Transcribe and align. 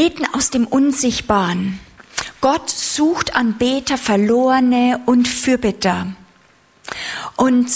Beten 0.00 0.24
aus 0.32 0.48
dem 0.48 0.66
Unsichtbaren. 0.66 1.78
Gott 2.40 2.70
sucht 2.70 3.36
Anbeter, 3.36 3.98
Verlorene 3.98 4.98
und 5.04 5.28
Fürbitter. 5.28 6.06
Und 7.36 7.68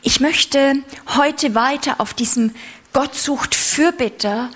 ich 0.00 0.20
möchte 0.20 0.84
heute 1.16 1.56
weiter 1.56 1.96
auf 2.00 2.14
diesem 2.14 2.54
Gott 2.92 3.16
sucht 3.16 3.56
Fürbitter, 3.56 4.48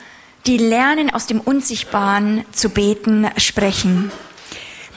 die 0.47 0.57
lernen 0.57 1.11
aus 1.11 1.27
dem 1.27 1.41
Unsichtbaren 1.41 2.45
zu 2.53 2.69
beten, 2.69 3.29
sprechen. 3.39 4.13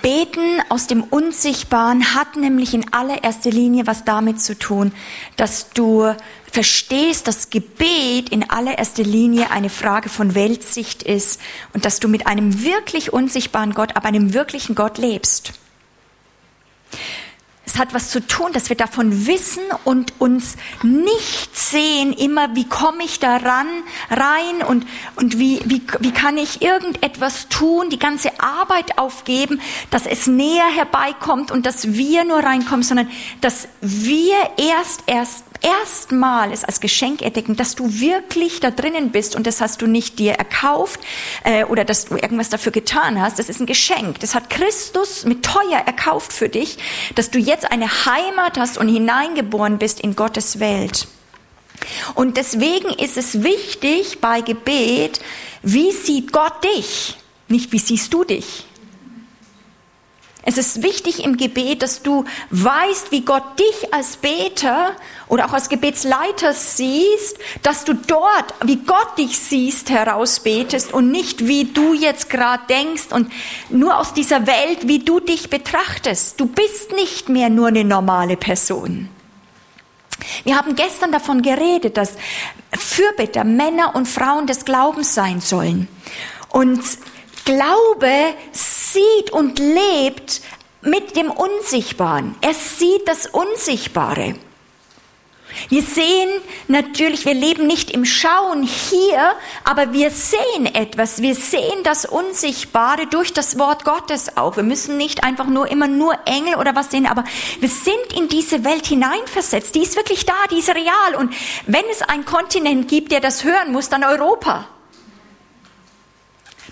Beten 0.03 0.61
aus 0.67 0.85
dem 0.85 1.01
Unsichtbaren 1.01 2.13
hat 2.13 2.35
nämlich 2.35 2.73
in 2.73 2.93
allererster 2.93 3.49
Linie 3.49 3.87
was 3.87 4.03
damit 4.03 4.41
zu 4.41 4.59
tun, 4.59 4.91
dass 5.37 5.69
du 5.69 6.13
verstehst, 6.51 7.25
dass 7.25 7.49
Gebet 7.49 8.27
in 8.29 8.49
allererster 8.49 9.03
Linie 9.03 9.49
eine 9.49 9.69
Frage 9.69 10.09
von 10.09 10.35
Weltsicht 10.35 11.03
ist 11.03 11.39
und 11.73 11.85
dass 11.85 12.01
du 12.01 12.09
mit 12.09 12.27
einem 12.27 12.63
wirklich 12.63 13.13
unsichtbaren 13.13 13.73
Gott, 13.73 13.95
aber 13.95 14.09
einem 14.09 14.33
wirklichen 14.33 14.75
Gott 14.75 14.97
lebst. 14.97 15.53
Es 17.65 17.77
hat 17.77 17.93
was 17.93 18.09
zu 18.09 18.19
tun, 18.19 18.51
dass 18.51 18.67
wir 18.67 18.75
davon 18.75 19.25
wissen 19.25 19.63
und 19.85 20.19
uns 20.19 20.57
nicht 20.83 21.57
sehen, 21.57 22.11
immer 22.11 22.55
wie 22.55 22.67
komme 22.67 23.05
ich 23.05 23.19
da 23.19 23.37
ran, 23.37 23.67
rein 24.09 24.67
und, 24.67 24.85
und 25.15 25.39
wie, 25.39 25.61
wie, 25.63 25.81
wie 25.99 26.11
kann 26.11 26.37
ich 26.37 26.61
irgendetwas 26.61 27.47
tun, 27.47 27.89
die 27.89 27.99
ganze 27.99 28.37
Arbeit 28.41 28.97
aufgeben, 28.97 29.61
dass 29.91 30.05
es 30.05 30.27
näher 30.27 30.67
herbeikommt 30.75 31.51
und 31.51 31.65
dass 31.65 31.93
wir 31.93 32.25
nur 32.25 32.39
reinkommen, 32.39 32.83
sondern 32.83 33.09
dass 33.39 33.69
wir 33.79 34.35
erst, 34.57 35.03
erst 35.07 35.45
erstmals 35.63 36.63
als 36.63 36.79
Geschenk 36.79 37.21
entdecken, 37.21 37.55
dass 37.55 37.75
du 37.75 37.99
wirklich 37.99 38.59
da 38.59 38.69
drinnen 38.69 39.11
bist 39.11 39.35
und 39.35 39.47
das 39.47 39.61
hast 39.61 39.81
du 39.81 39.87
nicht 39.87 40.19
dir 40.19 40.33
erkauft 40.33 40.99
äh, 41.43 41.63
oder 41.63 41.85
dass 41.85 42.05
du 42.05 42.15
irgendwas 42.15 42.49
dafür 42.49 42.71
getan 42.71 43.19
hast. 43.19 43.39
Das 43.39 43.49
ist 43.49 43.59
ein 43.59 43.65
Geschenk. 43.65 44.19
Das 44.19 44.35
hat 44.35 44.49
Christus 44.49 45.25
mit 45.25 45.43
teuer 45.43 45.79
erkauft 45.85 46.33
für 46.33 46.49
dich, 46.49 46.77
dass 47.15 47.31
du 47.31 47.39
jetzt 47.39 47.71
eine 47.71 47.87
Heimat 48.05 48.59
hast 48.59 48.77
und 48.77 48.87
hineingeboren 48.87 49.79
bist 49.79 50.01
in 50.01 50.15
Gottes 50.15 50.59
Welt. 50.59 51.07
Und 52.13 52.37
deswegen 52.37 52.89
ist 52.89 53.17
es 53.17 53.43
wichtig 53.43 54.19
bei 54.21 54.41
Gebet, 54.41 55.19
wie 55.63 55.91
sieht 55.91 56.31
Gott 56.31 56.63
dich? 56.63 57.17
Nicht 57.47 57.71
wie 57.71 57.79
siehst 57.79 58.13
du 58.13 58.23
dich? 58.23 58.65
Es 60.45 60.57
ist 60.57 60.83
wichtig 60.83 61.23
im 61.23 61.37
Gebet, 61.37 61.81
dass 61.81 62.01
du 62.01 62.25
weißt, 62.49 63.11
wie 63.11 63.21
Gott 63.21 63.43
dich 63.57 63.93
als 63.93 64.17
Beter 64.17 64.91
oder 65.29 65.45
auch 65.45 65.53
als 65.53 65.69
Gebetsleiter 65.69 66.53
siehst, 66.53 67.37
dass 67.61 67.85
du 67.85 67.93
dort, 67.93 68.53
wie 68.65 68.75
Gott 68.77 69.17
dich 69.17 69.39
siehst, 69.39 69.89
herausbetest 69.89 70.93
und 70.93 71.11
nicht 71.11 71.47
wie 71.47 71.65
du 71.65 71.93
jetzt 71.93 72.29
gerade 72.29 72.63
denkst 72.69 73.07
und 73.11 73.31
nur 73.69 73.97
aus 73.97 74.13
dieser 74.13 74.45
Welt, 74.45 74.87
wie 74.87 74.99
du 74.99 75.21
dich 75.21 75.49
betrachtest. 75.49 76.37
Du 76.41 76.45
bist 76.45 76.91
nicht 76.91 77.29
mehr 77.29 77.49
nur 77.49 77.69
eine 77.69 77.85
normale 77.85 78.35
Person. 78.35 79.07
Wir 80.43 80.57
haben 80.57 80.75
gestern 80.75 81.13
davon 81.13 81.41
geredet, 81.41 81.95
dass 81.95 82.15
Fürbitter 82.77 83.45
Männer 83.45 83.95
und 83.95 84.09
Frauen 84.09 84.45
des 84.45 84.65
Glaubens 84.65 85.15
sein 85.15 85.39
sollen. 85.39 85.87
Und 86.49 86.81
Glaube 87.45 88.33
sieht 88.51 89.31
und 89.31 89.59
lebt 89.59 90.41
mit 90.81 91.15
dem 91.15 91.31
Unsichtbaren. 91.31 92.35
Er 92.41 92.53
sieht 92.53 93.07
das 93.07 93.27
Unsichtbare. 93.27 94.35
Wir 95.69 95.83
sehen 95.83 96.29
natürlich, 96.67 97.25
wir 97.25 97.33
leben 97.33 97.67
nicht 97.67 97.91
im 97.91 98.05
Schauen 98.05 98.63
hier, 98.63 99.35
aber 99.63 99.93
wir 99.93 100.09
sehen 100.09 100.65
etwas. 100.65 101.21
Wir 101.21 101.35
sehen 101.35 101.83
das 101.83 102.05
Unsichtbare 102.05 103.07
durch 103.07 103.33
das 103.33 103.59
Wort 103.59 103.85
Gottes 103.85 104.37
auch. 104.37 104.55
Wir 104.55 104.63
müssen 104.63 104.97
nicht 104.97 105.23
einfach 105.23 105.45
nur 105.45 105.69
immer 105.69 105.87
nur 105.87 106.17
Engel 106.25 106.55
oder 106.55 106.75
was 106.75 106.91
sehen, 106.91 107.05
aber 107.05 107.23
wir 107.59 107.69
sind 107.69 108.13
in 108.17 108.27
diese 108.27 108.63
Welt 108.63 108.87
hineinversetzt. 108.87 109.75
Die 109.75 109.83
ist 109.83 109.95
wirklich 109.95 110.25
da, 110.25 110.33
die 110.51 110.59
ist 110.59 110.69
real. 110.69 111.15
Und 111.17 111.33
wenn 111.67 111.85
es 111.91 112.01
einen 112.01 112.25
Kontinent 112.25 112.87
gibt, 112.87 113.11
der 113.11 113.19
das 113.19 113.43
hören 113.43 113.71
muss, 113.71 113.89
dann 113.89 114.03
Europa. 114.03 114.67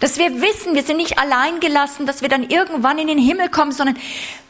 Dass 0.01 0.17
wir 0.17 0.41
wissen, 0.41 0.73
wir 0.73 0.81
sind 0.81 0.97
nicht 0.97 1.19
allein 1.19 1.59
gelassen, 1.59 2.07
dass 2.07 2.23
wir 2.23 2.27
dann 2.27 2.49
irgendwann 2.49 2.97
in 2.97 3.07
den 3.07 3.19
Himmel 3.19 3.49
kommen, 3.49 3.71
sondern 3.71 3.97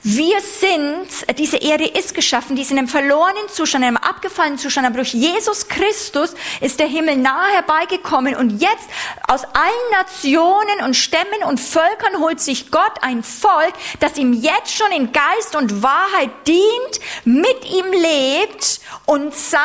wir 0.04 0.42
sind, 0.42 1.38
diese 1.38 1.58
Erde 1.58 1.86
ist 1.86 2.16
geschaffen, 2.16 2.56
die 2.56 2.64
ist 2.64 2.72
in 2.72 2.80
einem 2.80 2.88
verlorenen 2.88 3.50
Zustand, 3.50 3.84
in 3.84 3.90
einem 3.90 3.98
abgefallenen 3.98 4.58
Zustand, 4.58 4.88
aber 4.88 4.96
durch 4.96 5.14
Jesus 5.14 5.68
Christus 5.68 6.34
ist 6.60 6.80
der 6.80 6.88
Himmel 6.88 7.18
nahe 7.18 7.52
herbeigekommen 7.54 8.36
und 8.36 8.62
jetzt 8.62 8.90
aus 9.28 9.44
allen 9.44 9.92
Nationen 9.92 10.86
und 10.86 10.96
Stämmen 10.96 11.44
und 11.48 11.60
Völkern 11.60 12.20
holt 12.20 12.40
sich 12.40 12.72
Gott 12.72 12.94
ein 13.02 13.22
Volk, 13.22 13.74
das 14.00 14.18
ihm 14.18 14.34
jetzt 14.34 14.76
schon 14.76 14.92
in 14.92 15.12
Geist 15.12 15.56
und 15.56 15.84
Wahrheit 15.84 16.32
dient, 16.48 17.00
mit 17.26 17.70
ihm 17.70 17.92
lebt 17.92 18.80
und 19.06 19.36
sein 19.36 19.62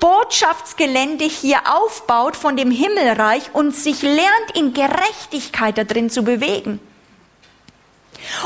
Botschaftsgelände 0.00 1.26
hier 1.26 1.60
aufbaut 1.66 2.36
von 2.36 2.56
dem 2.56 2.70
Himmelreich 2.70 3.50
und 3.52 3.76
sich 3.76 4.00
lernt 4.00 4.50
in 4.54 4.72
Gerechtigkeit 4.72 5.23
da 5.30 5.84
drin 5.84 6.10
zu 6.10 6.22
bewegen. 6.22 6.80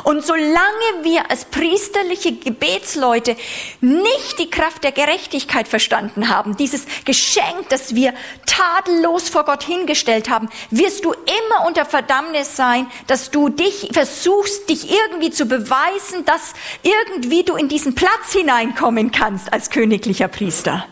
Und 0.04 0.24
solange 0.24 1.02
wir 1.02 1.30
als 1.30 1.44
priesterliche 1.46 2.32
Gebetsleute 2.32 3.36
nicht 3.80 4.38
die 4.38 4.50
Kraft 4.50 4.84
der 4.84 4.92
Gerechtigkeit 4.92 5.68
verstanden 5.68 6.28
haben, 6.28 6.56
dieses 6.56 6.86
Geschenk, 7.04 7.68
das 7.68 7.94
wir 7.94 8.14
tadellos 8.46 9.28
vor 9.28 9.44
Gott 9.44 9.62
hingestellt 9.62 10.28
haben, 10.28 10.48
wirst 10.70 11.04
du 11.04 11.12
immer 11.12 11.66
unter 11.66 11.84
Verdammnis 11.84 12.56
sein, 12.56 12.86
dass 13.06 13.30
du 13.30 13.48
dich 13.48 13.90
versuchst, 13.92 14.68
dich 14.68 14.90
irgendwie 14.90 15.30
zu 15.30 15.46
beweisen, 15.46 16.24
dass 16.24 16.54
irgendwie 16.82 17.44
du 17.44 17.56
in 17.56 17.68
diesen 17.68 17.94
Platz 17.94 18.32
hineinkommen 18.32 19.12
kannst 19.12 19.52
als 19.52 19.70
königlicher 19.70 20.28
Priester. 20.28 20.86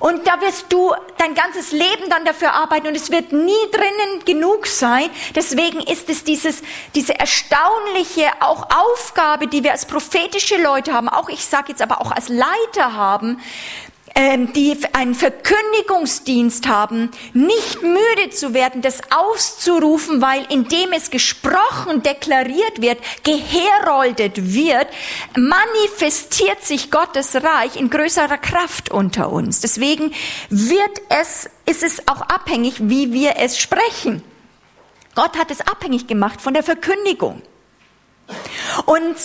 Und 0.00 0.26
da 0.26 0.40
wirst 0.40 0.72
du 0.72 0.92
dein 1.18 1.34
ganzes 1.34 1.72
Leben 1.72 2.08
dann 2.08 2.24
dafür 2.24 2.52
arbeiten 2.52 2.86
und 2.86 2.96
es 2.96 3.10
wird 3.10 3.32
nie 3.32 3.52
drinnen 3.70 4.24
genug 4.24 4.66
sein. 4.66 5.10
Deswegen 5.34 5.80
ist 5.80 6.08
es 6.08 6.24
dieses, 6.24 6.62
diese 6.94 7.18
erstaunliche 7.18 8.30
auch 8.40 8.68
Aufgabe, 8.70 9.46
die 9.46 9.62
wir 9.62 9.72
als 9.72 9.86
prophetische 9.86 10.60
Leute 10.60 10.92
haben, 10.92 11.08
auch 11.08 11.28
ich 11.28 11.46
sage 11.46 11.68
jetzt 11.68 11.82
aber 11.82 12.00
auch 12.00 12.10
als 12.10 12.28
Leiter 12.28 12.94
haben, 12.94 13.40
die 14.14 14.76
einen 14.92 15.14
Verkündigungsdienst 15.14 16.66
haben, 16.68 17.10
nicht 17.32 17.82
müde 17.82 18.30
zu 18.30 18.54
werden, 18.54 18.82
das 18.82 19.00
auszurufen, 19.10 20.20
weil 20.20 20.46
indem 20.50 20.92
es 20.92 21.10
gesprochen, 21.10 22.02
deklariert 22.02 22.80
wird, 22.80 22.98
geheroldet 23.22 24.54
wird, 24.54 24.86
manifestiert 25.36 26.62
sich 26.62 26.90
Gottes 26.90 27.34
Reich 27.36 27.76
in 27.76 27.90
größerer 27.90 28.38
Kraft 28.38 28.90
unter 28.90 29.32
uns. 29.32 29.60
Deswegen 29.60 30.12
wird 30.50 31.00
es, 31.08 31.48
ist 31.66 31.82
es 31.82 32.06
auch 32.08 32.22
abhängig, 32.22 32.74
wie 32.80 33.12
wir 33.12 33.36
es 33.38 33.58
sprechen. 33.58 34.22
Gott 35.14 35.38
hat 35.38 35.50
es 35.50 35.60
abhängig 35.60 36.06
gemacht 36.06 36.40
von 36.40 36.54
der 36.54 36.62
Verkündigung. 36.62 37.42
Und 38.86 39.16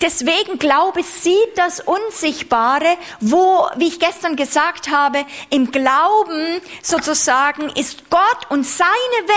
Deswegen 0.00 0.58
Glaube 0.58 1.02
sieht 1.02 1.56
das 1.56 1.80
Unsichtbare, 1.80 2.96
wo, 3.20 3.66
wie 3.76 3.88
ich 3.88 4.00
gestern 4.00 4.36
gesagt 4.36 4.90
habe, 4.90 5.24
im 5.50 5.70
Glauben 5.70 6.60
sozusagen 6.82 7.68
ist 7.70 8.10
Gott 8.10 8.50
und 8.50 8.64
seine 8.64 8.88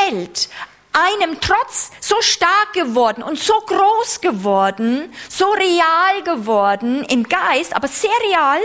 Welt 0.07 0.49
einem 0.93 1.39
trotz 1.39 1.91
so 2.01 2.21
stark 2.21 2.73
geworden 2.73 3.23
und 3.23 3.39
so 3.39 3.53
groß 3.65 4.21
geworden, 4.21 5.13
so 5.29 5.45
real 5.51 6.23
geworden 6.23 7.05
im 7.05 7.23
Geist, 7.23 7.75
aber 7.75 7.87
sehr 7.87 8.09
real, 8.29 8.59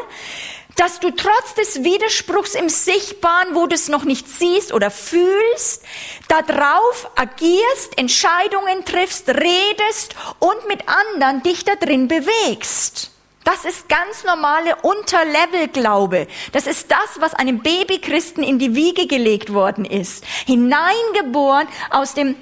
dass 0.76 1.00
du 1.00 1.10
trotz 1.10 1.54
des 1.54 1.82
Widerspruchs 1.82 2.54
im 2.54 2.68
Sichtbaren, 2.68 3.54
wo 3.54 3.66
du 3.66 3.74
es 3.74 3.88
noch 3.88 4.04
nicht 4.04 4.28
siehst 4.28 4.72
oder 4.72 4.90
fühlst, 4.90 5.82
darauf 6.28 7.10
agierst, 7.16 7.98
Entscheidungen 7.98 8.84
triffst, 8.84 9.28
redest 9.28 10.14
und 10.38 10.68
mit 10.68 10.84
anderen 10.88 11.42
dich 11.42 11.64
da 11.64 11.74
drin 11.74 12.08
bewegst. 12.08 13.10
Das 13.44 13.64
ist 13.64 13.88
ganz 13.88 14.24
normale 14.24 14.74
Unterlevel-Glaube. 14.82 16.26
Das 16.50 16.66
ist 16.66 16.90
das, 16.90 17.20
was 17.20 17.32
einem 17.32 17.60
Babychristen 17.60 18.42
in 18.42 18.58
die 18.58 18.74
Wiege 18.74 19.06
gelegt 19.06 19.54
worden 19.54 19.84
ist. 19.84 20.24
Hineingeboren 20.46 21.68
aus 21.90 22.14
dem 22.14 22.34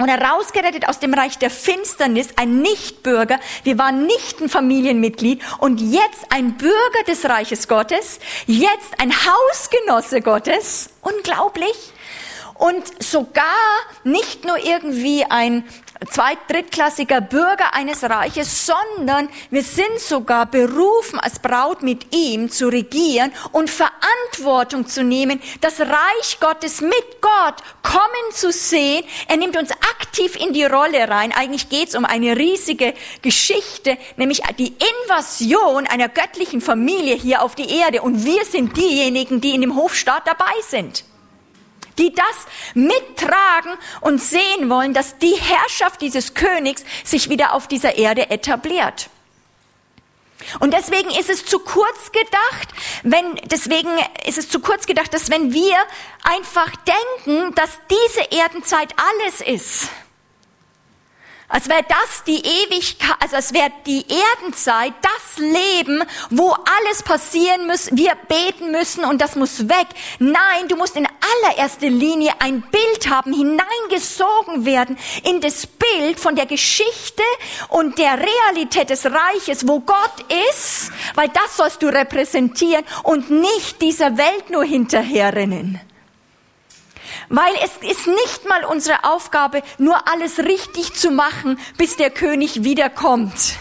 und 0.00 0.08
herausgerettet 0.08 0.88
aus 0.88 0.98
dem 0.98 1.12
Reich 1.14 1.38
der 1.38 1.50
Finsternis, 1.50 2.28
ein 2.36 2.60
Nichtbürger. 2.62 3.38
Wir 3.64 3.78
waren 3.78 4.06
nicht 4.06 4.40
ein 4.40 4.48
Familienmitglied 4.48 5.42
und 5.58 5.80
jetzt 5.80 6.26
ein 6.30 6.56
Bürger 6.56 7.04
des 7.06 7.24
Reiches 7.26 7.68
Gottes, 7.68 8.18
jetzt 8.46 8.98
ein 8.98 9.12
Hausgenosse 9.12 10.22
Gottes. 10.22 10.90
Unglaublich. 11.02 11.92
Und 12.54 13.02
sogar 13.02 13.44
nicht 14.04 14.44
nur 14.44 14.58
irgendwie 14.58 15.24
ein 15.24 15.64
zweit-, 16.08 16.38
drittklassiger 16.48 17.20
Bürger 17.20 17.74
eines 17.74 18.02
Reiches, 18.02 18.66
sondern 18.66 19.28
wir 19.50 19.62
sind 19.62 19.98
sogar 19.98 20.46
berufen, 20.46 21.18
als 21.18 21.38
Braut 21.38 21.82
mit 21.82 22.14
ihm 22.14 22.50
zu 22.50 22.68
regieren 22.68 23.32
und 23.52 23.70
Verantwortung 23.70 24.86
zu 24.86 25.02
nehmen, 25.02 25.40
das 25.60 25.80
Reich 25.80 26.38
Gottes 26.40 26.80
mit 26.80 27.20
Gott 27.20 27.56
kommen 27.82 28.32
zu 28.32 28.50
sehen. 28.52 29.04
Er 29.28 29.36
nimmt 29.36 29.56
uns 29.56 29.70
aktiv 29.72 30.36
in 30.36 30.52
die 30.52 30.64
Rolle 30.64 31.08
rein. 31.08 31.32
Eigentlich 31.32 31.68
geht 31.68 31.88
es 31.88 31.94
um 31.94 32.04
eine 32.04 32.36
riesige 32.36 32.94
Geschichte, 33.22 33.98
nämlich 34.16 34.42
die 34.58 34.74
Invasion 35.04 35.86
einer 35.86 36.08
göttlichen 36.08 36.60
Familie 36.60 37.14
hier 37.14 37.42
auf 37.42 37.54
die 37.54 37.70
Erde. 37.78 38.02
Und 38.02 38.24
wir 38.24 38.44
sind 38.44 38.76
diejenigen, 38.76 39.40
die 39.40 39.54
in 39.54 39.60
dem 39.60 39.76
Hofstaat 39.76 40.26
dabei 40.26 40.52
sind 40.68 41.04
die 42.00 42.12
das 42.12 42.26
mittragen 42.74 43.74
und 44.00 44.20
sehen 44.20 44.68
wollen, 44.68 44.94
dass 44.94 45.18
die 45.18 45.34
Herrschaft 45.34 46.00
dieses 46.00 46.34
Königs 46.34 46.84
sich 47.04 47.28
wieder 47.28 47.54
auf 47.54 47.68
dieser 47.68 47.96
Erde 47.96 48.30
etabliert. 48.30 49.10
Und 50.58 50.72
deswegen 50.72 51.10
ist 51.10 51.28
es 51.28 51.44
zu 51.44 51.58
kurz 51.58 52.12
gedacht, 52.12 52.68
wenn, 53.02 53.34
deswegen 53.44 53.90
ist 54.26 54.38
es 54.38 54.48
zu 54.48 54.60
kurz 54.60 54.86
gedacht, 54.86 55.12
dass 55.12 55.30
wenn 55.30 55.52
wir 55.52 55.76
einfach 56.22 56.70
denken, 56.76 57.54
dass 57.54 57.78
diese 57.90 58.22
Erdenzeit 58.32 58.94
alles 58.96 59.40
ist, 59.42 59.90
als 61.50 61.68
wäre 61.68 61.82
das 61.88 62.22
die 62.28 62.38
Ewigkeit, 62.38 63.16
also 63.18 63.36
als 63.36 63.52
wäre 63.52 63.72
die 63.84 64.06
Erdenzeit 64.08 64.94
das 65.02 65.38
Leben, 65.38 66.04
wo 66.30 66.52
alles 66.52 67.02
passieren 67.02 67.66
muss, 67.66 67.90
wir 67.90 68.14
beten 68.28 68.70
müssen 68.70 69.04
und 69.04 69.20
das 69.20 69.34
muss 69.34 69.68
weg. 69.68 69.88
Nein, 70.20 70.68
du 70.68 70.76
musst 70.76 70.94
in 70.94 71.08
allererster 71.36 71.88
Linie 71.88 72.32
ein 72.38 72.62
Bild 72.62 73.08
haben, 73.08 73.32
hineingesogen 73.32 74.64
werden 74.64 74.98
in 75.24 75.40
das 75.40 75.66
Bild 75.66 76.18
von 76.18 76.36
der 76.36 76.46
Geschichte 76.46 77.22
und 77.68 77.98
der 77.98 78.18
Realität 78.18 78.90
des 78.90 79.06
Reiches, 79.06 79.66
wo 79.66 79.80
Gott 79.80 80.24
ist, 80.50 80.90
weil 81.14 81.28
das 81.28 81.56
sollst 81.56 81.82
du 81.82 81.88
repräsentieren 81.88 82.84
und 83.02 83.30
nicht 83.30 83.80
dieser 83.82 84.16
Welt 84.16 84.50
nur 84.50 84.64
hinterherrennen. 84.64 85.80
Weil 87.28 87.54
es 87.62 87.88
ist 87.88 88.06
nicht 88.06 88.48
mal 88.48 88.64
unsere 88.64 89.04
Aufgabe, 89.04 89.62
nur 89.78 90.08
alles 90.08 90.38
richtig 90.38 90.94
zu 90.94 91.10
machen, 91.10 91.58
bis 91.76 91.96
der 91.96 92.10
König 92.10 92.64
wiederkommt. 92.64 93.60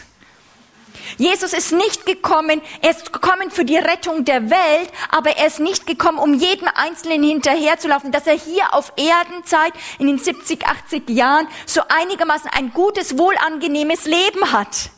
Jesus 1.17 1.53
ist 1.53 1.71
nicht 1.71 2.05
gekommen, 2.05 2.61
er 2.81 2.91
ist 2.91 3.11
gekommen 3.11 3.51
für 3.51 3.65
die 3.65 3.77
Rettung 3.77 4.25
der 4.25 4.49
Welt, 4.49 4.91
aber 5.09 5.37
er 5.37 5.47
ist 5.47 5.59
nicht 5.59 5.85
gekommen, 5.85 6.17
um 6.17 6.33
jedem 6.33 6.67
Einzelnen 6.73 7.23
hinterherzulaufen, 7.23 8.11
dass 8.11 8.27
er 8.27 8.37
hier 8.37 8.73
auf 8.73 8.93
Erdenzeit 8.97 9.73
in 9.97 10.07
den 10.07 10.17
70, 10.17 10.65
80 10.65 11.09
Jahren 11.09 11.47
so 11.65 11.81
einigermaßen 11.87 12.49
ein 12.49 12.71
gutes, 12.73 13.17
wohlangenehmes 13.17 14.05
Leben 14.05 14.51
hat. 14.51 14.91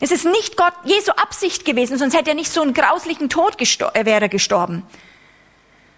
Es 0.00 0.10
ist 0.10 0.24
nicht 0.24 0.56
Gott, 0.56 0.72
Jesu 0.84 1.12
Absicht 1.12 1.66
gewesen, 1.66 1.98
sonst 1.98 2.16
hätte 2.16 2.30
er 2.30 2.34
nicht 2.34 2.50
so 2.50 2.62
einen 2.62 2.72
grauslichen 2.72 3.28
Tod 3.28 3.58
gestor 3.58 3.92
wäre 3.94 4.30
gestorben. 4.30 4.82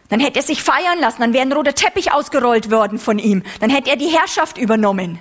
Dann 0.08 0.20
hätte 0.20 0.40
er 0.40 0.42
sich 0.42 0.62
feiern 0.62 0.98
lassen, 0.98 1.22
dann 1.22 1.32
wäre 1.32 1.46
ein 1.46 1.52
roter 1.52 1.74
Teppich 1.74 2.12
ausgerollt 2.12 2.70
worden 2.70 2.98
von 2.98 3.18
ihm, 3.18 3.44
dann 3.60 3.70
hätte 3.70 3.90
er 3.90 3.96
die 3.96 4.08
Herrschaft 4.08 4.58
übernommen. 4.58 5.20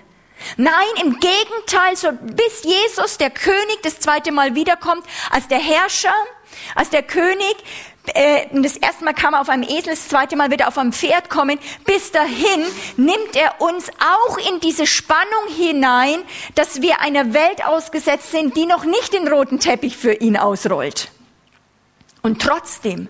Nein, 0.58 0.74
im 1.02 1.20
Gegenteil, 1.20 1.96
so 1.96 2.12
bis 2.12 2.64
Jesus, 2.64 3.18
der 3.18 3.30
König, 3.30 3.80
das 3.84 4.00
zweite 4.00 4.32
Mal 4.32 4.56
wiederkommt, 4.56 5.06
als 5.30 5.48
der 5.48 5.60
Herrscher, 5.60 6.14
als 6.76 6.90
der 6.90 7.04
König, 7.04 7.56
äh, 8.14 8.48
das 8.52 8.78
erste 8.78 9.04
Mal 9.06 9.14
kam 9.14 9.34
er 9.34 9.42
auf 9.42 9.50
einem 9.50 9.64
Esel, 9.64 9.92
das 9.92 10.08
zweite 10.08 10.36
Mal 10.36 10.50
wird 10.50 10.62
er 10.62 10.68
auf 10.68 10.78
einem 10.78 10.94
Pferd 10.94 11.30
kommen. 11.30 11.60
Bis 11.86 12.12
dahin 12.12 12.64
nimmt 12.98 13.36
er 13.36 13.62
uns 13.62 13.90
auch 14.00 14.38
in 14.38 14.60
diese 14.60 14.88
Spannung 14.88 15.48
hinein, 15.56 16.20
dass 16.56 16.82
wir 16.82 17.02
einer 17.02 17.34
Welt 17.34 17.66
ausgesetzt 17.66 18.32
sind, 18.32 18.58
die 18.58 18.66
noch 18.66 18.86
nicht 18.86 19.14
den 19.14 19.28
roten 19.28 19.60
Teppich 19.60 19.98
für 19.98 20.14
ihn 20.14 20.36
ausrollt. 20.36 21.12
Und 22.24 22.42
trotzdem 22.42 23.08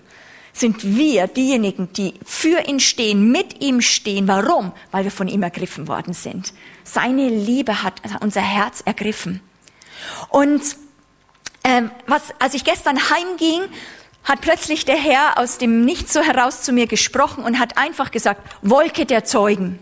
sind 0.52 0.84
wir 0.84 1.26
diejenigen, 1.26 1.92
die 1.94 2.14
für 2.24 2.60
ihn 2.66 2.80
stehen, 2.80 3.32
mit 3.32 3.62
ihm 3.62 3.80
stehen. 3.80 4.28
Warum? 4.28 4.72
Weil 4.90 5.04
wir 5.04 5.10
von 5.10 5.28
ihm 5.28 5.42
ergriffen 5.42 5.88
worden 5.88 6.12
sind. 6.12 6.52
Seine 6.84 7.28
Liebe 7.28 7.82
hat 7.82 7.94
unser 8.20 8.40
Herz 8.40 8.82
ergriffen. 8.84 9.40
Und 10.28 10.62
ähm, 11.64 11.90
was, 12.06 12.22
als 12.38 12.54
ich 12.54 12.64
gestern 12.64 12.98
heimging, 12.98 13.62
hat 14.24 14.40
plötzlich 14.40 14.84
der 14.84 14.96
Herr 14.96 15.38
aus 15.38 15.58
dem 15.58 15.84
Nichts 15.84 16.12
so 16.12 16.20
heraus 16.20 16.62
zu 16.62 16.72
mir 16.72 16.86
gesprochen 16.86 17.44
und 17.44 17.58
hat 17.58 17.76
einfach 17.76 18.10
gesagt, 18.10 18.40
Wolke 18.62 19.06
der 19.06 19.24
Zeugen. 19.24 19.80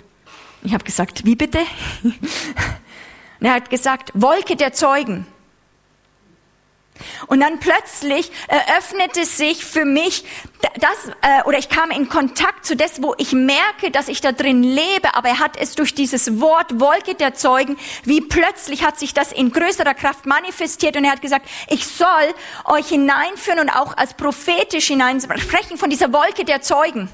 Ich 0.62 0.72
habe 0.72 0.84
gesagt, 0.84 1.24
wie 1.24 1.36
bitte? 1.36 1.60
und 2.02 3.46
er 3.46 3.54
hat 3.54 3.70
gesagt, 3.70 4.12
Wolke 4.14 4.56
der 4.56 4.72
Zeugen. 4.72 5.26
Und 7.26 7.40
dann 7.40 7.58
plötzlich 7.60 8.30
eröffnete 8.48 9.24
sich 9.24 9.64
für 9.64 9.84
mich 9.84 10.24
das, 10.74 11.14
äh, 11.22 11.42
oder 11.44 11.58
ich 11.58 11.68
kam 11.68 11.90
in 11.90 12.08
Kontakt 12.08 12.66
zu 12.66 12.76
das, 12.76 13.02
wo 13.02 13.14
ich 13.18 13.32
merke, 13.32 13.90
dass 13.90 14.08
ich 14.08 14.20
da 14.20 14.32
drin 14.32 14.62
lebe, 14.62 15.14
aber 15.14 15.28
er 15.28 15.38
hat 15.38 15.56
es 15.58 15.74
durch 15.74 15.94
dieses 15.94 16.40
Wort 16.40 16.80
Wolke 16.80 17.14
der 17.14 17.34
Zeugen, 17.34 17.78
wie 18.04 18.20
plötzlich 18.20 18.84
hat 18.84 18.98
sich 18.98 19.14
das 19.14 19.32
in 19.32 19.52
größerer 19.52 19.94
Kraft 19.94 20.26
manifestiert 20.26 20.96
und 20.96 21.04
er 21.04 21.12
hat 21.12 21.22
gesagt, 21.22 21.46
ich 21.68 21.86
soll 21.86 22.08
euch 22.64 22.88
hineinführen 22.88 23.60
und 23.60 23.70
auch 23.70 23.96
als 23.96 24.14
prophetisch 24.14 24.88
hineinsprechen 24.88 25.78
von 25.78 25.90
dieser 25.90 26.12
Wolke 26.12 26.44
der 26.44 26.62
Zeugen. 26.62 27.08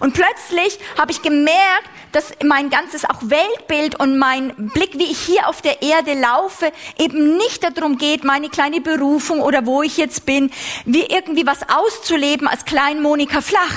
Und 0.00 0.14
plötzlich 0.14 0.78
habe 0.98 1.12
ich 1.12 1.22
gemerkt, 1.22 1.88
dass 2.12 2.32
mein 2.44 2.70
ganzes 2.70 3.04
auch 3.04 3.20
Weltbild 3.22 3.98
und 3.98 4.18
mein 4.18 4.54
Blick, 4.74 4.98
wie 4.98 5.10
ich 5.10 5.18
hier 5.18 5.48
auf 5.48 5.62
der 5.62 5.82
Erde 5.82 6.14
laufe, 6.14 6.72
eben 6.98 7.36
nicht 7.36 7.64
darum 7.64 7.98
geht, 7.98 8.24
meine 8.24 8.48
kleine 8.48 8.80
Berufung 8.80 9.40
oder 9.40 9.66
wo 9.66 9.82
ich 9.82 9.96
jetzt 9.96 10.26
bin, 10.26 10.50
wie 10.84 11.04
irgendwie 11.04 11.46
was 11.46 11.68
auszuleben 11.68 12.46
als 12.46 12.64
klein 12.64 13.02
Monika 13.02 13.40
Flach. 13.40 13.76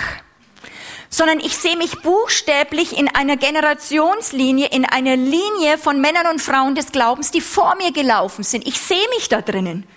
Sondern 1.10 1.40
ich 1.40 1.56
sehe 1.56 1.78
mich 1.78 2.02
buchstäblich 2.02 2.98
in 2.98 3.08
einer 3.08 3.38
Generationslinie, 3.38 4.68
in 4.68 4.84
einer 4.84 5.16
Linie 5.16 5.78
von 5.78 6.02
Männern 6.02 6.28
und 6.28 6.42
Frauen 6.42 6.76
des 6.76 6.92
Glaubens, 6.92 7.32
die 7.32 7.42
vor 7.42 7.76
mir 7.78 7.94
gelaufen 7.94 8.44
sind. 8.44 8.68
Ich 8.68 8.80
sehe 8.82 9.08
mich 9.16 9.30
da 9.30 9.42
drinnen. 9.42 9.88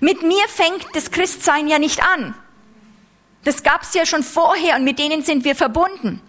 Mit 0.00 0.22
mir 0.22 0.46
fängt 0.48 0.84
das 0.94 1.10
Christsein 1.10 1.68
ja 1.68 1.78
nicht 1.78 2.02
an. 2.02 2.34
Das 3.46 3.62
gab's 3.62 3.94
ja 3.94 4.04
schon 4.04 4.24
vorher 4.24 4.74
und 4.74 4.82
mit 4.82 4.98
denen 4.98 5.22
sind 5.22 5.44
wir 5.44 5.54
verbunden. 5.54 6.20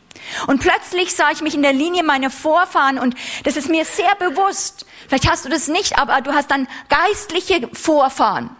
Und 0.45 0.61
plötzlich 0.61 1.15
sah 1.15 1.31
ich 1.31 1.41
mich 1.41 1.55
in 1.55 1.63
der 1.63 1.73
Linie 1.73 2.03
meiner 2.03 2.29
Vorfahren 2.29 2.99
und 2.99 3.15
das 3.43 3.57
ist 3.57 3.69
mir 3.69 3.85
sehr 3.85 4.13
bewusst. 4.19 4.85
Vielleicht 5.07 5.27
hast 5.29 5.43
du 5.43 5.49
das 5.49 5.67
nicht, 5.67 5.97
aber 5.97 6.21
du 6.21 6.33
hast 6.33 6.51
dann 6.51 6.67
geistliche 6.89 7.69
Vorfahren. 7.73 8.51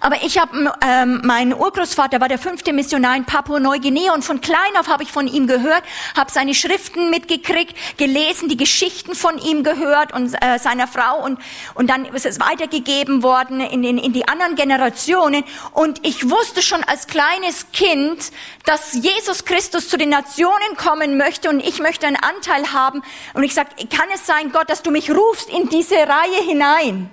Aber 0.00 0.22
ich 0.22 0.38
habe, 0.38 0.72
ähm, 0.84 1.20
mein 1.24 1.54
Urgroßvater 1.54 2.20
war 2.20 2.28
der 2.28 2.38
fünfte 2.38 2.72
Missionar 2.72 3.16
in 3.16 3.24
Papua-Neuguinea 3.24 4.12
und 4.12 4.24
von 4.24 4.40
klein 4.40 4.76
auf 4.78 4.88
habe 4.88 5.02
ich 5.02 5.12
von 5.12 5.26
ihm 5.26 5.46
gehört, 5.46 5.82
habe 6.16 6.30
seine 6.30 6.54
Schriften 6.54 7.10
mitgekriegt, 7.10 7.76
gelesen, 7.96 8.48
die 8.48 8.56
Geschichten 8.56 9.14
von 9.14 9.38
ihm 9.38 9.62
gehört 9.62 10.12
und 10.12 10.34
äh, 10.34 10.58
seiner 10.58 10.86
Frau 10.86 11.24
und 11.24 11.38
und 11.74 11.88
dann 11.88 12.04
ist 12.06 12.26
es 12.26 12.40
weitergegeben 12.40 13.22
worden 13.22 13.60
in, 13.60 13.82
den, 13.82 13.98
in 13.98 14.12
die 14.12 14.28
anderen 14.28 14.54
Generationen 14.54 15.44
und 15.72 16.04
ich 16.06 16.28
wusste 16.28 16.62
schon 16.62 16.82
als 16.84 17.06
kleines 17.06 17.66
Kind, 17.72 18.32
dass 18.64 18.94
Jesus 18.94 19.44
Christus 19.44 19.88
zu 19.88 19.96
den 19.96 20.10
Nationen 20.10 20.76
kommen 20.76 21.16
möchte 21.16 21.48
und 21.48 21.60
ich 21.60 21.80
möchte 21.80 22.06
einen 22.06 22.16
Anteil 22.16 22.72
haben 22.72 23.02
und 23.34 23.42
ich 23.42 23.54
sag, 23.54 23.76
kann 23.90 24.08
es 24.14 24.26
sein, 24.26 24.52
Gott, 24.52 24.68
dass 24.68 24.82
du 24.82 24.90
mich 24.90 25.10
rufst 25.10 25.48
in 25.48 25.68
diese 25.68 25.96
Reihe 25.96 26.42
hinein? 26.46 27.10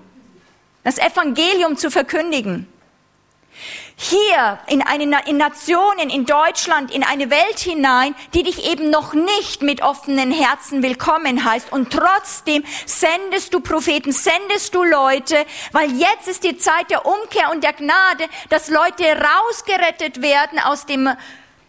Das 0.84 0.98
Evangelium 0.98 1.78
zu 1.78 1.90
verkündigen. 1.90 2.68
Hier 3.96 4.60
in, 4.68 4.82
eine, 4.82 5.28
in 5.28 5.38
Nationen, 5.38 6.10
in 6.10 6.26
Deutschland, 6.26 6.92
in 6.92 7.04
eine 7.04 7.30
Welt 7.30 7.60
hinein, 7.60 8.16
die 8.34 8.42
dich 8.42 8.70
eben 8.70 8.90
noch 8.90 9.14
nicht 9.14 9.62
mit 9.62 9.84
offenen 9.84 10.32
Herzen 10.32 10.82
willkommen 10.82 11.46
heißt. 11.46 11.72
Und 11.72 11.94
trotzdem 11.94 12.64
sendest 12.86 13.54
du 13.54 13.60
Propheten, 13.60 14.12
sendest 14.12 14.74
du 14.74 14.84
Leute, 14.84 15.46
weil 15.72 15.92
jetzt 15.92 16.28
ist 16.28 16.44
die 16.44 16.58
Zeit 16.58 16.90
der 16.90 17.06
Umkehr 17.06 17.52
und 17.52 17.64
der 17.64 17.74
Gnade, 17.74 18.26
dass 18.50 18.70
Leute 18.70 19.04
rausgerettet 19.06 20.24
werden 20.24 20.58
aus 20.60 20.88
dem 20.88 21.10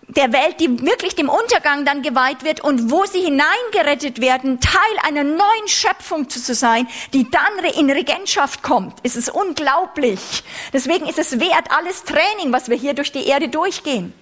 der 0.08 0.32
Welt, 0.32 0.60
die 0.60 0.82
wirklich 0.82 1.14
dem 1.14 1.28
Untergang 1.28 1.84
dann 1.84 2.02
geweiht 2.02 2.44
wird 2.44 2.60
und 2.60 2.90
wo 2.90 3.04
sie 3.04 3.20
hineingerettet 3.20 4.20
werden, 4.20 4.60
Teil 4.60 4.80
einer 5.02 5.24
neuen 5.24 5.68
Schöpfung 5.68 6.28
zu 6.28 6.54
sein, 6.54 6.88
die 7.12 7.30
dann 7.30 7.64
in 7.76 7.90
Regentschaft 7.90 8.62
kommt. 8.62 8.98
Es 9.02 9.16
ist 9.16 9.30
unglaublich. 9.30 10.44
Deswegen 10.72 11.06
ist 11.06 11.18
es 11.18 11.40
wert, 11.40 11.70
alles 11.70 12.04
Training, 12.04 12.52
was 12.52 12.68
wir 12.68 12.76
hier 12.76 12.94
durch 12.94 13.12
die 13.12 13.26
Erde 13.26 13.48
durchgehen. 13.48 14.12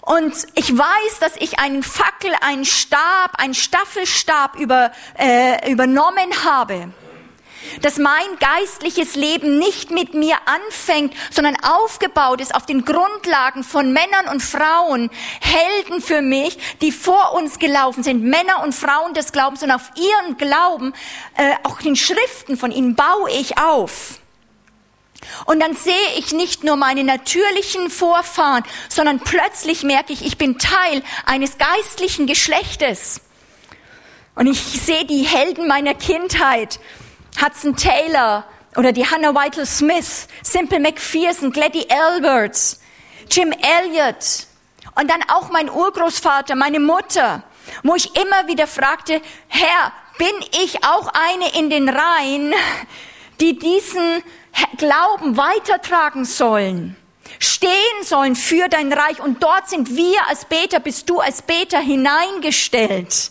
Und 0.00 0.34
ich 0.54 0.76
weiß, 0.76 1.20
dass 1.20 1.36
ich 1.36 1.60
einen 1.60 1.84
Fackel, 1.84 2.32
einen 2.40 2.64
Stab, 2.64 3.38
einen 3.38 3.54
Staffelstab 3.54 4.56
über, 4.56 4.90
äh, 5.16 5.70
übernommen 5.70 6.44
habe 6.44 6.92
dass 7.80 7.98
mein 7.98 8.38
geistliches 8.40 9.14
Leben 9.14 9.58
nicht 9.58 9.90
mit 9.90 10.14
mir 10.14 10.36
anfängt, 10.46 11.14
sondern 11.30 11.56
aufgebaut 11.62 12.40
ist 12.40 12.54
auf 12.54 12.66
den 12.66 12.84
Grundlagen 12.84 13.64
von 13.64 13.92
Männern 13.92 14.28
und 14.30 14.42
Frauen, 14.42 15.10
Helden 15.40 16.00
für 16.00 16.22
mich, 16.22 16.58
die 16.80 16.92
vor 16.92 17.34
uns 17.34 17.58
gelaufen 17.58 18.02
sind, 18.02 18.22
Männer 18.22 18.62
und 18.62 18.74
Frauen 18.74 19.14
des 19.14 19.32
Glaubens 19.32 19.62
und 19.62 19.70
auf 19.70 19.90
ihren 19.96 20.36
Glauben, 20.36 20.92
äh, 21.36 21.54
auch 21.64 21.80
den 21.80 21.96
Schriften 21.96 22.56
von 22.56 22.70
ihnen 22.70 22.94
baue 22.94 23.30
ich 23.30 23.58
auf. 23.58 24.18
Und 25.46 25.60
dann 25.60 25.74
sehe 25.74 25.94
ich 26.18 26.32
nicht 26.32 26.64
nur 26.64 26.76
meine 26.76 27.04
natürlichen 27.04 27.90
Vorfahren, 27.90 28.64
sondern 28.88 29.20
plötzlich 29.20 29.82
merke 29.82 30.12
ich, 30.12 30.24
ich 30.24 30.38
bin 30.38 30.58
Teil 30.58 31.02
eines 31.24 31.58
geistlichen 31.58 32.26
Geschlechtes. 32.26 33.20
Und 34.34 34.46
ich 34.46 34.60
sehe 34.60 35.04
die 35.04 35.22
Helden 35.22 35.68
meiner 35.68 35.94
Kindheit. 35.94 36.80
Hudson 37.40 37.76
Taylor 37.76 38.44
oder 38.76 38.92
die 38.92 39.06
Hannah 39.06 39.34
Whitel 39.34 39.66
Smith, 39.66 40.28
Simple 40.42 40.80
McPherson, 40.80 41.52
Gladys 41.52 41.86
Alberts, 41.90 42.80
Jim 43.30 43.52
Elliot 43.52 44.46
und 44.94 45.10
dann 45.10 45.22
auch 45.28 45.50
mein 45.50 45.70
Urgroßvater, 45.70 46.54
meine 46.54 46.80
Mutter, 46.80 47.42
wo 47.82 47.94
ich 47.94 48.14
immer 48.16 48.46
wieder 48.48 48.66
fragte, 48.66 49.20
Herr, 49.48 49.92
bin 50.18 50.34
ich 50.62 50.84
auch 50.84 51.10
eine 51.12 51.58
in 51.58 51.70
den 51.70 51.88
Reihen, 51.88 52.52
die 53.40 53.58
diesen 53.58 54.22
Glauben 54.76 55.36
weitertragen 55.36 56.24
sollen? 56.24 56.96
stehen 57.38 58.02
sollen 58.02 58.36
für 58.36 58.68
dein 58.68 58.92
Reich. 58.92 59.20
Und 59.20 59.42
dort 59.42 59.68
sind 59.68 59.96
wir 59.96 60.26
als 60.28 60.44
Beter, 60.44 60.80
bist 60.80 61.08
du 61.08 61.20
als 61.20 61.42
Beter 61.42 61.80
hineingestellt. 61.80 63.30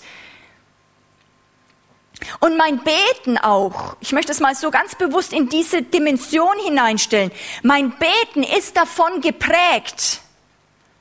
Und 2.39 2.57
mein 2.57 2.79
Beten 2.83 3.37
auch, 3.37 3.95
ich 3.99 4.11
möchte 4.11 4.31
es 4.31 4.39
mal 4.39 4.55
so 4.55 4.71
ganz 4.71 4.95
bewusst 4.95 5.33
in 5.33 5.49
diese 5.49 5.81
Dimension 5.81 6.57
hineinstellen, 6.63 7.31
mein 7.63 7.93
Beten 7.97 8.43
ist 8.43 8.77
davon 8.77 9.21
geprägt. 9.21 10.21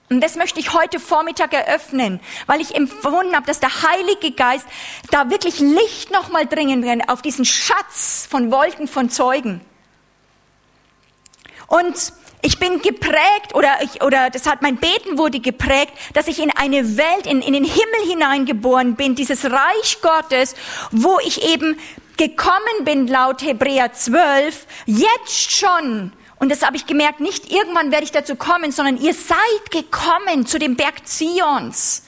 Und 0.09 0.21
das 0.23 0.35
möchte 0.35 0.59
ich 0.59 0.73
heute 0.73 0.99
Vormittag 0.99 1.53
eröffnen, 1.53 2.21
weil 2.47 2.61
ich 2.61 2.75
empfunden 2.75 3.37
habe, 3.37 3.47
dass 3.47 3.61
der 3.61 3.83
Heilige 3.83 4.33
Geist 4.33 4.67
da 5.12 5.31
wirklich 5.31 5.61
Licht 5.61 6.11
nochmal 6.11 6.47
dringen 6.47 6.83
will 6.83 7.00
auf 7.07 7.23
diesen 7.23 7.45
Schatz 7.45 8.27
von 8.29 8.50
Wolken 8.50 8.89
von 8.89 9.09
Zeugen. 9.09 9.61
Und 11.69 12.12
ich 12.42 12.59
bin 12.59 12.80
geprägt 12.80 13.54
oder 13.54 13.78
ich, 13.82 14.02
oder 14.02 14.30
das 14.30 14.47
hat 14.47 14.62
mein 14.62 14.76
Beten 14.76 15.18
wurde 15.18 15.40
geprägt, 15.40 15.92
dass 16.14 16.26
ich 16.26 16.40
in 16.40 16.50
eine 16.50 16.97
Welt, 16.97 17.26
in, 17.26 17.42
in 17.42 17.52
den 17.52 17.64
Himmel 17.64 18.09
hineingeboren 18.09 18.97
bin, 18.97 19.14
dieses 19.14 19.44
Reich 19.44 19.99
Gottes, 20.00 20.54
wo 20.90 21.18
ich 21.25 21.44
eben 21.44 21.78
gekommen 22.16 22.85
bin 22.85 23.06
laut 23.06 23.42
Hebräer 23.42 23.92
12, 23.92 24.66
jetzt 24.87 25.52
schon. 25.52 26.12
Und 26.38 26.50
das 26.50 26.62
habe 26.62 26.76
ich 26.76 26.87
gemerkt, 26.87 27.20
nicht 27.20 27.52
irgendwann 27.52 27.92
werde 27.92 28.04
ich 28.04 28.12
dazu 28.12 28.37
kommen, 28.37 28.73
sondern 28.73 28.97
ihr 28.97 29.14
seid 29.14 29.70
gekommen 29.70 30.47
zu 30.47 30.59
dem 30.59 30.76
Berg 30.76 31.06
Zions. 31.06 32.02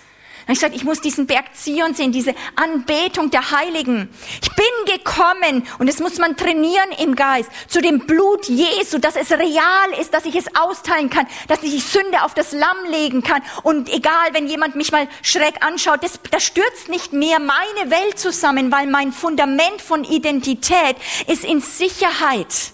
Und 0.47 0.55
ich 0.55 0.61
sagte, 0.61 0.77
ich 0.77 0.85
muss 0.85 1.01
diesen 1.01 1.27
Berg 1.27 1.55
Zion 1.55 1.95
sehen, 1.95 2.13
diese 2.13 2.35
Anbetung 2.57 3.31
der 3.31 3.51
Heiligen. 3.53 4.09
Ich 4.43 4.51
bin 4.55 4.97
gekommen 4.97 5.67
und 5.79 5.89
das 5.89 6.01
muss 6.01 6.19
man 6.19 6.37
trainieren 6.37 6.91
im 6.99 7.15
Geist 7.15 7.51
zu 7.69 7.81
dem 7.81 8.01
Blut 8.01 8.47
Jesu, 8.47 8.99
dass 8.99 9.17
es 9.17 9.31
real 9.31 9.93
ist, 10.01 10.13
dass 10.13 10.25
ich 10.25 10.35
es 10.35 10.47
austeilen 10.57 11.11
kann, 11.11 11.27
dass 11.49 11.63
ich 11.63 11.71
die 11.71 11.81
Sünde 11.81 12.23
auf 12.23 12.35
das 12.35 12.53
Lamm 12.53 12.85
legen 12.89 13.23
kann. 13.23 13.43
Und 13.63 13.89
egal, 13.89 14.33
wenn 14.33 14.49
jemand 14.49 14.75
mich 14.75 14.91
mal 14.91 15.09
schräg 15.23 15.65
anschaut, 15.65 16.03
das, 16.03 16.19
das 16.31 16.43
stürzt 16.43 16.89
nicht 16.89 17.13
mehr 17.13 17.39
meine 17.39 17.91
Welt 17.91 18.19
zusammen, 18.19 18.73
weil 18.73 18.87
mein 18.87 19.13
Fundament 19.13 19.81
von 19.81 20.05
Identität 20.05 20.97
ist 21.29 21.45
in 21.45 21.61
Sicherheit. 21.61 22.73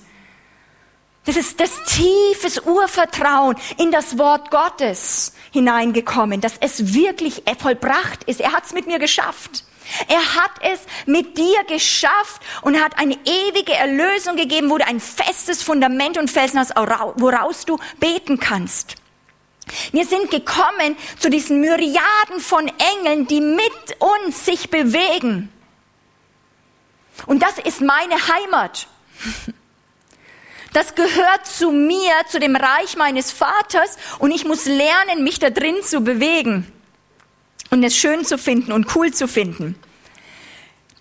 Das 1.26 1.37
ist 1.37 1.60
das 1.60 1.70
tiefes 1.84 2.60
Urvertrauen 2.64 3.56
in 3.76 3.92
das 3.92 4.16
Wort 4.16 4.50
Gottes 4.50 5.34
hineingekommen, 5.50 6.40
dass 6.40 6.55
es 6.61 6.95
wirklich 6.95 7.43
vollbracht 7.59 8.25
ist. 8.25 8.40
Er 8.40 8.52
hat 8.52 8.64
es 8.67 8.73
mit 8.73 8.87
mir 8.87 8.99
geschafft. 8.99 9.64
Er 10.07 10.35
hat 10.35 10.50
es 10.61 10.81
mit 11.07 11.38
dir 11.38 11.64
geschafft 11.64 12.43
und 12.62 12.81
hat 12.81 12.99
eine 12.99 13.14
ewige 13.14 13.73
Erlösung 13.73 14.37
gegeben, 14.37 14.71
wo 14.71 14.78
du 14.78 14.87
ein 14.87 15.00
festes 15.00 15.62
Fundament 15.62 16.19
und 16.19 16.31
Felsen 16.31 16.59
hast, 16.61 16.75
woraus 16.76 17.64
du 17.64 17.78
beten 17.99 18.38
kannst. 18.38 18.97
Wir 19.93 20.07
sind 20.07 20.31
gekommen 20.31 20.97
zu 21.19 21.31
diesen 21.31 21.61
Myriaden 21.61 22.40
von 22.40 22.71
Engeln, 22.97 23.26
die 23.26 23.40
mit 23.40 23.97
uns 23.99 24.45
sich 24.45 24.71
bewegen. 24.71 25.50
Und 27.26 27.43
das 27.43 27.59
ist 27.59 27.81
meine 27.81 28.14
Heimat. 28.14 28.87
Das 30.72 30.94
gehört 30.94 31.46
zu 31.46 31.70
mir, 31.70 32.12
zu 32.28 32.38
dem 32.38 32.56
Reich 32.56 32.96
meines 32.96 33.32
Vaters 33.32 33.96
und 34.18 34.30
ich 34.30 34.44
muss 34.44 34.66
lernen, 34.66 35.25
mich 35.25 35.38
da 35.38 35.50
drin 35.50 35.76
zu 35.82 36.00
bewegen 36.00 36.70
und 37.70 37.82
es 37.82 37.96
schön 37.96 38.25
zu 38.25 38.38
finden 38.38 38.72
und 38.72 38.94
cool 38.94 39.12
zu 39.12 39.28
finden 39.28 39.76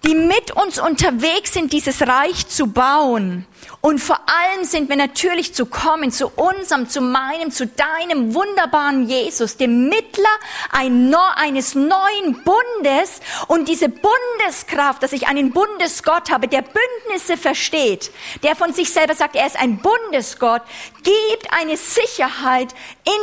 die 0.07 0.15
mit 0.15 0.51
uns 0.51 0.79
unterwegs 0.79 1.53
sind, 1.53 1.73
dieses 1.73 2.01
Reich 2.01 2.47
zu 2.47 2.67
bauen. 2.67 3.45
Und 3.81 3.99
vor 3.99 4.19
allem 4.25 4.63
sind 4.63 4.87
wir 4.87 4.95
natürlich 4.95 5.53
zu 5.53 5.65
kommen 5.65 6.11
zu 6.11 6.29
unserem, 6.29 6.87
zu 6.87 7.01
meinem, 7.01 7.51
zu 7.51 7.67
deinem 7.67 8.33
wunderbaren 8.33 9.07
Jesus, 9.07 9.57
dem 9.57 9.89
Mittler 9.89 10.29
eines 10.71 11.75
neuen 11.75 12.43
Bundes 12.43 13.19
und 13.47 13.67
diese 13.67 13.89
Bundeskraft, 13.89 15.03
dass 15.03 15.11
ich 15.11 15.27
einen 15.27 15.51
Bundesgott 15.51 16.31
habe, 16.31 16.47
der 16.47 16.63
Bündnisse 16.63 17.35
versteht, 17.35 18.11
der 18.43 18.55
von 18.55 18.73
sich 18.73 18.91
selber 18.91 19.13
sagt, 19.13 19.35
er 19.35 19.45
ist 19.45 19.59
ein 19.59 19.79
Bundesgott, 19.79 20.61
gibt 21.03 21.51
eine 21.51 21.75
Sicherheit, 21.75 22.73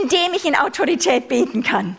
indem 0.02 0.34
ich 0.34 0.44
in 0.44 0.54
Autorität 0.54 1.28
beten 1.28 1.62
kann. 1.62 1.96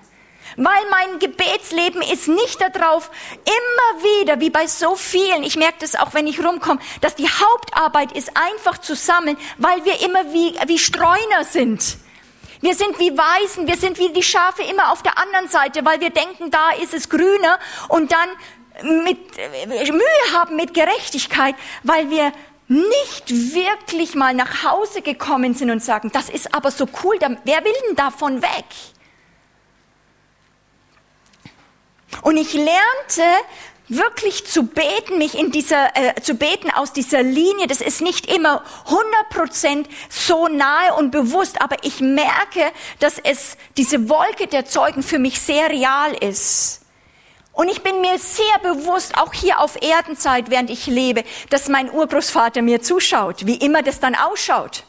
Weil 0.57 0.89
mein 0.89 1.19
Gebetsleben 1.19 2.01
ist 2.01 2.27
nicht 2.27 2.61
darauf, 2.61 3.11
immer 3.43 4.03
wieder, 4.03 4.39
wie 4.39 4.49
bei 4.49 4.67
so 4.67 4.95
vielen, 4.95 5.43
ich 5.43 5.57
merke 5.57 5.79
das 5.79 5.95
auch, 5.95 6.13
wenn 6.13 6.27
ich 6.27 6.43
rumkomme, 6.43 6.79
dass 7.01 7.15
die 7.15 7.27
Hauptarbeit 7.27 8.13
ist 8.13 8.31
einfach 8.35 8.77
zu 8.77 8.95
sammeln, 8.95 9.37
weil 9.57 9.83
wir 9.83 10.01
immer 10.01 10.33
wie, 10.33 10.55
wie 10.67 10.79
Streuner 10.79 11.43
sind. 11.43 11.97
Wir 12.61 12.73
sind 12.73 12.97
wie 12.99 13.15
Weisen, 13.17 13.67
wir 13.67 13.75
sind 13.75 13.99
wie 13.99 14.11
die 14.13 14.23
Schafe 14.23 14.63
immer 14.63 14.91
auf 14.91 15.03
der 15.03 15.17
anderen 15.17 15.49
Seite, 15.49 15.83
weil 15.83 15.99
wir 15.99 16.09
denken, 16.09 16.51
da 16.51 16.71
ist 16.81 16.93
es 16.93 17.09
grüner 17.09 17.59
und 17.89 18.11
dann 18.11 18.29
mit 19.03 19.37
Mühe 19.37 20.33
haben 20.33 20.55
mit 20.55 20.73
Gerechtigkeit, 20.73 21.55
weil 21.83 22.09
wir 22.09 22.31
nicht 22.67 23.29
wirklich 23.29 24.15
mal 24.15 24.33
nach 24.33 24.63
Hause 24.63 25.01
gekommen 25.01 25.53
sind 25.53 25.69
und 25.69 25.83
sagen, 25.83 26.11
das 26.11 26.29
ist 26.29 26.53
aber 26.53 26.71
so 26.71 26.87
cool, 27.03 27.17
wer 27.19 27.63
will 27.63 27.73
denn 27.87 27.95
davon 27.95 28.41
weg? 28.41 28.65
Und 32.21 32.37
ich 32.37 32.53
lernte 32.53 33.23
wirklich 33.87 34.45
zu 34.47 34.63
beten, 34.63 35.17
mich 35.17 35.37
in 35.37 35.51
dieser, 35.51 35.95
äh, 35.95 36.19
zu 36.21 36.35
beten 36.35 36.71
aus 36.71 36.91
dieser 36.91 37.21
Linie. 37.21 37.67
Das 37.67 37.81
ist 37.81 38.01
nicht 38.01 38.25
immer 38.25 38.63
100 38.85 39.29
Prozent 39.29 39.87
so 40.09 40.47
nahe 40.47 40.93
und 40.95 41.11
bewusst, 41.11 41.61
aber 41.61 41.77
ich 41.83 41.99
merke, 41.99 42.71
dass 42.99 43.19
es 43.19 43.57
diese 43.77 44.09
Wolke 44.09 44.47
der 44.47 44.65
Zeugen 44.65 45.03
für 45.03 45.19
mich 45.19 45.39
sehr 45.39 45.69
real 45.69 46.13
ist. 46.13 46.81
Und 47.53 47.69
ich 47.69 47.83
bin 47.83 48.01
mir 48.01 48.19
sehr 48.19 48.59
bewusst, 48.61 49.17
auch 49.17 49.33
hier 49.33 49.61
auf 49.61 49.81
Erdenzeit, 49.81 50.49
während 50.49 50.69
ich 50.69 50.87
lebe, 50.87 51.23
dass 51.49 51.69
mein 51.69 51.89
Urgroßvater 51.89 52.61
mir 52.61 52.81
zuschaut, 52.81 53.45
wie 53.45 53.55
immer 53.55 53.81
das 53.81 54.01
dann 54.01 54.13
ausschaut. 54.13 54.83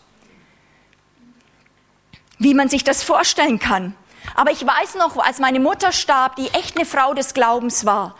Wie 2.38 2.54
man 2.54 2.68
sich 2.68 2.83
das 2.83 3.04
vorstellen 3.04 3.61
kann. 3.61 3.95
Aber 4.35 4.50
ich 4.50 4.66
weiß 4.66 4.97
noch, 4.97 5.16
als 5.16 5.38
meine 5.38 5.61
Mutter 5.61 5.92
starb, 5.92 6.37
die 6.37 6.49
echt 6.49 6.76
eine 6.76 6.87
Frau 6.87 7.14
des 7.14 7.35
Glaubens 7.35 7.87
war, 7.87 8.16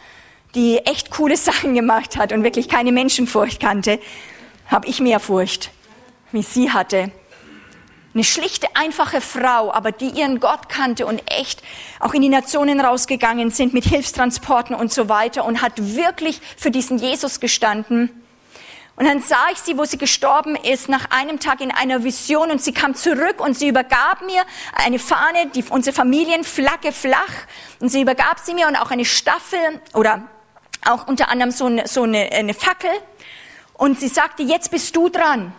die 0.55 0.79
echt 0.79 1.11
coole 1.11 1.37
Sachen 1.49 1.75
gemacht 1.75 2.17
hat 2.17 2.33
und 2.33 2.45
wirklich 2.45 2.69
keine 2.69 2.93
Menschenfurcht 2.93 3.61
kannte, 3.61 4.01
habe 4.69 4.89
ich 4.89 5.01
mehr 5.01 5.21
Furcht, 5.21 5.71
wie 6.33 6.43
sie 6.43 6.73
hatte. 6.73 7.11
Eine 8.15 8.25
schlichte, 8.25 8.67
einfache 8.75 9.21
Frau, 9.21 9.71
aber 9.71 9.93
die 9.93 10.09
ihren 10.09 10.41
Gott 10.41 10.71
kannte 10.71 11.05
und 11.05 11.23
echt 11.31 11.63
auch 12.01 12.15
in 12.15 12.23
die 12.23 12.31
Nationen 12.31 12.81
rausgegangen 12.81 13.51
sind 13.51 13.75
mit 13.75 13.85
Hilfstransporten 13.85 14.75
und 14.75 14.91
so 14.91 15.11
weiter 15.11 15.45
und 15.45 15.61
hat 15.61 15.75
wirklich 15.77 16.41
für 16.57 16.71
diesen 16.71 16.97
Jesus 16.97 17.41
gestanden. 17.41 18.26
Und 18.97 19.05
dann 19.05 19.21
sah 19.21 19.49
ich 19.53 19.59
sie, 19.59 19.77
wo 19.77 19.85
sie 19.85 19.99
gestorben 19.99 20.57
ist, 20.57 20.89
nach 20.89 21.11
einem 21.11 21.39
Tag 21.39 21.61
in 21.61 21.71
einer 21.71 22.03
Vision. 22.03 22.51
Und 22.51 22.63
sie 22.63 22.73
kam 22.73 22.95
zurück 22.95 23.41
und 23.41 23.57
sie 23.57 23.69
übergab 23.69 24.23
mir 24.23 24.43
eine 24.73 24.99
Fahne, 24.99 25.49
die 25.55 25.63
unsere 25.65 25.95
Familienflagge 25.95 26.93
flach. 26.93 27.45
Und 27.79 27.91
sie 27.91 28.01
übergab 28.01 28.39
sie 28.39 28.55
mir 28.55 28.67
und 28.67 28.77
auch 28.77 28.91
eine 28.91 29.05
Staffel 29.05 29.59
oder 29.93 30.23
auch 30.87 31.07
unter 31.09 31.29
anderem 31.29 31.51
so 31.51 31.67
eine, 31.67 31.87
so 31.87 32.05
eine, 32.05 32.33
eine 32.33 32.55
Fackel. 32.55 32.91
Und 33.75 34.01
sie 34.01 34.09
sagte, 34.09 34.43
jetzt 34.43 34.71
bist 34.71 34.97
du 34.97 35.11
dran. 35.11 35.53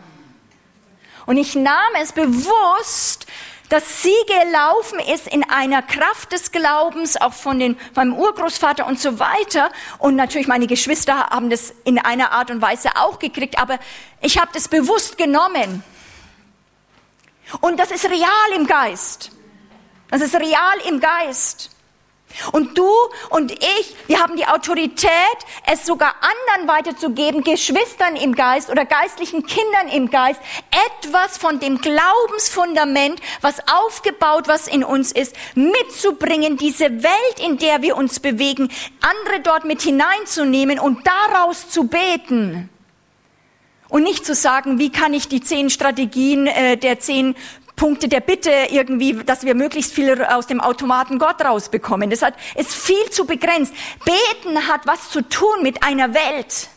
Und 1.27 1.37
ich 1.37 1.53
nahm 1.53 1.93
es 2.01 2.13
bewusst 2.13 3.27
dass 3.69 4.01
sie 4.01 4.15
gelaufen 4.27 4.99
ist 4.99 5.27
in 5.27 5.43
einer 5.49 5.81
Kraft 5.81 6.31
des 6.31 6.51
Glaubens, 6.51 7.17
auch 7.17 7.33
von 7.33 7.59
den, 7.59 7.77
meinem 7.95 8.13
Urgroßvater 8.13 8.85
und 8.85 8.99
so 8.99 9.19
weiter. 9.19 9.71
Und 9.99 10.15
natürlich 10.15 10.47
meine 10.47 10.67
Geschwister 10.67 11.27
haben 11.27 11.49
das 11.49 11.73
in 11.83 11.99
einer 11.99 12.31
Art 12.31 12.49
und 12.49 12.61
Weise 12.61 12.89
auch 12.95 13.19
gekriegt, 13.19 13.59
aber 13.59 13.79
ich 14.21 14.39
habe 14.39 14.51
das 14.53 14.67
bewusst 14.67 15.17
genommen. 15.17 15.83
Und 17.61 17.79
das 17.79 17.91
ist 17.91 18.05
real 18.05 18.51
im 18.55 18.67
Geist. 18.67 19.31
Das 20.09 20.21
ist 20.21 20.35
real 20.35 20.77
im 20.87 20.99
Geist. 20.99 21.71
Und 22.51 22.77
du 22.77 22.89
und 23.29 23.51
ich, 23.51 23.95
wir 24.07 24.19
haben 24.19 24.35
die 24.35 24.45
Autorität, 24.45 25.11
es 25.65 25.85
sogar 25.85 26.13
anderen 26.21 26.67
weiterzugeben, 26.67 27.43
Geschwistern 27.43 28.15
im 28.15 28.35
Geist 28.35 28.69
oder 28.69 28.85
geistlichen 28.85 29.45
Kindern 29.45 29.87
im 29.91 30.09
Geist, 30.09 30.39
etwas 31.01 31.37
von 31.37 31.59
dem 31.59 31.79
Glaubensfundament, 31.79 33.19
was 33.41 33.55
aufgebaut, 33.67 34.47
was 34.47 34.67
in 34.67 34.83
uns 34.83 35.11
ist, 35.11 35.35
mitzubringen, 35.55 36.57
diese 36.57 37.03
Welt, 37.03 37.39
in 37.43 37.57
der 37.57 37.81
wir 37.81 37.97
uns 37.97 38.19
bewegen, 38.19 38.69
andere 39.01 39.39
dort 39.41 39.65
mit 39.65 39.81
hineinzunehmen 39.81 40.79
und 40.79 41.07
daraus 41.07 41.69
zu 41.69 41.85
beten. 41.85 42.69
Und 43.89 44.03
nicht 44.03 44.25
zu 44.25 44.35
sagen, 44.35 44.79
wie 44.79 44.91
kann 44.91 45.13
ich 45.13 45.29
die 45.29 45.41
zehn 45.41 45.69
Strategien 45.69 46.45
äh, 46.45 46.75
der 46.75 46.99
zehn 46.99 47.35
Punkte 47.77 48.09
der 48.09 48.19
Bitte 48.19 48.51
irgendwie, 48.69 49.13
dass 49.13 49.45
wir 49.45 49.55
möglichst 49.55 49.93
viel 49.93 50.21
aus 50.25 50.47
dem 50.47 50.59
Automaten 50.59 51.19
Gott 51.19 51.39
rausbekommen. 51.39 52.09
Das 52.09 52.23
hat, 52.23 52.33
ist 52.55 52.73
viel 52.73 53.09
zu 53.11 53.25
begrenzt. 53.25 53.73
Beten 54.03 54.67
hat 54.67 54.81
was 54.85 55.09
zu 55.09 55.21
tun 55.21 55.63
mit 55.63 55.83
einer 55.83 56.13
Welt. 56.13 56.69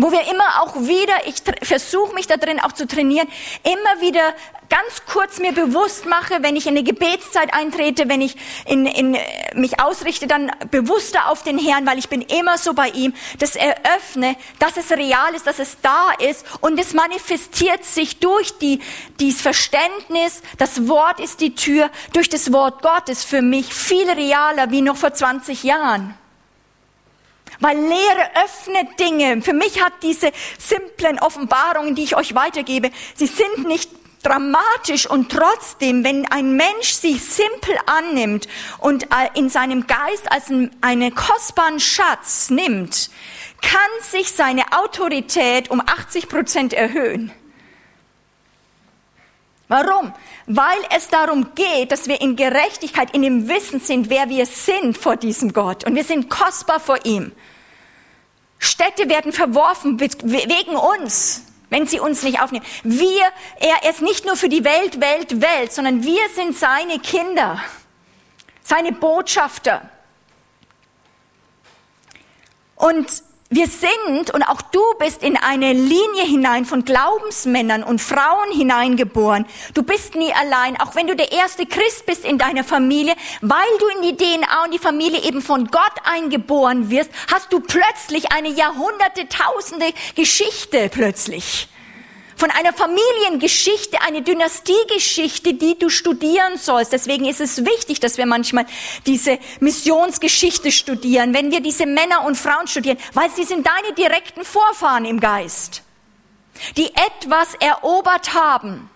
Wo 0.00 0.12
wir 0.12 0.20
immer 0.30 0.62
auch 0.62 0.76
wieder, 0.76 1.26
ich 1.26 1.42
versuche 1.62 2.14
mich 2.14 2.26
da 2.28 2.36
drin 2.36 2.60
auch 2.60 2.72
zu 2.72 2.86
trainieren, 2.86 3.28
immer 3.64 4.00
wieder 4.00 4.34
ganz 4.68 5.02
kurz 5.10 5.38
mir 5.38 5.52
bewusst 5.52 6.06
mache, 6.06 6.42
wenn 6.42 6.54
ich 6.54 6.66
in 6.66 6.76
eine 6.76 6.84
Gebetszeit 6.84 7.52
eintrete, 7.52 8.08
wenn 8.08 8.20
ich 8.20 8.36
in, 8.66 8.86
in, 8.86 9.16
mich 9.54 9.80
ausrichte, 9.80 10.26
dann 10.26 10.52
bewusster 10.70 11.28
auf 11.30 11.42
den 11.42 11.58
Herrn, 11.58 11.86
weil 11.86 11.98
ich 11.98 12.08
bin 12.08 12.22
immer 12.22 12.58
so 12.58 12.74
bei 12.74 12.90
ihm, 12.90 13.12
das 13.38 13.56
eröffne, 13.56 14.36
dass 14.58 14.76
es 14.76 14.90
real 14.92 15.34
ist, 15.34 15.46
dass 15.46 15.58
es 15.58 15.78
da 15.82 16.10
ist 16.18 16.46
und 16.60 16.78
es 16.78 16.94
manifestiert 16.94 17.84
sich 17.84 18.20
durch 18.20 18.56
die, 18.58 18.80
dieses 19.18 19.40
Verständnis, 19.40 20.42
das 20.58 20.86
Wort 20.86 21.18
ist 21.18 21.40
die 21.40 21.54
Tür, 21.54 21.90
durch 22.12 22.28
das 22.28 22.52
Wort 22.52 22.82
Gottes 22.82 23.24
für 23.24 23.42
mich 23.42 23.74
viel 23.74 24.08
realer 24.08 24.70
wie 24.70 24.82
noch 24.82 24.96
vor 24.96 25.12
20 25.12 25.64
Jahren. 25.64 26.14
Weil 27.60 27.76
Lehre 27.76 28.30
öffnet 28.44 29.00
Dinge. 29.00 29.42
Für 29.42 29.52
mich 29.52 29.82
hat 29.82 29.92
diese 30.02 30.30
simplen 30.58 31.18
Offenbarungen, 31.18 31.94
die 31.94 32.04
ich 32.04 32.16
euch 32.16 32.34
weitergebe, 32.34 32.90
sie 33.16 33.26
sind 33.26 33.66
nicht 33.66 33.90
dramatisch 34.22 35.08
und 35.08 35.30
trotzdem, 35.30 36.04
wenn 36.04 36.26
ein 36.30 36.56
Mensch 36.56 36.92
sich 36.92 37.22
simpel 37.22 37.76
annimmt 37.86 38.48
und 38.78 39.04
äh, 39.04 39.28
in 39.34 39.48
seinem 39.48 39.86
Geist 39.86 40.30
als 40.30 40.50
einen 40.80 41.14
kostbaren 41.14 41.80
Schatz 41.80 42.50
nimmt, 42.50 43.10
kann 43.60 43.80
sich 44.02 44.32
seine 44.32 44.62
Autorität 44.72 45.70
um 45.70 45.80
80 45.80 46.28
Prozent 46.28 46.72
erhöhen. 46.72 47.32
Warum? 49.68 50.14
Weil 50.46 50.78
es 50.96 51.08
darum 51.08 51.54
geht, 51.54 51.92
dass 51.92 52.08
wir 52.08 52.20
in 52.22 52.36
Gerechtigkeit, 52.36 53.10
in 53.14 53.20
dem 53.22 53.48
Wissen 53.48 53.80
sind, 53.80 54.08
wer 54.08 54.28
wir 54.30 54.46
sind 54.46 54.96
vor 54.96 55.16
diesem 55.16 55.52
Gott. 55.52 55.84
Und 55.84 55.94
wir 55.94 56.04
sind 56.04 56.30
kostbar 56.30 56.80
vor 56.80 57.04
ihm. 57.04 57.32
Städte 58.58 59.08
werden 59.08 59.32
verworfen 59.32 60.00
wegen 60.00 60.76
uns, 60.76 61.44
wenn 61.68 61.86
sie 61.86 62.00
uns 62.00 62.22
nicht 62.22 62.40
aufnehmen. 62.40 62.64
Wir, 62.82 63.24
er 63.60 63.88
ist 63.88 64.00
nicht 64.00 64.24
nur 64.24 64.36
für 64.36 64.48
die 64.48 64.64
Welt, 64.64 65.00
Welt, 65.00 65.40
Welt, 65.42 65.72
sondern 65.72 66.02
wir 66.02 66.28
sind 66.34 66.56
seine 66.56 66.98
Kinder, 66.98 67.62
seine 68.64 68.92
Botschafter. 68.92 69.82
Und 72.74 73.22
wir 73.50 73.66
sind 73.66 74.30
und 74.34 74.42
auch 74.42 74.60
du 74.60 74.82
bist 74.98 75.22
in 75.22 75.36
eine 75.36 75.72
Linie 75.72 76.24
hinein 76.26 76.66
von 76.66 76.84
Glaubensmännern 76.84 77.82
und 77.82 78.00
Frauen 78.00 78.52
hineingeboren. 78.52 79.46
Du 79.72 79.82
bist 79.82 80.16
nie 80.16 80.32
allein, 80.34 80.78
auch 80.78 80.94
wenn 80.94 81.06
du 81.06 81.16
der 81.16 81.32
erste 81.32 81.64
Christ 81.64 82.04
bist 82.04 82.26
in 82.26 82.36
deiner 82.36 82.62
Familie, 82.62 83.14
weil 83.40 83.66
du 83.78 83.86
in 83.88 84.02
die 84.02 84.16
DNA 84.16 84.64
und 84.64 84.74
die 84.74 84.78
Familie 84.78 85.22
eben 85.22 85.40
von 85.40 85.66
Gott 85.68 85.94
eingeboren 86.04 86.90
wirst, 86.90 87.10
hast 87.32 87.50
du 87.52 87.60
plötzlich 87.60 88.32
eine 88.32 88.50
Jahrhunderte, 88.50 89.28
Tausende 89.28 89.92
Geschichte 90.14 90.90
plötzlich 90.92 91.68
von 92.38 92.52
einer 92.52 92.72
Familiengeschichte, 92.72 94.00
eine 94.00 94.22
Dynastiegeschichte, 94.22 95.54
die 95.54 95.76
du 95.76 95.88
studieren 95.88 96.56
sollst. 96.56 96.92
Deswegen 96.92 97.26
ist 97.26 97.40
es 97.40 97.64
wichtig, 97.64 97.98
dass 97.98 98.16
wir 98.16 98.26
manchmal 98.26 98.64
diese 99.06 99.38
Missionsgeschichte 99.58 100.70
studieren, 100.70 101.34
wenn 101.34 101.50
wir 101.50 101.60
diese 101.60 101.84
Männer 101.84 102.24
und 102.24 102.36
Frauen 102.36 102.68
studieren, 102.68 102.96
weil 103.12 103.28
sie 103.30 103.42
sind 103.42 103.66
deine 103.66 103.92
direkten 103.94 104.44
Vorfahren 104.44 105.04
im 105.04 105.18
Geist, 105.18 105.82
die 106.76 106.86
etwas 106.86 107.54
erobert 107.58 108.34
haben. 108.34 108.88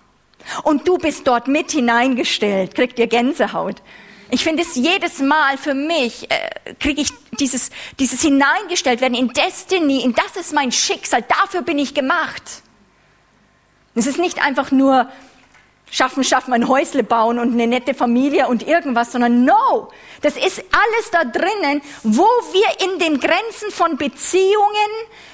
Und 0.62 0.87
du 0.87 0.98
bist 0.98 1.26
dort 1.26 1.48
mit 1.48 1.72
hineingestellt, 1.72 2.76
kriegt 2.76 2.98
ihr 3.00 3.09
Gänsehaut. 3.09 3.83
Ich 4.31 4.44
finde 4.44 4.62
es 4.62 4.76
jedes 4.76 5.18
Mal 5.18 5.59
für 5.59 5.74
mich, 5.74 6.31
äh, 6.31 6.74
kriege 6.78 7.02
ich 7.02 7.11
dieses, 7.38 7.70
dieses 7.98 8.22
hineingestellt 8.22 9.00
werden 9.00 9.14
in 9.14 9.28
Destiny, 9.28 10.02
in 10.02 10.14
das 10.14 10.37
ist 10.37 10.52
mein 10.52 10.70
Schicksal, 10.72 11.22
dafür 11.22 11.62
bin 11.62 11.78
ich 11.78 11.92
gemacht. 11.92 12.62
Es 13.94 14.07
ist 14.07 14.18
nicht 14.18 14.42
einfach 14.42 14.70
nur 14.70 15.09
schaffen, 15.92 16.24
schaffen, 16.24 16.55
ein 16.55 16.66
Häusle 16.66 17.05
bauen 17.05 17.38
und 17.38 17.52
eine 17.52 17.66
nette 17.66 17.94
Familie 17.94 18.48
und 18.48 18.66
irgendwas, 18.66 19.12
sondern 19.12 19.44
no, 19.44 19.90
das 20.22 20.37
ist 20.37 20.59
alles 20.61 21.11
da 21.12 21.24
drinnen, 21.24 21.83
wo 22.02 22.22
wir 22.24 22.90
in 22.90 22.98
den 22.98 23.20
Grenzen 23.20 23.70
von 23.70 23.98
Beziehungen, 23.98 24.90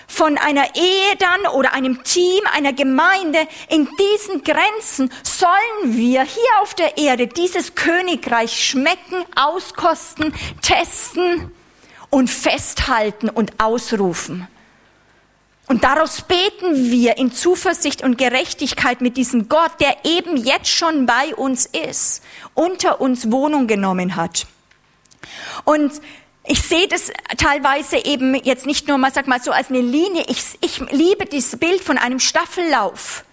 von 0.08 0.36
einer 0.36 0.74
Ehe 0.74 1.16
dann 1.18 1.52
oder 1.54 1.74
einem 1.74 2.02
Team, 2.02 2.42
einer 2.52 2.72
Gemeinde, 2.72 3.46
in 3.68 3.88
diesen 3.98 4.42
Grenzen 4.42 5.12
sollen 5.22 5.96
wir 5.96 6.22
hier 6.22 6.60
auf 6.60 6.74
der 6.74 6.98
Erde 6.98 7.28
dieses 7.28 7.76
Königreich 7.76 8.64
schmecken, 8.64 9.24
auskosten, 9.36 10.34
testen 10.60 11.52
und 12.10 12.30
festhalten 12.30 13.28
und 13.28 13.60
ausrufen. 13.60 14.48
Und 15.68 15.84
daraus 15.84 16.22
beten 16.22 16.90
wir 16.90 17.18
in 17.18 17.30
Zuversicht 17.30 18.02
und 18.02 18.16
Gerechtigkeit 18.16 19.02
mit 19.02 19.18
diesem 19.18 19.50
Gott, 19.50 19.72
der 19.80 19.96
eben 20.04 20.38
jetzt 20.38 20.70
schon 20.70 21.04
bei 21.04 21.34
uns 21.34 21.66
ist, 21.66 22.22
unter 22.54 23.02
uns 23.02 23.30
Wohnung 23.30 23.66
genommen 23.66 24.16
hat. 24.16 24.46
Und 25.64 25.92
ich 26.46 26.62
sehe 26.62 26.88
das 26.88 27.12
teilweise 27.36 27.98
eben 27.98 28.34
jetzt 28.34 28.64
nicht 28.64 28.88
nur 28.88 28.96
mal, 28.96 29.12
sag 29.12 29.26
mal 29.26 29.42
so 29.42 29.52
als 29.52 29.68
eine 29.68 29.82
Linie. 29.82 30.24
Ich, 30.28 30.42
ich 30.62 30.80
liebe 30.90 31.26
dieses 31.26 31.58
Bild 31.58 31.82
von 31.82 31.98
einem 31.98 32.18
Staffellauf. 32.18 33.24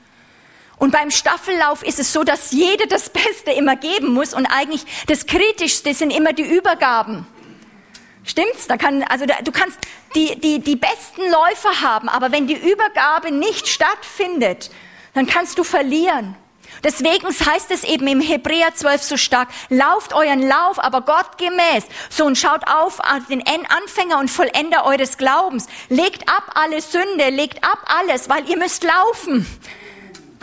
Und 0.78 0.92
beim 0.92 1.12
Staffellauf 1.12 1.84
ist 1.84 2.00
es 2.00 2.12
so, 2.12 2.26
dass 2.26 2.52
jeder 2.52 2.86
das 2.88 3.10
Beste 3.10 3.52
immer 3.52 3.78
geben 3.78 4.14
muss 4.14 4.34
und 4.34 4.46
eigentlich 4.46 4.86
das 5.08 5.26
Kritischste 5.26 5.94
sind 5.94 6.12
immer 6.12 6.34
die 6.34 6.44
Übergaben. 6.44 7.26
Stimmt's? 8.26 8.68
Da 8.68 8.78
kann, 8.78 9.04
also 9.04 9.26
da, 9.26 9.36
du 9.44 9.52
kannst 9.52 9.78
die, 10.16 10.40
die, 10.40 10.60
die 10.60 10.76
besten 10.76 11.22
Läufer 11.22 11.82
haben, 11.82 12.10
aber 12.10 12.32
wenn 12.32 12.48
die 12.48 12.56
Übergabe 12.56 13.32
nicht 13.32 13.68
stattfindet, 13.68 14.72
dann 15.14 15.28
kannst 15.28 15.58
du 15.58 15.64
verlieren. 15.64 16.36
Deswegen 16.84 17.28
heißt 17.28 17.72
es 17.72 17.84
eben 17.84 18.08
im 18.08 18.20
Hebräer 18.20 18.74
12 18.74 19.02
so 19.04 19.18
stark, 19.18 19.50
lauft 19.70 20.14
euren 20.14 20.48
Lauf, 20.48 20.78
aber 20.80 21.02
Gott 21.02 21.38
gemäß. 21.38 21.86
So 22.10 22.26
und 22.26 22.38
schaut 22.38 22.68
auf 22.68 23.00
den 23.30 23.44
Anfänger 23.46 24.20
und 24.20 24.30
Vollender 24.30 24.86
eures 24.86 25.18
Glaubens. 25.18 25.68
Legt 25.90 26.28
ab 26.28 26.52
alle 26.56 26.82
Sünde, 26.82 27.30
legt 27.30 27.64
ab 27.64 27.80
alles, 27.86 28.30
weil 28.30 28.50
ihr 28.50 28.58
müsst 28.58 28.84
laufen. 28.84 29.46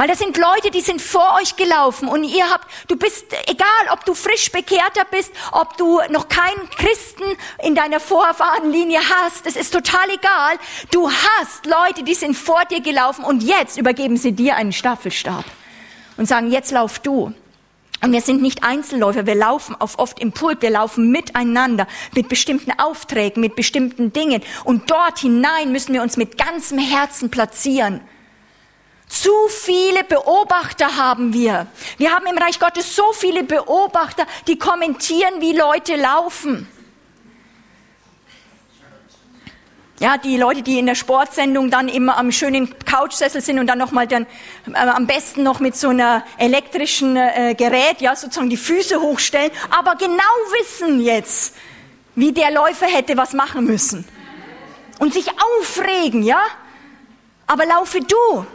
Weil 0.02 0.08
das 0.08 0.18
sind 0.18 0.36
Leute, 0.36 0.72
die 0.72 0.80
sind 0.80 1.00
vor 1.00 1.36
euch 1.40 1.54
gelaufen 1.54 2.08
und 2.08 2.24
ihr 2.24 2.50
habt, 2.50 2.66
du 2.88 2.96
bist, 2.96 3.24
egal 3.46 3.68
ob 3.92 4.04
du 4.04 4.14
frisch 4.14 4.50
bekehrter 4.50 5.04
bist, 5.08 5.30
ob 5.52 5.76
du 5.76 6.00
noch 6.10 6.28
keinen 6.28 6.68
Christen 6.70 7.22
in 7.62 7.76
deiner 7.76 8.00
Vorfahrenlinie 8.00 8.98
hast, 8.98 9.46
es 9.46 9.54
ist 9.54 9.72
total 9.72 10.10
egal. 10.10 10.58
Du 10.90 11.08
hast 11.08 11.66
Leute, 11.66 12.02
die 12.02 12.14
sind 12.14 12.36
vor 12.36 12.64
dir 12.64 12.80
gelaufen 12.80 13.24
und 13.24 13.44
jetzt 13.44 13.78
übergeben 13.78 14.16
sie 14.16 14.32
dir 14.32 14.56
einen 14.56 14.72
Staffelstab 14.72 15.44
und 16.16 16.26
sagen, 16.26 16.50
jetzt 16.50 16.72
lauf 16.72 16.98
du. 16.98 17.32
Und 18.02 18.10
wir 18.10 18.22
sind 18.22 18.42
nicht 18.42 18.64
Einzelläufer, 18.64 19.24
wir 19.24 19.36
laufen 19.36 19.76
auf 19.80 20.00
oft 20.00 20.18
im 20.18 20.32
Pult, 20.32 20.62
wir 20.62 20.70
laufen 20.70 21.12
miteinander, 21.12 21.86
mit 22.12 22.28
bestimmten 22.28 22.72
Aufträgen, 22.76 23.40
mit 23.40 23.54
bestimmten 23.54 24.12
Dingen. 24.12 24.42
Und 24.64 24.90
dort 24.90 25.20
hinein 25.20 25.70
müssen 25.70 25.94
wir 25.94 26.02
uns 26.02 26.16
mit 26.16 26.38
ganzem 26.38 26.78
Herzen 26.78 27.30
platzieren. 27.30 28.00
Zu 29.12 29.46
viele 29.48 30.04
Beobachter 30.04 30.96
haben 30.96 31.34
wir. 31.34 31.66
Wir 31.98 32.12
haben 32.12 32.24
im 32.24 32.38
Reich 32.38 32.58
Gottes 32.58 32.96
so 32.96 33.12
viele 33.12 33.44
Beobachter, 33.44 34.24
die 34.46 34.58
kommentieren, 34.58 35.34
wie 35.40 35.52
Leute 35.52 35.96
laufen. 35.96 36.66
Ja, 40.00 40.16
die 40.16 40.38
Leute, 40.38 40.62
die 40.62 40.78
in 40.78 40.86
der 40.86 40.94
Sportsendung 40.94 41.70
dann 41.70 41.88
immer 41.88 42.16
am 42.16 42.32
schönen 42.32 42.74
Couchsessel 42.86 43.42
sind 43.42 43.58
und 43.58 43.66
dann 43.66 43.76
nochmal 43.76 44.06
dann 44.06 44.26
äh, 44.72 44.78
am 44.78 45.06
besten 45.06 45.42
noch 45.42 45.60
mit 45.60 45.76
so 45.76 45.90
einer 45.90 46.24
elektrischen 46.38 47.14
äh, 47.14 47.54
Gerät, 47.54 48.00
ja, 48.00 48.16
sozusagen 48.16 48.48
die 48.48 48.56
Füße 48.56 48.98
hochstellen, 48.98 49.50
aber 49.68 49.94
genau 49.96 50.22
wissen 50.58 51.02
jetzt, 51.02 51.54
wie 52.14 52.32
der 52.32 52.50
Läufer 52.50 52.86
hätte 52.86 53.18
was 53.18 53.34
machen 53.34 53.66
müssen. 53.66 54.08
Und 55.00 55.12
sich 55.12 55.26
aufregen, 55.28 56.22
ja? 56.22 56.40
Aber 57.46 57.66
laufe 57.66 58.00
du. 58.00 58.46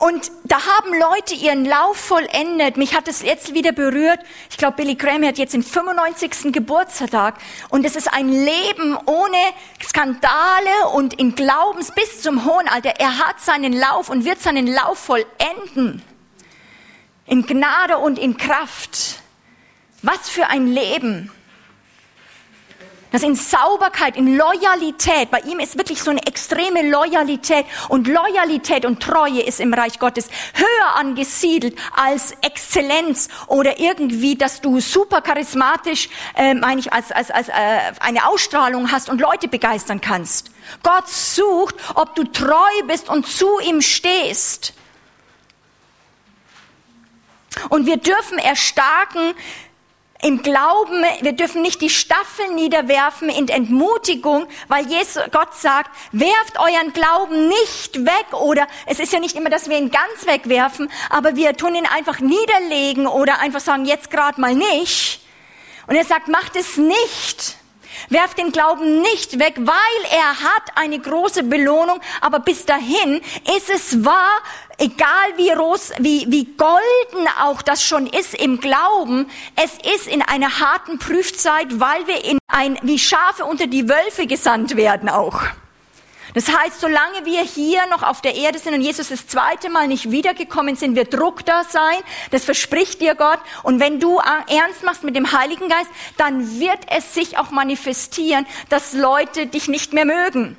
Und 0.00 0.32
da 0.44 0.56
haben 0.56 0.98
Leute 0.98 1.34
ihren 1.34 1.66
Lauf 1.66 1.94
vollendet. 1.98 2.78
Mich 2.78 2.94
hat 2.94 3.06
es 3.06 3.20
jetzt 3.20 3.52
wieder 3.52 3.72
berührt. 3.72 4.20
Ich 4.48 4.56
glaube, 4.56 4.76
Billy 4.76 4.94
Graham 4.94 5.26
hat 5.26 5.36
jetzt 5.36 5.52
den 5.52 5.62
95. 5.62 6.54
Geburtstag. 6.54 7.34
Und 7.68 7.84
es 7.84 7.96
ist 7.96 8.10
ein 8.10 8.30
Leben 8.30 8.96
ohne 9.04 9.36
Skandale 9.82 10.88
und 10.94 11.12
in 11.20 11.34
Glaubens 11.34 11.92
bis 11.94 12.22
zum 12.22 12.46
hohen 12.46 12.66
Alter. 12.66 12.94
Er 12.98 13.18
hat 13.18 13.42
seinen 13.42 13.74
Lauf 13.74 14.08
und 14.08 14.24
wird 14.24 14.40
seinen 14.40 14.68
Lauf 14.68 14.98
vollenden. 15.00 16.02
In 17.26 17.44
Gnade 17.44 17.98
und 17.98 18.18
in 18.18 18.38
Kraft. 18.38 19.20
Was 20.00 20.30
für 20.30 20.46
ein 20.46 20.66
Leben 20.66 21.30
das 23.10 23.22
in 23.22 23.34
Sauberkeit, 23.34 24.16
in 24.16 24.36
Loyalität, 24.36 25.30
bei 25.30 25.40
ihm 25.40 25.58
ist 25.58 25.76
wirklich 25.76 26.02
so 26.02 26.10
eine 26.10 26.24
extreme 26.26 26.88
Loyalität 26.88 27.66
und 27.88 28.06
Loyalität 28.06 28.84
und 28.84 29.02
Treue 29.02 29.42
ist 29.42 29.60
im 29.60 29.74
Reich 29.74 29.98
Gottes 29.98 30.28
höher 30.54 30.96
angesiedelt 30.96 31.76
als 31.94 32.32
Exzellenz 32.42 33.28
oder 33.48 33.80
irgendwie, 33.80 34.36
dass 34.36 34.60
du 34.60 34.80
super 34.80 35.20
charismatisch, 35.20 36.08
äh, 36.36 36.54
meine 36.54 36.80
ich, 36.80 36.92
als, 36.92 37.10
als, 37.10 37.30
als 37.30 37.48
äh, 37.48 37.52
eine 38.00 38.28
Ausstrahlung 38.28 38.92
hast 38.92 39.08
und 39.08 39.20
Leute 39.20 39.48
begeistern 39.48 40.00
kannst. 40.00 40.50
Gott 40.82 41.08
sucht, 41.08 41.74
ob 41.94 42.14
du 42.14 42.24
treu 42.24 42.82
bist 42.86 43.08
und 43.08 43.26
zu 43.26 43.58
ihm 43.60 43.80
stehst. 43.80 44.74
Und 47.68 47.86
wir 47.86 47.96
dürfen 47.96 48.38
erstarken, 48.38 49.34
im 50.22 50.42
Glauben, 50.42 51.04
wir 51.22 51.32
dürfen 51.32 51.62
nicht 51.62 51.80
die 51.80 51.88
Staffel 51.88 52.50
niederwerfen 52.54 53.28
in 53.28 53.48
Entmutigung, 53.48 54.46
weil 54.68 54.86
Jesus, 54.86 55.22
Gott 55.30 55.54
sagt, 55.54 55.90
werft 56.12 56.58
euren 56.58 56.92
Glauben 56.92 57.48
nicht 57.48 58.04
weg 58.04 58.32
oder 58.32 58.66
es 58.86 59.00
ist 59.00 59.12
ja 59.12 59.18
nicht 59.18 59.36
immer, 59.36 59.50
dass 59.50 59.68
wir 59.68 59.78
ihn 59.78 59.90
ganz 59.90 60.26
wegwerfen, 60.26 60.90
aber 61.08 61.36
wir 61.36 61.56
tun 61.56 61.74
ihn 61.74 61.86
einfach 61.86 62.20
niederlegen 62.20 63.06
oder 63.06 63.40
einfach 63.40 63.60
sagen, 63.60 63.86
jetzt 63.86 64.10
gerade 64.10 64.40
mal 64.40 64.54
nicht. 64.54 65.20
Und 65.86 65.96
er 65.96 66.04
sagt, 66.04 66.28
macht 66.28 66.54
es 66.56 66.76
nicht. 66.76 67.56
Werft 68.08 68.38
den 68.38 68.52
Glauben 68.52 69.02
nicht 69.02 69.38
weg, 69.38 69.54
weil 69.58 70.12
er 70.12 70.40
hat 70.40 70.76
eine 70.76 70.98
große 70.98 71.42
Belohnung, 71.44 72.00
aber 72.20 72.40
bis 72.40 72.66
dahin 72.66 73.20
ist 73.56 73.70
es 73.70 74.04
wahr, 74.04 74.40
egal 74.78 75.06
wie, 75.36 75.50
ros, 75.50 75.92
wie, 75.98 76.26
wie 76.28 76.44
golden 76.56 77.28
auch 77.40 77.62
das 77.62 77.84
schon 77.84 78.06
ist 78.06 78.34
im 78.34 78.60
Glauben, 78.60 79.30
es 79.56 79.72
ist 79.94 80.08
in 80.08 80.22
einer 80.22 80.60
harten 80.60 80.98
Prüfzeit, 80.98 81.78
weil 81.78 82.06
wir 82.06 82.24
in 82.24 82.38
ein, 82.48 82.78
wie 82.82 82.98
Schafe 82.98 83.44
unter 83.44 83.66
die 83.66 83.88
Wölfe 83.88 84.26
gesandt 84.26 84.76
werden 84.76 85.08
auch. 85.08 85.42
Das 86.34 86.48
heißt, 86.48 86.80
solange 86.80 87.24
wir 87.24 87.42
hier 87.42 87.86
noch 87.86 88.02
auf 88.02 88.20
der 88.20 88.34
Erde 88.36 88.58
sind 88.58 88.74
und 88.74 88.82
Jesus 88.82 89.08
das 89.08 89.26
zweite 89.26 89.68
Mal 89.68 89.88
nicht 89.88 90.10
wiedergekommen 90.10 90.76
sind, 90.76 90.94
wird 90.94 91.12
Druck 91.12 91.44
da 91.44 91.64
sein. 91.64 91.98
Das 92.30 92.44
verspricht 92.44 93.00
dir 93.00 93.14
Gott. 93.14 93.40
Und 93.62 93.80
wenn 93.80 93.98
du 93.98 94.18
ernst 94.18 94.84
machst 94.84 95.02
mit 95.02 95.16
dem 95.16 95.32
Heiligen 95.32 95.68
Geist, 95.68 95.90
dann 96.16 96.60
wird 96.60 96.78
es 96.88 97.14
sich 97.14 97.38
auch 97.38 97.50
manifestieren, 97.50 98.46
dass 98.68 98.92
Leute 98.92 99.46
dich 99.46 99.68
nicht 99.68 99.92
mehr 99.92 100.04
mögen. 100.04 100.56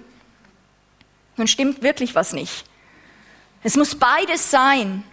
Nun 1.38 1.48
stimmt 1.48 1.82
wirklich 1.82 2.16
was 2.16 2.34
nicht. 2.34 2.66
Es 3.64 3.78
muss 3.78 3.96
beides 3.96 4.52
sein 4.52 5.04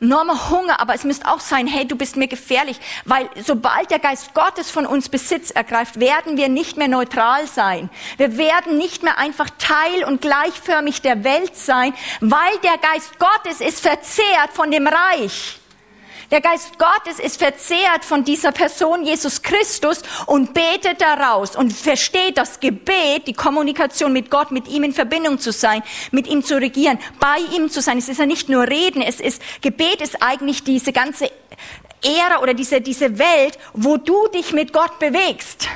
enormer 0.00 0.50
Hunger, 0.50 0.80
aber 0.80 0.94
es 0.94 1.04
müsste 1.04 1.30
auch 1.30 1.40
sein, 1.40 1.66
hey, 1.66 1.86
du 1.86 1.96
bist 1.96 2.16
mir 2.16 2.28
gefährlich, 2.28 2.78
weil 3.04 3.28
sobald 3.44 3.90
der 3.90 3.98
Geist 3.98 4.34
Gottes 4.34 4.70
von 4.70 4.86
uns 4.86 5.08
Besitz 5.08 5.50
ergreift, 5.50 6.00
werden 6.00 6.36
wir 6.36 6.48
nicht 6.48 6.76
mehr 6.76 6.88
neutral 6.88 7.46
sein. 7.46 7.90
Wir 8.16 8.36
werden 8.36 8.78
nicht 8.78 9.02
mehr 9.02 9.18
einfach 9.18 9.48
Teil 9.58 10.04
und 10.04 10.20
gleichförmig 10.20 11.02
der 11.02 11.24
Welt 11.24 11.56
sein, 11.56 11.94
weil 12.20 12.58
der 12.62 12.78
Geist 12.78 13.18
Gottes 13.18 13.60
ist 13.60 13.80
verzehrt 13.80 14.50
von 14.52 14.70
dem 14.70 14.86
Reich. 14.86 15.60
Der 16.30 16.40
Geist 16.40 16.76
Gottes 16.76 17.20
ist 17.20 17.38
verzehrt 17.38 18.04
von 18.04 18.24
dieser 18.24 18.50
Person 18.50 19.04
Jesus 19.04 19.42
Christus 19.42 20.02
und 20.26 20.54
betet 20.54 21.00
daraus 21.00 21.54
und 21.54 21.72
versteht 21.72 22.36
das 22.36 22.58
Gebet, 22.58 23.28
die 23.28 23.32
Kommunikation 23.32 24.12
mit 24.12 24.28
Gott, 24.28 24.50
mit 24.50 24.66
ihm 24.66 24.82
in 24.82 24.92
Verbindung 24.92 25.38
zu 25.38 25.52
sein, 25.52 25.84
mit 26.10 26.26
ihm 26.26 26.42
zu 26.42 26.56
regieren, 26.56 26.98
bei 27.20 27.38
ihm 27.54 27.70
zu 27.70 27.80
sein. 27.80 27.98
Es 27.98 28.08
ist 28.08 28.18
ja 28.18 28.26
nicht 28.26 28.48
nur 28.48 28.66
Reden, 28.66 29.02
es 29.02 29.20
ist, 29.20 29.40
Gebet 29.60 30.02
ist 30.02 30.20
eigentlich 30.20 30.64
diese 30.64 30.92
ganze 30.92 31.30
Ära 32.02 32.42
oder 32.42 32.54
diese, 32.54 32.80
diese 32.80 33.18
Welt, 33.18 33.56
wo 33.72 33.96
du 33.96 34.26
dich 34.28 34.52
mit 34.52 34.72
Gott 34.72 34.98
bewegst. 34.98 35.68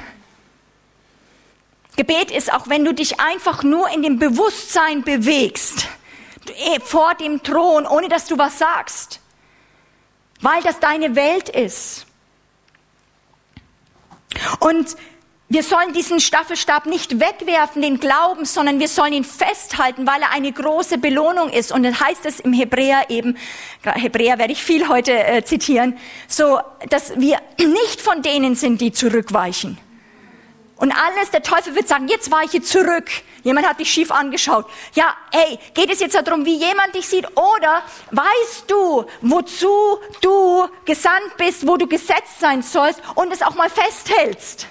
Gebet 1.95 2.33
ist 2.33 2.53
auch, 2.53 2.69
wenn 2.69 2.85
du 2.85 2.93
dich 2.93 3.21
einfach 3.21 3.63
nur 3.63 3.89
in 3.91 4.03
dem 4.03 4.19
Bewusstsein 4.19 5.03
bewegst, 5.03 5.87
eh, 6.57 6.81
vor 6.81 7.15
dem 7.15 7.41
Thron, 7.45 7.87
ohne 7.87 8.09
dass 8.09 8.27
du 8.27 8.37
was 8.37 8.59
sagst 8.59 9.21
weil 10.41 10.63
das 10.63 10.81
deine 10.81 11.17
Welt 11.17 11.49
ist. 11.49 12.07
Und 14.61 14.97
wir 15.53 15.65
sollen 15.65 15.93
diesen 15.93 16.21
Staffelstab 16.21 16.87
nicht 16.87 17.19
wegwerfen, 17.19 17.83
den 17.83 17.99
Glauben, 17.99 18.45
sondern 18.45 18.79
wir 18.79 18.87
sollen 18.87 19.13
ihn 19.13 19.25
festhalten, 19.25 20.07
weil 20.07 20.23
er 20.23 20.31
eine 20.31 20.53
große 20.53 20.99
Belohnung 20.99 21.51
ist. 21.51 21.73
Und 21.73 21.83
dann 21.83 21.99
heißt 21.99 22.25
es 22.25 22.39
im 22.39 22.53
Hebräer 22.53 23.07
eben, 23.09 23.37
Hebräer 23.83 24.39
werde 24.39 24.53
ich 24.53 24.63
viel 24.63 24.89
heute 24.89 25.13
äh, 25.13 25.43
zitieren, 25.43 25.99
so, 26.29 26.61
dass 26.89 27.19
wir 27.19 27.39
nicht 27.59 28.01
von 28.01 28.23
denen 28.23 28.55
sind, 28.55 28.81
die 28.81 28.93
zurückweichen. 28.93 29.77
Und 30.81 30.93
alles, 30.93 31.31
der 31.31 31.43
Teufel 31.43 31.75
wird 31.75 31.89
sagen, 31.89 32.09
jetzt 32.09 32.31
weiche 32.31 32.63
zurück. 32.63 33.11
Jemand 33.43 33.69
hat 33.69 33.79
dich 33.79 33.91
schief 33.91 34.11
angeschaut. 34.11 34.65
Ja, 34.95 35.15
hey, 35.31 35.59
geht 35.75 35.91
es 35.93 36.01
jetzt 36.01 36.15
darum, 36.15 36.47
wie 36.47 36.57
jemand 36.57 36.95
dich 36.95 37.07
sieht? 37.07 37.27
Oder 37.37 37.83
weißt 38.11 38.65
du, 38.67 39.05
wozu 39.21 39.99
du 40.23 40.69
gesandt 40.87 41.37
bist, 41.37 41.67
wo 41.67 41.77
du 41.77 41.87
gesetzt 41.87 42.41
sein 42.41 42.63
sollst 42.63 43.03
und 43.15 43.31
es 43.31 43.43
auch 43.43 43.55
mal 43.55 43.69
festhältst? 43.69 44.67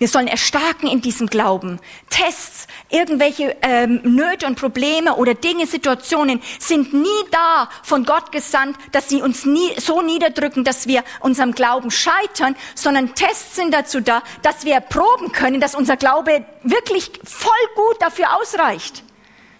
Wir 0.00 0.08
sollen 0.08 0.28
erstarken 0.28 0.88
in 0.88 1.02
diesem 1.02 1.26
Glauben. 1.26 1.78
Tests, 2.08 2.66
irgendwelche 2.88 3.54
ähm, 3.60 4.00
Nöte 4.02 4.46
und 4.46 4.58
Probleme 4.58 5.16
oder 5.16 5.34
Dinge, 5.34 5.66
Situationen 5.66 6.40
sind 6.58 6.94
nie 6.94 7.06
da 7.30 7.68
von 7.82 8.06
Gott 8.06 8.32
gesandt, 8.32 8.78
dass 8.92 9.10
sie 9.10 9.20
uns 9.20 9.44
nie 9.44 9.78
so 9.78 10.00
niederdrücken, 10.00 10.64
dass 10.64 10.86
wir 10.86 11.04
unserem 11.20 11.52
Glauben 11.52 11.90
scheitern, 11.90 12.56
sondern 12.74 13.14
Tests 13.14 13.56
sind 13.56 13.74
dazu 13.74 14.00
da, 14.00 14.22
dass 14.40 14.64
wir 14.64 14.80
proben 14.80 15.32
können, 15.32 15.60
dass 15.60 15.74
unser 15.74 15.98
Glaube 15.98 16.46
wirklich 16.62 17.12
voll 17.22 17.52
gut 17.74 18.00
dafür 18.00 18.40
ausreicht. 18.40 19.04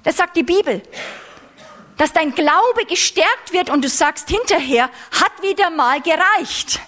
Das 0.05 0.16
sagt 0.16 0.38
die 0.38 0.42
Bibel. 0.42 0.81
Dass 1.98 2.14
dein 2.14 2.35
Glaube 2.35 2.87
gestärkt 2.88 3.53
wird 3.53 3.68
und 3.68 3.85
du 3.85 3.90
sagst 3.90 4.31
hinterher, 4.31 4.88
hat 5.11 5.42
wieder 5.42 5.68
mal 5.68 6.00
gereicht. 6.00 6.81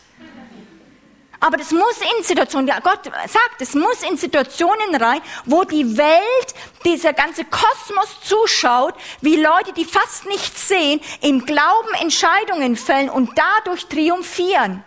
Aber 1.42 1.57
das 1.57 1.72
muss 1.72 1.96
in 2.16 2.22
Situationen, 2.22 2.72
Gott 2.85 3.00
sagt, 3.05 3.61
es 3.61 3.74
muss 3.74 4.05
in 4.09 4.16
Situationen 4.16 4.94
rein, 4.94 5.20
wo 5.44 5.64
die 5.64 5.98
Welt, 5.98 6.55
dieser 6.85 7.12
ganze 7.12 7.44
Kosmos 7.44 8.20
zuschaut, 8.22 8.94
wie 9.22 9.35
Leute, 9.35 9.72
die 9.72 9.85
fast 9.85 10.24
nichts 10.26 10.68
sehen, 10.68 11.00
im 11.20 11.44
Glauben 11.44 11.94
Entscheidungen 12.00 12.76
fällen 12.76 13.11
und 13.11 13.33
dadurch 13.35 13.87
triumphieren. 13.87 14.85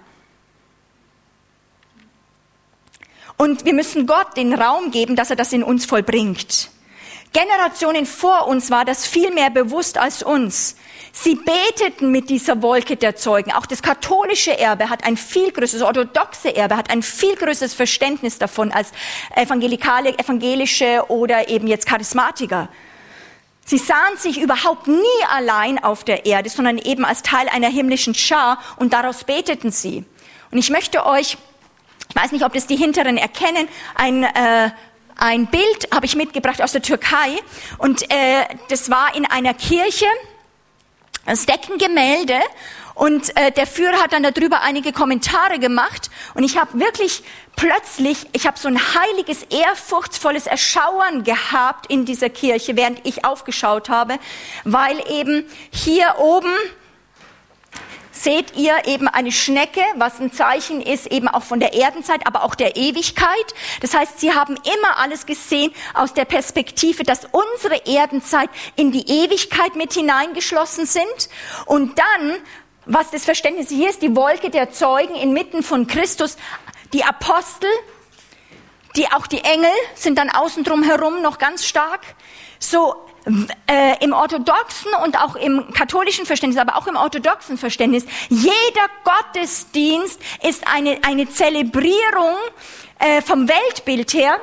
Und 3.35 3.65
wir 3.65 3.73
müssen 3.73 4.07
Gott 4.07 4.37
den 4.37 4.53
Raum 4.53 4.91
geben, 4.91 5.17
dass 5.17 5.31
er 5.31 5.35
das 5.35 5.51
in 5.51 5.61
uns 5.61 5.85
vollbringt. 5.85 6.69
Generationen 7.35 8.05
vor 8.05 8.47
uns 8.47 8.71
war 8.71 8.85
das 8.85 9.05
viel 9.05 9.29
mehr 9.29 9.49
bewusst 9.49 9.97
als 9.97 10.23
uns. 10.23 10.77
Sie 11.11 11.35
beteten 11.35 12.09
mit 12.09 12.29
dieser 12.29 12.61
Wolke 12.61 12.95
der 12.95 13.17
Zeugen. 13.17 13.51
Auch 13.51 13.65
das 13.65 13.81
katholische 13.81 14.57
Erbe 14.57 14.89
hat 14.89 15.03
ein 15.03 15.17
viel 15.17 15.51
größeres, 15.51 15.81
orthodoxe 15.81 16.55
Erbe 16.55 16.77
hat 16.77 16.89
ein 16.89 17.03
viel 17.03 17.35
größeres 17.35 17.73
Verständnis 17.73 18.37
davon 18.37 18.71
als 18.71 18.93
evangelikale, 19.35 20.17
evangelische 20.17 21.03
oder 21.09 21.49
eben 21.49 21.67
jetzt 21.67 21.85
Charismatiker. 21.85 22.69
Sie 23.65 23.79
sahen 23.79 24.15
sich 24.17 24.39
überhaupt 24.39 24.87
nie 24.87 25.23
allein 25.29 25.83
auf 25.83 26.05
der 26.05 26.25
Erde, 26.25 26.49
sondern 26.49 26.77
eben 26.77 27.03
als 27.03 27.21
Teil 27.21 27.49
einer 27.49 27.67
himmlischen 27.67 28.15
Schar 28.15 28.59
und 28.77 28.93
daraus 28.93 29.25
beteten 29.25 29.71
sie. 29.71 30.05
Und 30.51 30.57
ich 30.57 30.69
möchte 30.69 31.05
euch, 31.05 31.37
ich 32.07 32.15
weiß 32.15 32.31
nicht, 32.31 32.45
ob 32.45 32.53
das 32.53 32.65
die 32.65 32.77
Hinteren 32.77 33.17
erkennen, 33.17 33.67
ein 33.95 34.23
äh, 34.23 34.71
ein 35.17 35.47
Bild 35.47 35.87
habe 35.93 36.05
ich 36.05 36.15
mitgebracht 36.15 36.61
aus 36.61 36.73
der 36.73 36.81
Türkei 36.81 37.39
und 37.77 38.03
äh, 38.11 38.45
das 38.69 38.89
war 38.89 39.15
in 39.15 39.25
einer 39.25 39.53
Kirche 39.53 40.05
das 41.25 41.45
Deckengemälde 41.45 42.39
Und 42.95 43.35
äh, 43.35 43.51
der 43.51 43.67
Führer 43.67 44.01
hat 44.01 44.13
dann 44.13 44.23
darüber 44.23 44.61
einige 44.61 44.93
Kommentare 44.93 45.59
gemacht. 45.59 46.09
Und 46.33 46.43
ich 46.43 46.57
habe 46.57 46.79
wirklich 46.79 47.23
plötzlich, 47.57 48.25
ich 48.31 48.47
habe 48.47 48.57
so 48.57 48.69
ein 48.69 48.79
heiliges, 48.79 49.43
ehrfurchtsvolles 49.43 50.47
Erschauern 50.47 51.23
gehabt 51.25 51.87
in 51.91 52.05
dieser 52.05 52.29
Kirche, 52.29 52.77
während 52.77 53.05
ich 53.05 53.25
aufgeschaut 53.25 53.89
habe, 53.89 54.17
weil 54.63 55.03
eben 55.11 55.45
hier 55.71 56.15
oben 56.19 56.53
seht 58.25 58.57
ihr 58.57 58.87
eben 58.87 59.07
eine 59.07 59.31
Schnecke, 59.31 59.81
was 59.97 60.19
ein 60.19 60.33
Zeichen 60.33 60.81
ist 60.81 61.05
eben 61.05 61.27
auch 61.27 61.43
von 61.43 61.59
der 61.59 61.73
Erdenzeit, 61.73 62.25
aber 62.25 62.43
auch 62.43 62.55
der 62.55 62.75
Ewigkeit. 62.75 63.53
Das 63.81 63.93
heißt, 63.93 64.19
sie 64.19 64.33
haben 64.33 64.55
immer 64.55 64.97
alles 64.97 65.27
gesehen 65.27 65.71
aus 65.93 66.15
der 66.15 66.25
Perspektive, 66.25 67.03
dass 67.03 67.27
unsere 67.31 67.85
Erdenzeit 67.85 68.49
in 68.75 68.91
die 68.91 69.07
Ewigkeit 69.07 69.75
mit 69.75 69.93
hineingeschlossen 69.93 70.87
sind. 70.87 71.29
Und 71.67 71.99
dann, 71.99 72.37
was 72.87 73.11
das 73.11 73.25
Verständnis 73.25 73.69
hier 73.69 73.91
ist, 73.91 74.01
die 74.01 74.15
Wolke 74.15 74.49
der 74.49 74.71
Zeugen 74.71 75.13
inmitten 75.13 75.61
von 75.61 75.85
Christus, 75.85 76.37
die 76.93 77.03
Apostel, 77.03 77.69
die 78.95 79.05
auch 79.11 79.27
die 79.27 79.43
Engel 79.43 79.69
sind 79.93 80.17
dann 80.17 80.31
außen 80.31 80.63
drum 80.63 80.81
herum 80.81 81.21
noch 81.21 81.37
ganz 81.37 81.63
stark. 81.63 82.01
So 82.57 82.95
äh, 83.67 84.03
im 84.03 84.13
orthodoxen 84.13 84.91
und 85.03 85.19
auch 85.19 85.35
im 85.35 85.71
katholischen 85.73 86.25
Verständnis, 86.25 86.61
aber 86.61 86.77
auch 86.77 86.87
im 86.87 86.95
orthodoxen 86.95 87.57
Verständnis, 87.57 88.05
jeder 88.29 88.87
Gottesdienst 89.03 90.19
ist 90.43 90.67
eine, 90.67 90.99
eine 91.03 91.29
Zelebrierung 91.29 92.35
äh, 92.99 93.21
vom 93.21 93.47
Weltbild 93.47 94.13
her, 94.13 94.39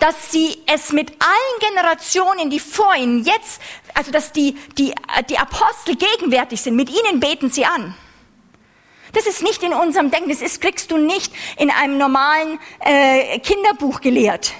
dass 0.00 0.30
sie 0.30 0.58
es 0.66 0.92
mit 0.92 1.10
allen 1.10 1.72
Generationen, 1.72 2.50
die 2.50 2.60
vor 2.60 2.94
ihnen 2.94 3.24
jetzt, 3.24 3.60
also 3.94 4.12
dass 4.12 4.32
die, 4.32 4.56
die, 4.76 4.94
die 5.28 5.38
Apostel 5.38 5.96
gegenwärtig 5.96 6.60
sind, 6.60 6.76
mit 6.76 6.90
ihnen 6.90 7.20
beten 7.20 7.50
sie 7.50 7.64
an. 7.64 7.94
Das 9.12 9.26
ist 9.26 9.42
nicht 9.42 9.62
in 9.62 9.72
unserem 9.72 10.10
Denken, 10.10 10.28
das 10.28 10.42
ist, 10.42 10.60
kriegst 10.60 10.90
du 10.90 10.98
nicht 10.98 11.32
in 11.56 11.70
einem 11.70 11.96
normalen 11.96 12.60
äh, 12.80 13.38
Kinderbuch 13.38 14.00
gelehrt. 14.00 14.52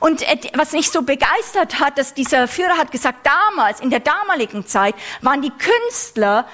Und 0.00 0.22
äh, 0.22 0.38
was 0.54 0.72
mich 0.72 0.90
so 0.90 1.02
begeistert 1.02 1.80
hat, 1.80 1.98
dass 1.98 2.14
dieser 2.14 2.48
Führer 2.48 2.76
hat 2.76 2.90
gesagt, 2.90 3.26
damals, 3.26 3.80
in 3.80 3.90
der 3.90 4.00
damaligen 4.00 4.66
Zeit, 4.66 4.94
waren 5.22 5.42
die 5.42 5.50
Künstler, 5.50 6.46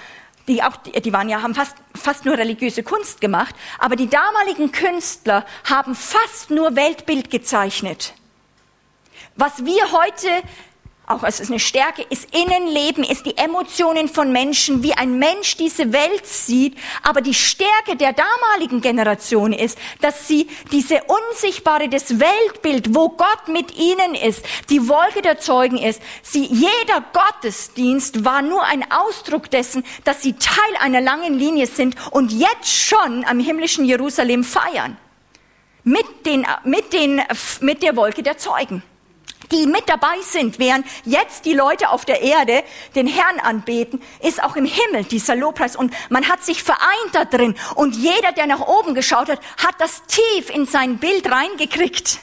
die 0.49 0.63
auch, 0.63 0.77
die 0.77 1.13
waren 1.13 1.29
ja, 1.29 1.43
haben 1.43 1.55
fast, 1.55 1.77
fast 1.95 2.25
nur 2.25 2.37
religiöse 2.37 2.83
Kunst 2.83 3.21
gemacht, 3.21 3.55
aber 3.79 3.97
die 3.97 4.09
damaligen 4.09 4.73
Künstler 4.73 5.45
haben 5.69 5.95
fast 5.95 6.51
nur 6.51 6.77
Weltbild 6.77 7.31
gezeichnet. 7.31 8.15
Was 9.37 9.65
wir 9.65 9.93
heute 9.93 10.29
auch 11.11 11.25
es 11.25 11.41
ist 11.41 11.51
eine 11.51 11.59
Stärke, 11.59 12.03
ist 12.09 12.29
Innenleben, 12.35 13.05
ist 13.05 13.27
die 13.27 13.37
Emotionen 13.37 14.09
von 14.09 14.33
Menschen, 14.33 14.83
wie 14.83 14.95
ein 14.95 15.19
Mensch 15.19 15.57
diese 15.57 15.93
Welt 15.93 16.25
sieht. 16.27 16.77
Aber 17.03 17.21
die 17.21 17.35
Stärke 17.35 17.97
der 17.97 18.13
damaligen 18.13 18.81
Generation 18.81 19.53
ist, 19.53 19.79
dass 20.01 20.29
sie 20.29 20.49
diese 20.71 21.03
unsichtbare, 21.05 21.89
das 21.89 22.21
Weltbild, 22.21 22.95
wo 22.95 23.09
Gott 23.09 23.49
mit 23.49 23.77
ihnen 23.77 24.15
ist, 24.15 24.45
die 24.71 24.89
Wolke 24.89 25.23
der 25.23 25.39
Zeugen 25.41 25.79
ist, 25.79 26.01
sie, 26.23 26.45
jeder 26.45 27.05
Gottesdienst 27.13 28.25
war 28.25 28.43
nur 28.43 28.63
ein 28.65 28.85
Ausdruck 28.91 29.51
dessen, 29.51 29.85
dass 30.05 30.23
sie 30.23 30.35
Teil 30.35 30.77
einer 30.79 31.01
langen 31.01 31.35
Linie 31.35 31.67
sind 31.67 31.97
und 32.13 32.33
jetzt 32.33 32.69
schon 32.69 33.25
am 33.25 33.41
himmlischen 33.41 33.85
Jerusalem 33.85 34.45
feiern. 34.45 34.97
Mit 35.83 36.27
den, 36.27 36.47
mit 36.65 36.93
den, 36.93 37.23
mit 37.61 37.83
der 37.83 37.97
Wolke 37.97 38.23
der 38.23 38.39
Zeugen 38.39 38.83
die 39.53 39.67
mit 39.67 39.89
dabei 39.89 40.21
sind, 40.23 40.59
während 40.59 40.87
jetzt 41.05 41.45
die 41.45 41.53
Leute 41.53 41.91
auf 41.91 42.05
der 42.05 42.23
Erde 42.23 42.63
den 42.95 43.07
Herrn 43.07 43.41
anbeten, 43.41 44.03
ist 44.23 44.43
auch 44.43 44.57
im 44.57 44.65
Himmel 44.65 45.05
dieser 45.05 45.37
Lobpreis. 45.37 45.77
Und 45.77 45.93
man 46.09 46.29
hat 46.29 46.45
sich 46.45 46.63
vereint 46.63 47.11
da 47.13 47.25
drin. 47.25 47.57
Und 47.75 47.97
jeder, 47.97 48.33
der 48.33 48.47
nach 48.47 48.61
oben 48.61 48.95
geschaut 48.95 49.29
hat, 49.29 49.41
hat 49.57 49.75
das 49.79 50.03
tief 50.07 50.51
in 50.51 50.67
sein 50.67 50.99
Bild 50.99 51.31
reingekriegt. 51.31 52.19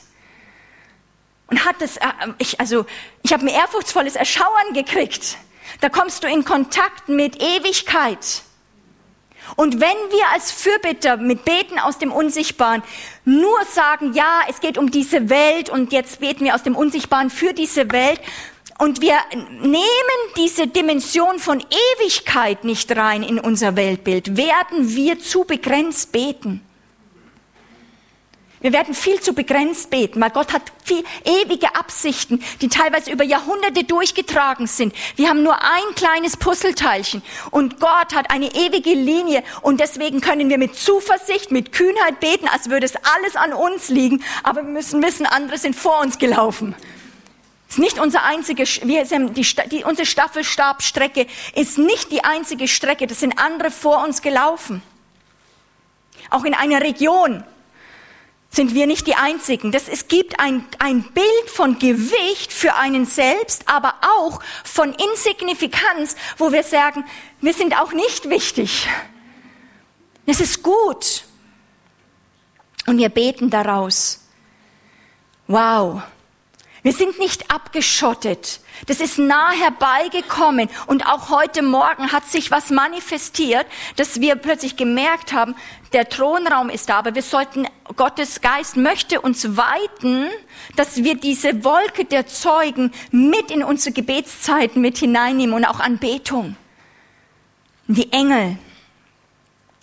Und 1.47 1.65
hat 1.65 1.81
das, 1.81 1.97
äh, 1.97 2.07
ich, 2.39 2.59
also, 2.59 2.85
ich 3.23 3.33
habe 3.33 3.43
ein 3.43 3.49
ehrfurchtsvolles 3.49 4.15
Erschauern 4.15 4.73
gekriegt. 4.73 5.37
Da 5.81 5.89
kommst 5.89 6.23
du 6.23 6.27
in 6.27 6.43
Kontakt 6.43 7.09
mit 7.09 7.41
Ewigkeit. 7.41 8.43
Und 9.55 9.79
wenn 9.79 9.89
wir 10.11 10.27
als 10.33 10.51
Fürbitter 10.51 11.17
mit 11.17 11.45
Beten 11.45 11.79
aus 11.79 11.97
dem 11.97 12.11
Unsichtbaren 12.11 12.83
nur 13.25 13.57
sagen, 13.71 14.13
ja, 14.13 14.41
es 14.49 14.59
geht 14.59 14.77
um 14.77 14.91
diese 14.91 15.29
Welt 15.29 15.69
und 15.69 15.93
jetzt 15.93 16.19
beten 16.19 16.45
wir 16.45 16.55
aus 16.55 16.63
dem 16.63 16.75
Unsichtbaren 16.75 17.29
für 17.29 17.53
diese 17.53 17.91
Welt 17.91 18.19
und 18.79 19.01
wir 19.01 19.15
nehmen 19.61 20.19
diese 20.35 20.67
Dimension 20.67 21.39
von 21.39 21.59
Ewigkeit 21.61 22.63
nicht 22.63 22.95
rein 22.95 23.23
in 23.23 23.39
unser 23.39 23.75
Weltbild, 23.75 24.37
werden 24.37 24.95
wir 24.95 25.19
zu 25.19 25.45
begrenzt 25.45 26.11
beten. 26.11 26.66
Wir 28.59 28.73
werden 28.73 28.95
viel 28.95 29.19
zu 29.19 29.33
begrenzt 29.33 29.91
beten, 29.91 30.19
weil 30.19 30.31
Gott 30.31 30.51
hat 30.51 30.63
viel 30.83 31.03
ewige 31.23 31.75
Absichten, 31.75 32.43
die 32.61 32.69
teilweise 32.69 33.11
über 33.11 33.23
Jahrhunderte 33.23 33.83
durchgetragen 33.83 34.65
sind. 34.65 34.95
Wir 35.15 35.29
haben 35.29 35.43
nur 35.43 35.61
ein 35.61 35.95
kleines 35.95 36.37
Puzzleteilchen 36.37 37.21
und 37.51 37.79
Gott 37.79 38.15
hat 38.15 38.31
eine 38.31 38.55
ewige 38.55 38.93
Linie 38.93 39.43
und 39.61 39.79
deswegen 39.79 40.21
können 40.21 40.49
wir 40.49 40.57
mit 40.57 40.75
Zuversicht, 40.75 41.51
mit 41.51 41.71
Kühnheit 41.71 42.19
beten, 42.19 42.47
als 42.47 42.69
würde 42.69 42.87
es 42.87 42.95
alles 42.95 43.35
an 43.35 43.53
uns 43.53 43.89
liegen, 43.89 44.23
aber 44.41 44.63
wir 44.63 44.71
müssen 44.71 45.03
wissen, 45.03 45.27
andere 45.27 45.59
sind 45.59 45.75
vor 45.75 46.01
uns 46.01 46.17
gelaufen. 46.17 46.75
Das 47.67 47.75
ist 47.75 47.79
nicht 47.79 47.99
unser 47.99 48.23
einzige, 48.23 48.63
wir 48.63 49.05
sind 49.05 49.37
die, 49.37 49.45
die, 49.69 49.83
unsere 49.83 50.05
Staffelstabstrecke 50.07 51.27
ist 51.53 51.77
nicht 51.77 52.11
die 52.11 52.23
einzige 52.23 52.67
Strecke, 52.67 53.05
das 53.05 53.19
sind 53.19 53.37
andere 53.37 53.69
vor 53.69 54.03
uns 54.03 54.23
gelaufen. 54.23 54.81
Auch 56.31 56.43
in 56.43 56.53
einer 56.53 56.81
Region, 56.81 57.43
sind 58.57 58.73
wir 58.73 58.87
nicht 58.87 59.07
die 59.07 59.15
Einzigen. 59.15 59.71
Das, 59.71 59.87
es 59.87 60.09
gibt 60.09 60.39
ein, 60.39 60.65
ein 60.79 61.03
Bild 61.13 61.49
von 61.49 61.79
Gewicht 61.79 62.51
für 62.51 62.75
einen 62.75 63.05
selbst, 63.05 63.69
aber 63.69 63.93
auch 64.01 64.41
von 64.65 64.93
Insignifikanz, 64.93 66.15
wo 66.37 66.51
wir 66.51 66.63
sagen, 66.63 67.05
wir 67.39 67.53
sind 67.53 67.79
auch 67.79 67.93
nicht 67.93 68.29
wichtig. 68.29 68.89
Es 70.25 70.41
ist 70.41 70.63
gut. 70.63 71.23
Und 72.87 72.97
wir 72.97 73.09
beten 73.09 73.49
daraus. 73.49 74.21
Wow. 75.45 76.01
Wir 76.81 76.93
sind 76.93 77.19
nicht 77.19 77.51
abgeschottet. 77.51 78.59
Das 78.85 78.99
ist 78.99 79.17
nah 79.17 79.51
herbeigekommen. 79.51 80.69
Und 80.85 81.05
auch 81.07 81.29
heute 81.29 81.61
Morgen 81.61 82.11
hat 82.11 82.25
sich 82.25 82.51
was 82.51 82.69
manifestiert, 82.69 83.65
dass 83.95 84.21
wir 84.21 84.35
plötzlich 84.35 84.75
gemerkt 84.75 85.33
haben, 85.33 85.55
der 85.93 86.09
Thronraum 86.09 86.69
ist 86.69 86.89
da, 86.89 86.99
aber 86.99 87.15
wir 87.15 87.21
sollten, 87.21 87.65
Gottes 87.95 88.41
Geist 88.41 88.75
möchte 88.75 89.21
uns 89.21 89.57
weiten, 89.57 90.27
dass 90.75 90.97
wir 90.97 91.15
diese 91.15 91.63
Wolke 91.63 92.05
der 92.05 92.27
Zeugen 92.27 92.91
mit 93.11 93.51
in 93.51 93.63
unsere 93.63 93.93
Gebetszeiten 93.93 94.81
mit 94.81 94.97
hineinnehmen 94.97 95.55
und 95.55 95.65
auch 95.65 95.79
Anbetung. 95.79 96.57
Die 97.87 98.11
Engel, 98.11 98.57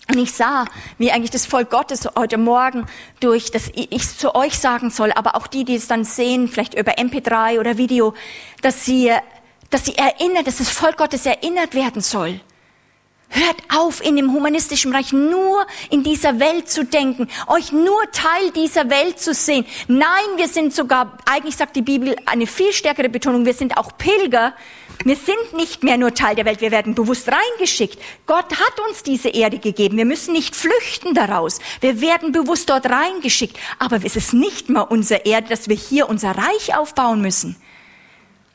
und 0.09 0.19
ich 0.19 0.33
sah, 0.33 0.67
wie 0.99 1.13
eigentlich 1.13 1.31
das 1.31 1.47
Volk 1.47 1.71
Gottes 1.71 2.07
heute 2.17 2.37
Morgen 2.37 2.87
durch, 3.21 3.51
dass 3.51 3.69
ich 3.75 3.89
es 3.91 4.19
zu 4.19 4.35
euch 4.35 4.59
sagen 4.59 4.91
soll, 4.91 5.13
aber 5.13 5.35
auch 5.35 5.47
die, 5.47 5.65
die 5.65 5.77
es 5.77 5.87
dann 5.87 6.05
sehen, 6.05 6.47
vielleicht 6.49 6.75
über 6.75 6.99
MP3 6.99 7.59
oder 7.59 7.79
Video, 7.79 8.13
dass 8.61 8.85
sie, 8.85 9.13
dass 9.71 9.87
sie 9.87 9.97
erinnert, 9.97 10.47
dass 10.47 10.59
das 10.59 10.69
Volk 10.69 10.99
Gottes 10.99 11.25
erinnert 11.25 11.75
werden 11.75 12.03
soll. 12.03 12.41
Hört 13.31 13.57
auf, 13.75 14.05
in 14.05 14.17
dem 14.17 14.33
humanistischen 14.33 14.91
Bereich 14.91 15.13
nur 15.13 15.67
in 15.91 16.03
dieser 16.03 16.39
Welt 16.39 16.69
zu 16.69 16.85
denken, 16.85 17.29
euch 17.47 17.73
nur 17.73 18.03
Teil 18.13 18.51
dieser 18.55 18.91
Welt 18.91 19.19
zu 19.19 19.33
sehen. 19.33 19.65
Nein, 19.89 20.07
wir 20.37 20.49
sind 20.49 20.75
sogar, 20.75 21.17
eigentlich 21.25 21.57
sagt 21.57 21.77
die 21.77 21.83
Bibel 21.83 22.15
eine 22.27 22.47
viel 22.47 22.75
stärkere 22.75 23.09
Betonung, 23.09 23.47
wir 23.47 23.55
sind 23.55 23.79
auch 23.79 23.97
Pilger, 23.97 24.53
wir 25.03 25.17
sind 25.17 25.53
nicht 25.55 25.83
mehr 25.83 25.99
nur 25.99 26.15
Teil 26.15 26.37
der 26.37 26.45
Welt, 26.45 26.61
wir 26.61 26.71
werden 26.71 26.95
bewusst 26.95 27.29
reingeschickt. 27.29 27.99
Gott 28.27 28.51
hat 28.53 28.81
uns 28.89 29.03
diese 29.03 29.29
Erde 29.29 29.59
gegeben. 29.59 29.97
Wir 29.97 30.05
müssen 30.05 30.33
nicht 30.33 30.55
flüchten 30.55 31.15
daraus. 31.15 31.59
Wir 31.81 32.01
werden 32.01 32.33
bewusst 32.33 32.71
dort 32.71 32.87
reingeschickt. 32.87 33.59
Aber 33.79 33.99
es 34.05 34.17
ist 34.17 34.33
nicht 34.33 34.71
mal 34.71 34.83
unsere 34.83 35.23
Erde, 35.25 35.49
dass 35.49 35.69
wir 35.69 35.77
hier 35.77 36.09
unser 36.09 36.33
Reich 36.33 36.77
aufbauen 36.77 37.21
müssen. 37.21 37.57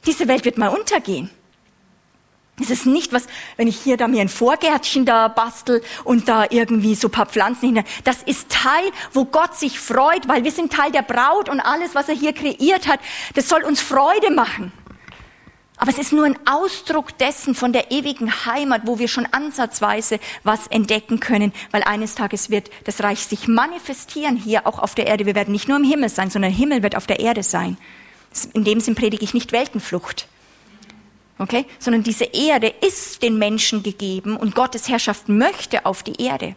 Diese 0.05 0.27
Welt 0.27 0.45
wird 0.45 0.57
mal 0.57 0.69
untergehen. 0.69 1.29
Es 2.61 2.69
ist 2.69 2.85
nicht 2.85 3.13
was, 3.13 3.27
wenn 3.55 3.67
ich 3.67 3.77
hier 3.77 3.95
da 3.95 4.07
mir 4.07 4.21
ein 4.21 4.29
Vorgärtchen 4.29 5.05
da 5.05 5.27
bastel 5.29 5.81
und 6.03 6.27
da 6.27 6.45
irgendwie 6.49 6.95
so 6.95 7.07
paar 7.07 7.25
Pflanzen 7.25 7.67
hinter. 7.67 7.83
Das 8.03 8.21
ist 8.23 8.49
Teil, 8.49 8.91
wo 9.13 9.25
Gott 9.25 9.55
sich 9.55 9.79
freut, 9.79 10.27
weil 10.27 10.43
wir 10.43 10.51
sind 10.51 10.73
Teil 10.73 10.91
der 10.91 11.03
Braut 11.03 11.47
und 11.47 11.61
alles, 11.61 11.95
was 11.95 12.09
er 12.09 12.15
hier 12.15 12.33
kreiert 12.33 12.87
hat, 12.87 12.99
das 13.35 13.47
soll 13.47 13.63
uns 13.63 13.79
Freude 13.79 14.31
machen. 14.31 14.73
Aber 15.79 15.91
es 15.91 15.97
ist 15.97 16.11
nur 16.11 16.25
ein 16.25 16.37
Ausdruck 16.45 17.17
dessen 17.17 17.55
von 17.55 17.71
der 17.71 17.89
ewigen 17.89 18.45
Heimat, 18.45 18.81
wo 18.83 18.99
wir 18.99 19.07
schon 19.07 19.25
ansatzweise 19.31 20.19
was 20.43 20.67
entdecken 20.67 21.21
können, 21.21 21.53
weil 21.71 21.83
eines 21.83 22.15
Tages 22.15 22.49
wird 22.49 22.69
das 22.83 23.01
Reich 23.01 23.21
sich 23.21 23.47
manifestieren 23.47 24.35
hier 24.35 24.67
auch 24.67 24.79
auf 24.79 24.93
der 24.93 25.07
Erde. 25.07 25.25
Wir 25.25 25.35
werden 25.35 25.53
nicht 25.53 25.69
nur 25.69 25.77
im 25.77 25.85
Himmel 25.85 26.09
sein, 26.09 26.29
sondern 26.29 26.51
der 26.51 26.59
Himmel 26.59 26.83
wird 26.83 26.97
auf 26.97 27.07
der 27.07 27.21
Erde 27.21 27.43
sein. 27.43 27.77
In 28.53 28.65
dem 28.65 28.81
Sinn 28.81 28.95
predige 28.95 29.23
ich 29.23 29.33
nicht 29.33 29.53
Weltenflucht. 29.53 30.27
Okay? 31.37 31.65
Sondern 31.79 32.03
diese 32.03 32.25
Erde 32.25 32.73
ist 32.85 33.23
den 33.23 33.37
Menschen 33.37 33.81
gegeben 33.81 34.35
und 34.35 34.55
Gottes 34.55 34.89
Herrschaft 34.89 35.29
möchte 35.29 35.85
auf 35.85 36.03
die 36.03 36.21
Erde. 36.21 36.55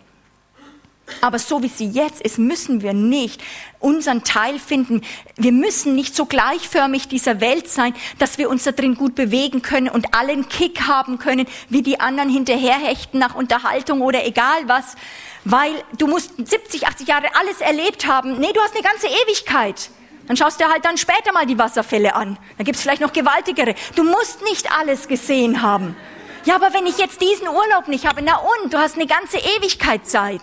Aber 1.20 1.38
so 1.38 1.62
wie 1.62 1.68
sie 1.68 1.86
jetzt 1.86 2.20
ist, 2.20 2.38
müssen 2.38 2.82
wir 2.82 2.92
nicht 2.92 3.42
unseren 3.80 4.24
Teil 4.24 4.58
finden. 4.58 5.02
Wir 5.36 5.52
müssen 5.52 5.94
nicht 5.94 6.14
so 6.14 6.26
gleichförmig 6.26 7.08
dieser 7.08 7.40
Welt 7.40 7.68
sein, 7.68 7.94
dass 8.18 8.38
wir 8.38 8.48
uns 8.48 8.64
da 8.64 8.72
drin 8.72 8.94
gut 8.94 9.14
bewegen 9.14 9.62
können 9.62 9.88
und 9.88 10.14
allen 10.14 10.48
Kick 10.48 10.82
haben 10.82 11.18
können, 11.18 11.46
wie 11.68 11.82
die 11.82 12.00
anderen 12.00 12.30
hinterherhechten 12.30 13.18
nach 13.20 13.34
Unterhaltung 13.34 14.00
oder 14.00 14.24
egal 14.26 14.66
was. 14.66 14.96
Weil 15.44 15.72
du 15.98 16.06
musst 16.06 16.32
70, 16.36 16.86
80 16.86 17.08
Jahre 17.08 17.34
alles 17.34 17.60
erlebt 17.60 18.06
haben. 18.06 18.38
Nee, 18.38 18.52
du 18.52 18.60
hast 18.60 18.74
eine 18.74 18.82
ganze 18.82 19.08
Ewigkeit. 19.08 19.90
Dann 20.28 20.36
schaust 20.36 20.60
du 20.60 20.64
halt 20.68 20.84
dann 20.84 20.96
später 20.96 21.32
mal 21.32 21.46
die 21.46 21.58
Wasserfälle 21.58 22.14
an. 22.14 22.38
Dann 22.56 22.64
gibt's 22.64 22.82
vielleicht 22.82 23.02
noch 23.02 23.12
gewaltigere. 23.12 23.74
Du 23.96 24.04
musst 24.04 24.42
nicht 24.42 24.70
alles 24.70 25.08
gesehen 25.08 25.62
haben. 25.62 25.96
Ja, 26.44 26.56
aber 26.56 26.72
wenn 26.72 26.86
ich 26.86 26.98
jetzt 26.98 27.20
diesen 27.20 27.48
Urlaub 27.48 27.86
nicht 27.86 28.06
habe, 28.06 28.22
na 28.22 28.36
und, 28.36 28.72
du 28.72 28.78
hast 28.78 28.96
eine 28.96 29.06
ganze 29.06 29.38
Ewigkeit 29.38 30.08
Zeit. 30.08 30.40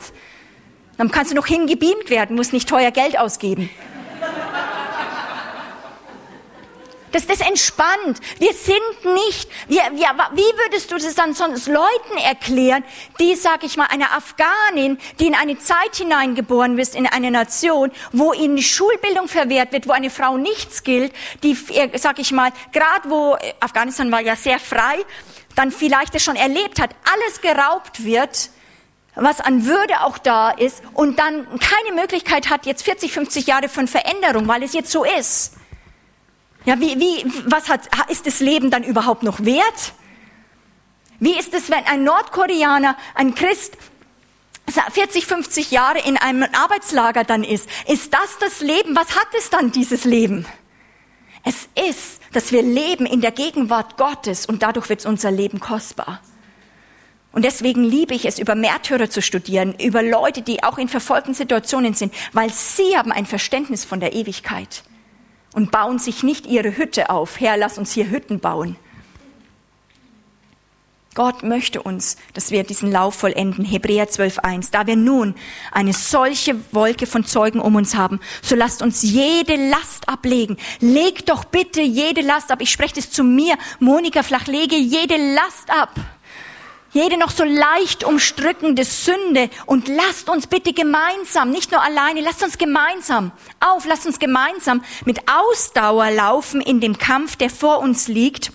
Dann 0.99 1.11
kannst 1.11 1.31
du 1.31 1.35
noch 1.35 1.47
hingebeamt 1.47 2.09
werden, 2.09 2.35
musst 2.35 2.51
nicht 2.51 2.67
teuer 2.67 2.91
Geld 2.91 3.17
ausgeben. 3.17 3.69
Das, 7.13 7.25
das 7.25 7.39
entspannt. 7.39 8.19
Wir 8.37 8.51
sind 8.51 9.15
nicht, 9.15 9.49
wir, 9.69 9.81
wir, 9.93 10.09
wie 10.33 10.41
würdest 10.41 10.91
du 10.91 10.97
das 10.97 11.15
dann 11.15 11.33
sonst 11.33 11.67
Leuten 11.67 12.17
erklären, 12.21 12.83
die, 13.17 13.35
sag 13.35 13.63
ich 13.63 13.77
mal, 13.77 13.87
eine 13.89 14.11
Afghanin, 14.11 14.97
die 15.21 15.27
in 15.27 15.35
eine 15.35 15.57
Zeit 15.57 15.95
hineingeboren 15.95 16.75
wird, 16.75 16.93
in 16.95 17.07
eine 17.07 17.31
Nation, 17.31 17.91
wo 18.11 18.33
ihnen 18.33 18.57
die 18.57 18.63
Schulbildung 18.63 19.29
verwehrt 19.29 19.71
wird, 19.71 19.87
wo 19.87 19.93
eine 19.93 20.09
Frau 20.09 20.35
nichts 20.35 20.83
gilt, 20.83 21.13
die, 21.43 21.57
sag 21.95 22.19
ich 22.19 22.33
mal, 22.33 22.51
gerade 22.73 23.09
wo, 23.09 23.37
Afghanistan 23.61 24.11
war 24.11 24.19
ja 24.19 24.35
sehr 24.35 24.59
frei, 24.59 24.97
dann 25.55 25.71
vielleicht 25.71 26.13
es 26.13 26.23
schon 26.23 26.35
erlebt 26.35 26.81
hat, 26.81 26.93
alles 27.05 27.39
geraubt 27.39 28.03
wird, 28.03 28.49
was 29.21 29.41
an 29.41 29.65
Würde 29.65 30.01
auch 30.01 30.17
da 30.17 30.51
ist 30.51 30.81
und 30.93 31.19
dann 31.19 31.47
keine 31.59 31.95
Möglichkeit 31.95 32.49
hat, 32.49 32.65
jetzt 32.65 32.83
40, 32.83 33.11
50 33.11 33.47
Jahre 33.47 33.69
von 33.69 33.87
Veränderung, 33.87 34.47
weil 34.47 34.63
es 34.63 34.73
jetzt 34.73 34.91
so 34.91 35.03
ist. 35.03 35.53
Ja, 36.65 36.79
wie, 36.79 36.99
wie, 36.99 37.25
was 37.45 37.69
hat, 37.69 37.89
ist 38.09 38.27
das 38.27 38.39
Leben 38.39 38.69
dann 38.69 38.83
überhaupt 38.83 39.23
noch 39.23 39.43
wert? 39.45 39.93
Wie 41.19 41.37
ist 41.37 41.53
es, 41.53 41.69
wenn 41.69 41.85
ein 41.85 42.03
Nordkoreaner, 42.03 42.95
ein 43.15 43.35
Christ, 43.35 43.77
40, 44.91 45.25
50 45.25 45.71
Jahre 45.71 45.99
in 45.99 46.17
einem 46.17 46.43
Arbeitslager 46.53 47.23
dann 47.23 47.43
ist? 47.43 47.67
Ist 47.87 48.13
das 48.13 48.37
das 48.39 48.61
Leben? 48.61 48.95
Was 48.95 49.15
hat 49.15 49.27
es 49.37 49.49
dann, 49.49 49.71
dieses 49.71 50.05
Leben? 50.05 50.45
Es 51.43 51.69
ist, 51.89 52.19
dass 52.33 52.51
wir 52.51 52.61
leben 52.61 53.05
in 53.05 53.21
der 53.21 53.31
Gegenwart 53.31 53.97
Gottes 53.97 54.45
und 54.45 54.61
dadurch 54.61 54.89
wird 54.89 55.05
unser 55.05 55.31
Leben 55.31 55.59
kostbar. 55.59 56.21
Und 57.31 57.45
deswegen 57.45 57.83
liebe 57.83 58.15
ich 58.15 58.25
es, 58.25 58.39
über 58.39 58.55
Märtyrer 58.55 59.09
zu 59.09 59.21
studieren, 59.21 59.75
über 59.79 60.01
Leute, 60.01 60.41
die 60.41 60.63
auch 60.63 60.77
in 60.77 60.87
verfolgten 60.87 61.33
Situationen 61.33 61.93
sind, 61.93 62.13
weil 62.33 62.51
sie 62.51 62.97
haben 62.97 63.11
ein 63.11 63.25
Verständnis 63.25 63.85
von 63.85 63.99
der 63.99 64.13
Ewigkeit 64.13 64.83
und 65.53 65.71
bauen 65.71 65.99
sich 65.99 66.23
nicht 66.23 66.47
ihre 66.47 66.75
Hütte 66.75 67.09
auf. 67.09 67.39
Herr, 67.39 67.57
lass 67.57 67.77
uns 67.77 67.91
hier 67.91 68.09
Hütten 68.09 68.39
bauen. 68.39 68.77
Gott 71.15 71.43
möchte 71.43 71.81
uns, 71.81 72.17
dass 72.33 72.49
wir 72.49 72.63
diesen 72.63 72.91
Lauf 72.91 73.15
vollenden. 73.15 73.65
Hebräer 73.65 74.07
12.1. 74.07 74.69
Da 74.71 74.87
wir 74.87 74.95
nun 74.95 75.35
eine 75.71 75.91
solche 75.91 76.55
Wolke 76.71 77.07
von 77.07 77.25
Zeugen 77.25 77.59
um 77.59 77.75
uns 77.75 77.95
haben, 77.95 78.19
so 78.41 78.55
lasst 78.55 78.81
uns 78.81 79.01
jede 79.01 79.55
Last 79.69 80.07
ablegen. 80.07 80.57
Leg 80.79 81.25
doch 81.25 81.43
bitte 81.45 81.81
jede 81.81 82.21
Last 82.21 82.51
ab. 82.51 82.61
Ich 82.61 82.71
spreche 82.71 82.95
das 82.95 83.11
zu 83.11 83.23
mir. 83.23 83.57
Monika 83.79 84.23
Flach, 84.23 84.47
lege 84.47 84.75
jede 84.75 85.17
Last 85.33 85.69
ab 85.69 85.93
jede 86.91 87.17
noch 87.17 87.31
so 87.31 87.43
leicht 87.43 88.03
umstrickende 88.03 88.83
Sünde. 88.83 89.49
Und 89.65 89.87
lasst 89.87 90.29
uns 90.29 90.47
bitte 90.47 90.73
gemeinsam, 90.73 91.51
nicht 91.51 91.71
nur 91.71 91.81
alleine, 91.81 92.21
lasst 92.21 92.43
uns 92.43 92.57
gemeinsam 92.57 93.31
auf, 93.59 93.85
lasst 93.85 94.05
uns 94.05 94.19
gemeinsam 94.19 94.83
mit 95.05 95.19
Ausdauer 95.29 96.11
laufen 96.11 96.61
in 96.61 96.79
dem 96.79 96.97
Kampf, 96.97 97.35
der 97.35 97.49
vor 97.49 97.79
uns 97.79 98.07
liegt 98.07 98.51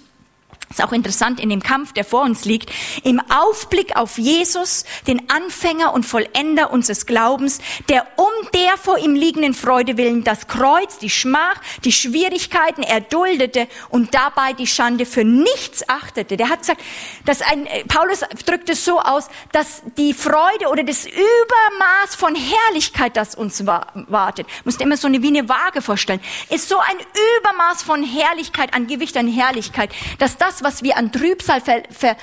ist 0.74 0.84
auch 0.84 0.92
interessant 0.92 1.40
in 1.40 1.48
dem 1.48 1.62
Kampf, 1.62 1.92
der 1.92 2.04
vor 2.04 2.22
uns 2.22 2.44
liegt, 2.44 2.70
im 3.04 3.20
Aufblick 3.30 3.96
auf 3.96 4.18
Jesus, 4.18 4.84
den 5.06 5.30
Anfänger 5.30 5.94
und 5.94 6.04
Vollender 6.04 6.72
unseres 6.72 7.06
Glaubens, 7.06 7.60
der 7.88 8.06
um 8.16 8.50
der 8.54 8.76
vor 8.76 8.98
ihm 8.98 9.14
liegenden 9.14 9.54
Freude 9.54 9.96
willen 9.96 10.24
das 10.24 10.48
Kreuz, 10.48 10.98
die 10.98 11.10
Schmach, 11.10 11.60
die 11.84 11.92
Schwierigkeiten 11.92 12.82
erduldete 12.82 13.68
und 13.90 14.14
dabei 14.14 14.52
die 14.52 14.66
Schande 14.66 15.06
für 15.06 15.24
nichts 15.24 15.88
achtete. 15.88 16.36
Der 16.36 16.48
hat 16.48 16.60
gesagt, 16.60 16.82
dass 17.24 17.40
ein, 17.40 17.66
äh, 17.66 17.84
Paulus 17.84 18.20
drückt 18.44 18.68
es 18.68 18.84
so 18.84 18.98
aus, 19.00 19.28
dass 19.52 19.82
die 19.96 20.12
Freude 20.12 20.68
oder 20.70 20.82
das 20.82 21.06
Übermaß 21.06 22.16
von 22.16 22.34
Herrlichkeit, 22.34 23.16
das 23.16 23.34
uns 23.34 23.64
wartet, 23.66 24.46
musst 24.64 24.80
immer 24.80 24.96
so 24.96 25.06
eine 25.06 25.22
wie 25.22 25.28
eine 25.28 25.48
Waage 25.48 25.82
vorstellen, 25.82 26.20
ist 26.50 26.68
so 26.68 26.78
ein 26.78 26.96
Übermaß 27.38 27.82
von 27.82 28.02
Herrlichkeit, 28.02 28.74
an 28.74 28.86
Gewicht, 28.88 29.16
an 29.16 29.28
Herrlichkeit, 29.28 29.90
dass 30.18 30.36
das, 30.36 30.63
was 30.64 30.82
wir 30.82 30.96
an 30.96 31.12
Trübsal, 31.12 31.60
ver, 31.60 31.82
ver, 31.90 32.16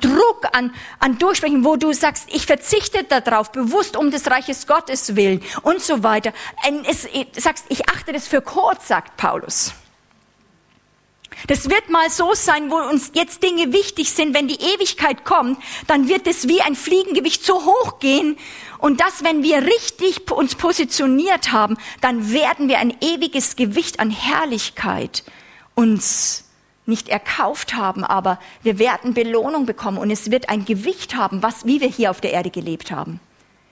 Druck, 0.00 0.48
an, 0.52 0.74
an 0.98 1.18
Durchsprechen, 1.18 1.64
wo 1.64 1.76
du 1.76 1.92
sagst, 1.92 2.28
ich 2.32 2.46
verzichte 2.46 3.04
darauf, 3.04 3.52
bewusst 3.52 3.96
um 3.96 4.10
des 4.10 4.30
Reiches 4.30 4.66
Gottes 4.66 5.16
willen 5.16 5.42
und 5.62 5.82
so 5.82 6.02
weiter. 6.02 6.32
Es, 6.86 7.06
sagst, 7.36 7.66
ich 7.68 7.88
achte 7.88 8.12
das 8.12 8.26
für 8.26 8.40
kurz, 8.40 8.88
sagt 8.88 9.16
Paulus. 9.16 9.72
Das 11.46 11.70
wird 11.70 11.88
mal 11.88 12.10
so 12.10 12.34
sein, 12.34 12.70
wo 12.70 12.76
uns 12.76 13.12
jetzt 13.14 13.42
Dinge 13.42 13.72
wichtig 13.72 14.12
sind. 14.12 14.34
Wenn 14.34 14.48
die 14.48 14.60
Ewigkeit 14.60 15.24
kommt, 15.24 15.62
dann 15.86 16.08
wird 16.08 16.26
es 16.26 16.48
wie 16.48 16.60
ein 16.62 16.74
Fliegengewicht 16.74 17.44
so 17.44 17.64
hoch 17.64 18.00
gehen. 18.00 18.36
Und 18.78 19.00
das, 19.00 19.22
wenn 19.22 19.42
wir 19.42 19.62
richtig 19.62 20.30
uns 20.30 20.56
positioniert 20.56 21.52
haben, 21.52 21.76
dann 22.00 22.32
werden 22.32 22.68
wir 22.68 22.78
ein 22.78 22.96
ewiges 23.00 23.56
Gewicht 23.56 24.00
an 24.00 24.10
Herrlichkeit 24.10 25.22
uns 25.74 26.47
nicht 26.88 27.08
erkauft 27.08 27.74
haben, 27.74 28.02
aber 28.02 28.38
wir 28.62 28.78
werden 28.78 29.14
Belohnung 29.14 29.66
bekommen 29.66 29.98
und 29.98 30.10
es 30.10 30.30
wird 30.30 30.48
ein 30.48 30.64
Gewicht 30.64 31.14
haben, 31.14 31.42
was, 31.42 31.66
wie 31.66 31.80
wir 31.80 31.88
hier 31.88 32.10
auf 32.10 32.20
der 32.20 32.32
Erde 32.32 32.50
gelebt 32.50 32.90
haben, 32.90 33.20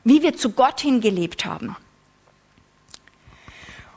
wie 0.05 0.23
wir 0.23 0.37
zu 0.37 0.51
Gott 0.51 0.81
hin 0.81 1.01
gelebt 1.01 1.45
haben. 1.45 1.77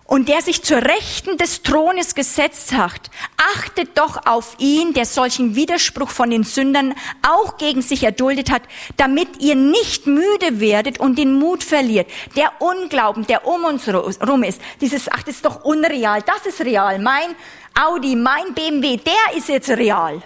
Und 0.09 0.27
der 0.27 0.41
sich 0.41 0.63
zur 0.63 0.81
Rechten 0.81 1.37
des 1.37 1.61
Thrones 1.61 2.15
gesetzt 2.15 2.73
hat, 2.73 3.11
achtet 3.53 3.95
doch 3.95 4.25
auf 4.25 4.55
ihn, 4.57 4.91
der 4.93 5.05
solchen 5.05 5.53
Widerspruch 5.53 6.09
von 6.09 6.31
den 6.31 6.43
Sündern 6.43 6.95
auch 7.21 7.57
gegen 7.57 7.83
sich 7.83 8.01
erduldet 8.01 8.49
hat, 8.49 8.63
damit 8.97 9.39
ihr 9.39 9.53
nicht 9.53 10.07
müde 10.07 10.59
werdet 10.59 10.99
und 10.99 11.19
den 11.19 11.37
Mut 11.37 11.63
verliert. 11.63 12.09
Der 12.35 12.59
Unglauben, 12.59 13.27
der 13.27 13.45
um 13.45 13.63
uns 13.65 13.87
rum 13.87 14.41
ist, 14.41 14.59
dieses, 14.81 15.11
ach, 15.11 15.21
das 15.21 15.35
ist 15.35 15.45
doch 15.45 15.63
unreal, 15.63 16.23
das 16.23 16.43
ist 16.47 16.61
real. 16.61 16.97
Mein 16.97 17.35
Audi, 17.79 18.15
mein 18.15 18.55
BMW, 18.55 18.97
der 18.97 19.37
ist 19.37 19.47
jetzt 19.47 19.69
real. 19.69 20.23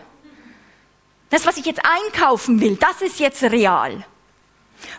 Das, 1.30 1.46
was 1.46 1.58
ich 1.58 1.66
jetzt 1.66 1.82
einkaufen 1.84 2.62
will, 2.62 2.78
das 2.78 3.02
ist 3.02 3.20
jetzt 3.20 3.44
real. 3.44 4.06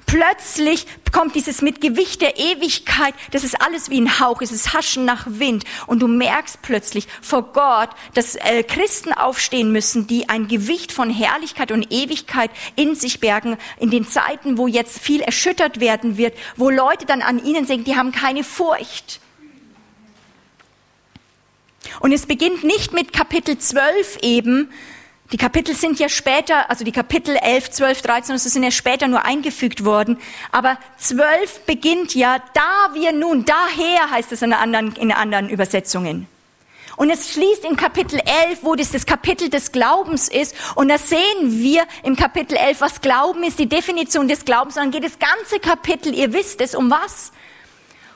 Plötzlich 0.07 0.87
kommt 1.12 1.35
dieses 1.35 1.62
mit 1.62 1.81
Gewicht 1.81 2.20
der 2.20 2.38
Ewigkeit, 2.38 3.14
das 3.31 3.44
ist 3.44 3.61
alles 3.61 3.90
wie 3.90 4.01
ein 4.01 4.20
Hauch, 4.20 4.42
es 4.42 4.53
ist 4.53 4.75
Haschen 4.75 5.05
nach 5.05 5.27
Wind. 5.29 5.64
Und 5.87 6.01
du 6.01 6.09
merkst 6.09 6.62
plötzlich 6.62 7.07
vor 7.23 7.53
Gott, 7.53 7.90
dass 8.14 8.37
äh, 8.37 8.62
Christen 8.62 9.12
aufstehen 9.12 9.73
müssen, 9.73 10.07
die 10.07 10.29
ein 10.29 10.49
Gewicht 10.49 10.92
von 10.92 11.11
Herrlichkeit 11.11 11.73
und 11.73 11.92
Ewigkeit 11.92 12.51
in 12.77 12.94
sich 12.94 13.20
bergen, 13.20 13.57
in 13.79 13.90
den 13.90 14.07
Zeiten, 14.07 14.59
wo 14.59 14.66
jetzt 14.66 14.99
viel 14.99 15.20
erschüttert 15.20 15.81
werden 15.81 16.16
wird, 16.16 16.37
wo 16.57 16.70
Leute 16.70 17.07
dann 17.07 17.23
an 17.23 17.44
ihnen 17.44 17.66
denken, 17.66 17.85
die 17.85 17.97
haben 17.97 18.12
keine 18.12 18.44
Furcht. 18.44 19.20
Und 22.01 22.12
es 22.12 22.27
beginnt 22.27 22.64
nicht 22.64 22.92
mit 22.92 23.12
Kapitel 23.12 23.59
12 23.59 24.18
eben. 24.23 24.70
Die 25.35 25.38
Kapitel 25.38 25.75
sind 25.75 25.99
ja 25.99 26.09
später, 26.09 26.70
also 26.70 26.85
die 26.85 26.92
Kapitel 26.92 27.35
11, 27.35 27.73
12, 27.73 28.03
13, 28.03 28.35
das 28.37 28.44
sind 28.44 28.62
ja 28.62 28.70
später 28.70 29.09
nur 29.09 29.25
eingefügt 29.25 29.85
worden. 29.85 30.16
Aber 30.53 30.79
12 30.99 31.62
beginnt 31.66 32.14
ja, 32.14 32.38
da 32.55 32.94
wir 32.94 33.11
nun, 33.11 33.44
daher 33.44 34.12
heißt 34.12 34.31
es 34.31 34.42
in 34.42 34.53
anderen, 34.53 34.94
in 34.94 35.11
anderen 35.11 35.49
Übersetzungen. 35.49 36.29
Und 36.94 37.11
es 37.11 37.33
schließt 37.33 37.64
in 37.64 37.77
Kapitel 37.77 38.20
11, 38.47 38.61
wo 38.62 38.77
das 38.77 38.92
das 38.92 39.07
Kapitel 39.07 39.51
des 39.51 39.73
Glaubens 39.73 40.29
ist. 40.29 40.55
Und 40.77 40.88
da 40.88 40.99
sehen 40.99 41.18
wir 41.40 41.83
im 42.05 42.14
Kapitel 42.14 42.57
11, 42.57 42.81
was 42.81 43.01
Glauben 43.01 43.42
ist, 43.42 43.59
die 43.59 43.68
Definition 43.68 44.29
des 44.29 44.44
Glaubens. 44.44 44.77
Und 44.77 44.85
dann 44.85 44.90
geht 44.92 45.03
das 45.03 45.18
ganze 45.18 45.59
Kapitel, 45.59 46.14
ihr 46.14 46.33
wisst 46.33 46.61
es, 46.61 46.77
um 46.77 46.92
was? 46.92 47.33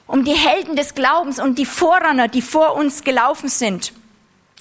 um 0.06 0.24
die 0.24 0.34
Helden 0.34 0.76
des 0.76 0.94
Glaubens 0.94 1.40
und 1.40 1.58
die 1.58 1.66
Vorrunner, 1.66 2.28
die 2.28 2.42
vor 2.42 2.76
uns 2.76 3.02
gelaufen 3.02 3.48
sind. 3.48 3.92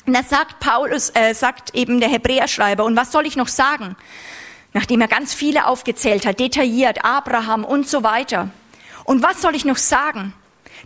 Und 0.08 0.13
da 0.13 0.24
sagt 0.24 0.62
Paulus, 0.62 1.12
äh, 1.15 1.34
sagt 1.34 1.76
eben 1.76 2.00
der 2.00 2.08
Hebräerschreiber, 2.08 2.86
und 2.86 2.96
was 2.96 3.12
soll 3.12 3.28
ich 3.28 3.36
noch 3.36 3.50
sagen? 3.50 3.98
Nachdem 4.72 5.02
er 5.02 5.10
ganz 5.10 5.34
viele 5.34 5.65
aufgezählt 5.65 6.26
hat, 6.26 6.39
detailliert, 6.39 7.04
Abraham 7.04 7.65
und 7.65 7.90
so 7.90 8.04
weiter. 8.04 8.50
Und 9.04 9.21
was 9.21 9.42
soll 9.42 9.54
ich 9.54 9.65
noch 9.65 9.75
sagen? 9.75 10.34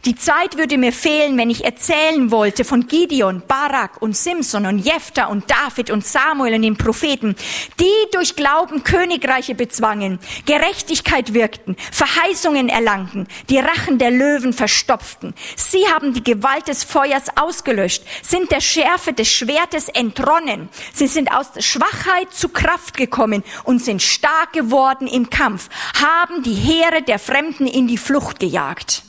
Die 0.05 0.15
Zeit 0.15 0.57
würde 0.57 0.79
mir 0.79 0.93
fehlen, 0.93 1.37
wenn 1.37 1.51
ich 1.51 1.63
erzählen 1.63 2.31
wollte 2.31 2.65
von 2.65 2.87
Gideon, 2.87 3.43
Barak 3.47 4.01
und 4.01 4.17
Simson 4.17 4.65
und 4.65 4.79
Jephthah 4.79 5.25
und 5.25 5.43
David 5.51 5.91
und 5.91 6.03
Samuel 6.03 6.55
und 6.55 6.63
den 6.63 6.75
Propheten, 6.75 7.35
die 7.79 8.11
durch 8.11 8.35
Glauben 8.35 8.83
Königreiche 8.83 9.53
bezwangen, 9.53 10.17
Gerechtigkeit 10.47 11.35
wirkten, 11.35 11.75
Verheißungen 11.91 12.67
erlangten, 12.67 13.27
die 13.51 13.59
Rachen 13.59 13.99
der 13.99 14.09
Löwen 14.09 14.53
verstopften. 14.53 15.35
Sie 15.55 15.87
haben 15.93 16.13
die 16.13 16.23
Gewalt 16.23 16.67
des 16.67 16.83
Feuers 16.83 17.25
ausgelöscht, 17.35 18.03
sind 18.23 18.49
der 18.49 18.61
Schärfe 18.61 19.13
des 19.13 19.31
Schwertes 19.31 19.87
entronnen. 19.87 20.69
Sie 20.95 21.07
sind 21.07 21.31
aus 21.31 21.47
Schwachheit 21.59 22.33
zu 22.33 22.49
Kraft 22.49 22.97
gekommen 22.97 23.43
und 23.65 23.83
sind 23.83 24.01
stark 24.01 24.53
geworden 24.53 25.05
im 25.05 25.29
Kampf, 25.29 25.69
haben 26.01 26.41
die 26.41 26.55
Heere 26.55 27.03
der 27.03 27.19
Fremden 27.19 27.67
in 27.67 27.87
die 27.87 27.99
Flucht 27.99 28.39
gejagt. 28.39 29.03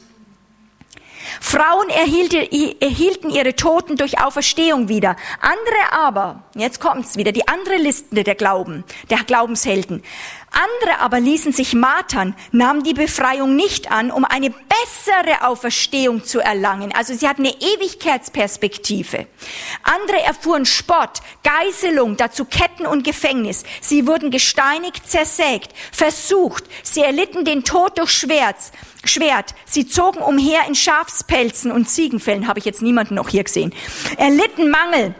Frauen 1.40 1.88
erhielten 1.88 3.30
ihre 3.30 3.56
Toten 3.56 3.96
durch 3.96 4.20
Auferstehung 4.20 4.88
wieder. 4.88 5.16
Andere 5.40 5.92
aber, 5.92 6.42
jetzt 6.54 6.80
kommt's 6.80 7.16
wieder, 7.16 7.32
die 7.32 7.48
andere 7.48 7.76
Liste 7.76 8.24
der 8.24 8.34
Glauben, 8.34 8.84
der 9.10 9.18
Glaubenshelden. 9.18 10.02
Andere 10.52 11.00
aber 11.00 11.18
ließen 11.18 11.52
sich 11.52 11.72
martern, 11.72 12.36
nahmen 12.50 12.82
die 12.82 12.92
Befreiung 12.92 13.56
nicht 13.56 13.90
an, 13.90 14.10
um 14.10 14.26
eine 14.26 14.50
bessere 14.50 15.46
Auferstehung 15.46 16.24
zu 16.24 16.40
erlangen. 16.40 16.92
Also 16.94 17.14
sie 17.14 17.26
hatten 17.26 17.46
eine 17.46 17.54
Ewigkeitsperspektive. 17.54 19.26
Andere 19.82 20.20
erfuhren 20.22 20.66
Spott, 20.66 21.20
Geiselung, 21.42 22.18
dazu 22.18 22.44
Ketten 22.44 22.86
und 22.86 23.02
Gefängnis. 23.02 23.64
Sie 23.80 24.06
wurden 24.06 24.30
gesteinigt, 24.30 25.08
zersägt, 25.08 25.72
versucht. 25.90 26.64
Sie 26.82 27.00
erlitten 27.00 27.46
den 27.46 27.64
Tod 27.64 27.96
durch 27.96 28.10
Schwert. 28.10 28.56
Schwert. 29.04 29.54
Sie 29.64 29.88
zogen 29.88 30.20
umher 30.20 30.66
in 30.68 30.74
Schafspelzen 30.74 31.72
und 31.72 31.88
Ziegenfällen, 31.88 32.46
habe 32.46 32.58
ich 32.58 32.66
jetzt 32.66 32.82
niemanden 32.82 33.14
noch 33.14 33.30
hier 33.30 33.44
gesehen. 33.44 33.74
Erlitten 34.18 34.70
Mangel, 34.70 35.14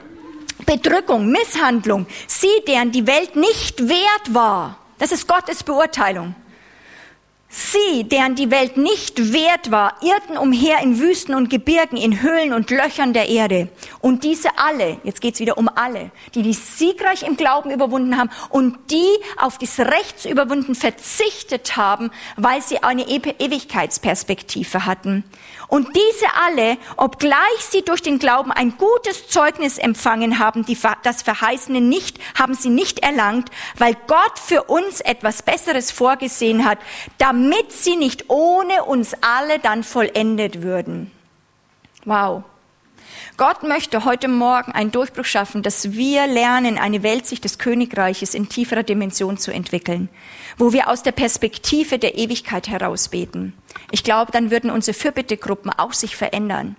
Bedrückung, 0.67 1.33
Misshandlung. 1.33 2.07
Sie, 2.27 2.51
deren 2.69 2.93
die 2.93 3.07
Welt 3.07 3.35
nicht 3.35 3.89
wert 3.89 4.35
war 4.35 4.82
das 5.03 5.11
ist 5.11 5.27
Gottes 5.27 5.65
Beurteilung. 5.65 6.37
Sie, 7.49 8.05
deren 8.05 8.37
die 8.37 8.53
Welt 8.53 8.77
nicht 8.77 9.33
wert 9.33 9.73
war, 9.73 9.97
irrten 10.01 10.39
umher 10.39 10.79
in 10.81 11.01
Wüsten 11.01 11.35
und 11.35 11.51
Gebirgen, 11.51 11.97
in 11.97 12.23
Höhlen 12.23 12.55
und 12.55 12.71
Löchern 12.71 13.13
der 13.13 13.29
Erde. 13.29 13.69
Und 14.01 14.23
diese 14.23 14.57
alle, 14.59 14.99
jetzt 15.03 15.21
geht's 15.21 15.41
wieder 15.41 15.59
um 15.59 15.69
alle, 15.69 16.13
die 16.37 16.43
die 16.43 16.53
siegreich 16.53 17.25
im 17.25 17.37
Glauben 17.37 17.73
überwunden 17.73 18.17
haben 18.17 18.31
und 18.49 18.79
die 18.93 19.09
auf 19.39 19.59
das 19.59 19.81
Rechts 19.81 20.25
überwunden 20.25 20.77
verzichtet 20.77 21.77
haben, 21.77 22.13
weil 22.37 22.63
sie 22.63 22.83
eine 22.83 23.09
Ewigkeitsperspektive 23.09 24.87
hatten. 24.87 25.25
Und 25.73 25.89
diese 25.97 26.27
alle, 26.35 26.77
obgleich 26.99 27.61
sie 27.61 27.81
durch 27.81 28.03
den 28.03 28.19
Glauben 28.19 28.53
ein 28.53 28.77
gutes 28.77 29.29
Zeugnis 29.29 29.79
empfangen 29.79 30.39
haben, 30.39 30.67
die, 30.67 30.77
das 31.03 31.23
Verheißene 31.23 31.81
nicht, 31.81 32.19
haben 32.39 32.53
sie 32.53 32.69
nicht 32.69 32.99
erlangt, 32.99 33.51
weil 33.79 33.97
Gott 34.07 34.39
für 34.39 34.65
uns 34.65 35.01
etwas 35.01 35.43
Besseres 35.43 35.91
vorgesehen 35.91 36.67
hat, 36.67 36.77
damit 37.17 37.73
sie 37.73 37.97
nicht 37.97 38.29
ohne 38.29 38.85
uns 38.85 39.15
alle 39.23 39.61
dann 39.61 39.83
vollendet 39.83 40.61
würden. 40.61 41.11
Wow. 42.05 42.45
Gott 43.39 43.63
möchte 43.63 44.05
heute 44.05 44.29
Morgen 44.29 44.73
einen 44.73 44.93
Durchbruch 44.93 45.25
schaffen, 45.25 45.63
dass 45.63 45.93
wir 45.93 46.27
lernen, 46.27 46.77
eine 46.77 47.03
Weltsicht 47.03 47.43
des 47.45 47.59
Königreiches 47.59 48.35
in 48.35 48.51
tieferer 48.51 48.83
Dimension 48.83 49.39
zu 49.39 49.51
entwickeln, 49.51 50.11
wo 50.59 50.75
wir 50.75 50.89
aus 50.89 51.03
der 51.03 51.13
Perspektive 51.13 51.99
der 51.99 52.19
Ewigkeit 52.19 52.69
heraus 52.69 53.09
beten. 53.09 53.55
Ich 53.91 54.05
glaube, 54.05 54.33
dann 54.33 54.51
würden 54.51 54.71
unsere 54.71 54.95
Fürbittegruppen 54.95 55.71
auch 55.71 55.95
sich 55.95 56.15
verändern. 56.15 56.77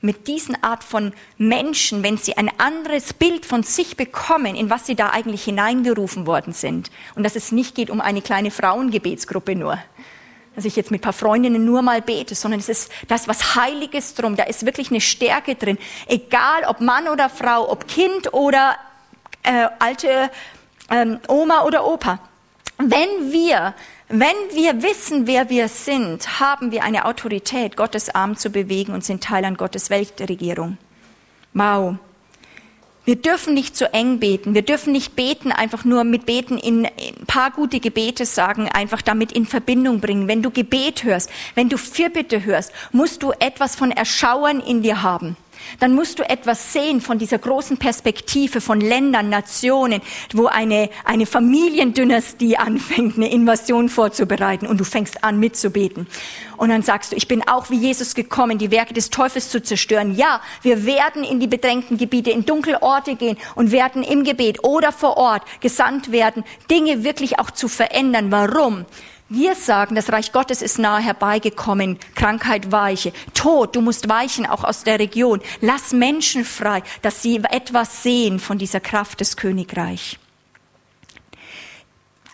Mit 0.00 0.26
diesen 0.26 0.62
Art 0.62 0.82
von 0.82 1.12
Menschen, 1.36 2.02
wenn 2.02 2.16
sie 2.16 2.38
ein 2.38 2.50
anderes 2.58 3.12
Bild 3.12 3.44
von 3.44 3.62
sich 3.62 3.98
bekommen, 3.98 4.56
in 4.56 4.70
was 4.70 4.86
sie 4.86 4.94
da 4.94 5.10
eigentlich 5.10 5.44
hineingerufen 5.44 6.26
worden 6.26 6.54
sind. 6.54 6.90
Und 7.14 7.24
dass 7.24 7.36
es 7.36 7.52
nicht 7.52 7.74
geht 7.74 7.90
um 7.90 8.00
eine 8.00 8.22
kleine 8.22 8.50
Frauengebetsgruppe 8.50 9.54
nur, 9.54 9.78
dass 10.60 10.66
ich 10.66 10.76
jetzt 10.76 10.90
mit 10.90 11.00
ein 11.00 11.02
paar 11.02 11.14
Freundinnen 11.14 11.64
nur 11.64 11.80
mal 11.80 12.02
bete, 12.02 12.34
sondern 12.34 12.60
es 12.60 12.68
ist 12.68 12.92
das 13.08 13.28
was 13.28 13.54
Heiliges 13.54 14.14
drum. 14.14 14.36
Da 14.36 14.42
ist 14.42 14.66
wirklich 14.66 14.90
eine 14.90 15.00
Stärke 15.00 15.54
drin. 15.54 15.78
Egal 16.06 16.64
ob 16.68 16.82
Mann 16.82 17.08
oder 17.08 17.30
Frau, 17.30 17.70
ob 17.70 17.88
Kind 17.88 18.34
oder 18.34 18.76
äh, 19.42 19.68
alte 19.78 20.30
ähm, 20.90 21.18
Oma 21.28 21.62
oder 21.62 21.86
Opa. 21.86 22.18
Wenn 22.76 23.32
wir, 23.32 23.72
wenn 24.08 24.36
wir 24.52 24.82
wissen, 24.82 25.26
wer 25.26 25.48
wir 25.48 25.68
sind, 25.68 26.40
haben 26.40 26.72
wir 26.72 26.84
eine 26.84 27.06
Autorität, 27.06 27.74
Gottes 27.74 28.14
Arm 28.14 28.36
zu 28.36 28.50
bewegen 28.50 28.92
und 28.92 29.02
sind 29.02 29.24
Teil 29.24 29.46
an 29.46 29.56
Gottes 29.56 29.88
Weltregierung. 29.88 30.76
Wow. 31.54 31.96
Wir 33.10 33.16
dürfen 33.16 33.54
nicht 33.54 33.76
zu 33.76 33.92
eng 33.92 34.20
beten. 34.20 34.54
Wir 34.54 34.62
dürfen 34.62 34.92
nicht 34.92 35.16
beten, 35.16 35.50
einfach 35.50 35.84
nur 35.84 36.04
mit 36.04 36.26
Beten 36.26 36.56
in 36.58 36.86
ein 36.86 37.26
paar 37.26 37.50
gute 37.50 37.80
Gebete 37.80 38.24
sagen, 38.24 38.68
einfach 38.68 39.02
damit 39.02 39.32
in 39.32 39.46
Verbindung 39.46 39.98
bringen. 39.98 40.28
Wenn 40.28 40.42
du 40.42 40.52
Gebet 40.52 41.02
hörst, 41.02 41.28
wenn 41.56 41.68
du 41.68 41.76
Fürbitte 41.76 42.44
hörst, 42.44 42.70
musst 42.92 43.24
du 43.24 43.32
etwas 43.32 43.74
von 43.74 43.90
Erschauern 43.90 44.60
in 44.60 44.82
dir 44.82 45.02
haben 45.02 45.36
dann 45.78 45.94
musst 45.94 46.18
du 46.18 46.28
etwas 46.28 46.72
sehen 46.72 47.00
von 47.00 47.18
dieser 47.18 47.38
großen 47.38 47.76
Perspektive 47.76 48.60
von 48.60 48.80
Ländern, 48.80 49.28
Nationen, 49.28 50.00
wo 50.34 50.46
eine, 50.46 50.90
eine 51.04 51.26
Familiendynastie 51.26 52.56
anfängt, 52.56 53.16
eine 53.16 53.30
Invasion 53.30 53.88
vorzubereiten 53.88 54.66
und 54.66 54.78
du 54.78 54.84
fängst 54.84 55.24
an 55.24 55.38
mitzubeten. 55.38 56.06
Und 56.56 56.68
dann 56.68 56.82
sagst 56.82 57.12
du, 57.12 57.16
ich 57.16 57.26
bin 57.26 57.46
auch 57.48 57.70
wie 57.70 57.78
Jesus 57.78 58.14
gekommen, 58.14 58.58
die 58.58 58.70
Werke 58.70 58.92
des 58.92 59.08
Teufels 59.10 59.48
zu 59.48 59.62
zerstören. 59.62 60.14
Ja, 60.14 60.42
wir 60.62 60.84
werden 60.84 61.24
in 61.24 61.40
die 61.40 61.46
bedrängten 61.46 61.96
Gebiete, 61.96 62.30
in 62.30 62.44
Dunkelorte 62.44 63.16
gehen 63.16 63.38
und 63.54 63.72
werden 63.72 64.02
im 64.02 64.24
Gebet 64.24 64.62
oder 64.62 64.92
vor 64.92 65.16
Ort 65.16 65.42
gesandt 65.60 66.12
werden, 66.12 66.44
Dinge 66.70 67.02
wirklich 67.02 67.38
auch 67.38 67.50
zu 67.50 67.68
verändern. 67.68 68.30
Warum? 68.30 68.84
Wir 69.32 69.54
sagen, 69.54 69.94
das 69.94 70.10
Reich 70.10 70.32
Gottes 70.32 70.60
ist 70.60 70.80
nahe 70.80 71.00
herbeigekommen, 71.00 72.00
Krankheit 72.16 72.72
weiche, 72.72 73.12
Tod, 73.32 73.76
du 73.76 73.80
musst 73.80 74.08
weichen, 74.08 74.44
auch 74.44 74.64
aus 74.64 74.82
der 74.82 74.98
Region. 74.98 75.40
Lass 75.60 75.92
Menschen 75.92 76.44
frei, 76.44 76.82
dass 77.02 77.22
sie 77.22 77.36
etwas 77.48 78.02
sehen 78.02 78.40
von 78.40 78.58
dieser 78.58 78.80
Kraft 78.80 79.20
des 79.20 79.36
Königreichs. 79.36 80.16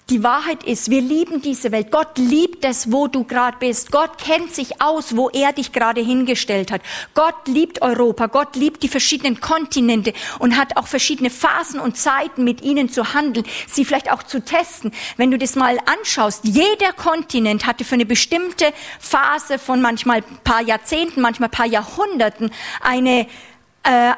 Die 0.09 0.22
Wahrheit 0.22 0.62
ist, 0.62 0.88
wir 0.88 1.00
lieben 1.00 1.42
diese 1.42 1.72
Welt. 1.72 1.90
Gott 1.90 2.16
liebt 2.16 2.64
es, 2.64 2.92
wo 2.92 3.09
du 3.09 3.24
gerade 3.24 3.57
bist. 3.59 3.90
Gott 3.90 4.18
kennt 4.18 4.54
sich 4.54 4.80
aus, 4.80 5.16
wo 5.16 5.30
er 5.30 5.52
dich 5.52 5.72
gerade 5.72 6.00
hingestellt 6.00 6.70
hat. 6.70 6.80
Gott 7.14 7.48
liebt 7.48 7.82
Europa. 7.82 8.28
Gott 8.28 8.54
liebt 8.54 8.84
die 8.84 8.88
verschiedenen 8.88 9.40
Kontinente 9.40 10.12
und 10.38 10.57
hat 10.57 10.76
auch 10.76 10.86
verschiedene 10.86 11.28
Phasen 11.28 11.80
und 11.80 11.96
Zeiten 11.96 12.44
mit 12.44 12.62
ihnen 12.62 12.88
zu 12.88 13.14
handeln, 13.14 13.44
sie 13.66 13.84
vielleicht 13.84 14.12
auch 14.12 14.22
zu 14.22 14.44
testen. 14.44 14.92
Wenn 15.16 15.32
du 15.32 15.38
das 15.38 15.57
mal 15.57 15.76
anschaust, 15.86 16.44
jeder 16.44 16.92
Kontinent 16.96 17.66
hatte 17.66 17.84
für 17.84 17.96
eine 17.96 18.07
bestimmte 18.07 18.72
Phase 19.00 19.59
von 19.59 19.82
manchmal 19.82 20.22
paar 20.44 20.62
Jahrzehnten, 20.62 21.20
manchmal 21.20 21.48
paar 21.48 21.66
Jahrhunderten 21.66 22.52
eine 22.80 23.26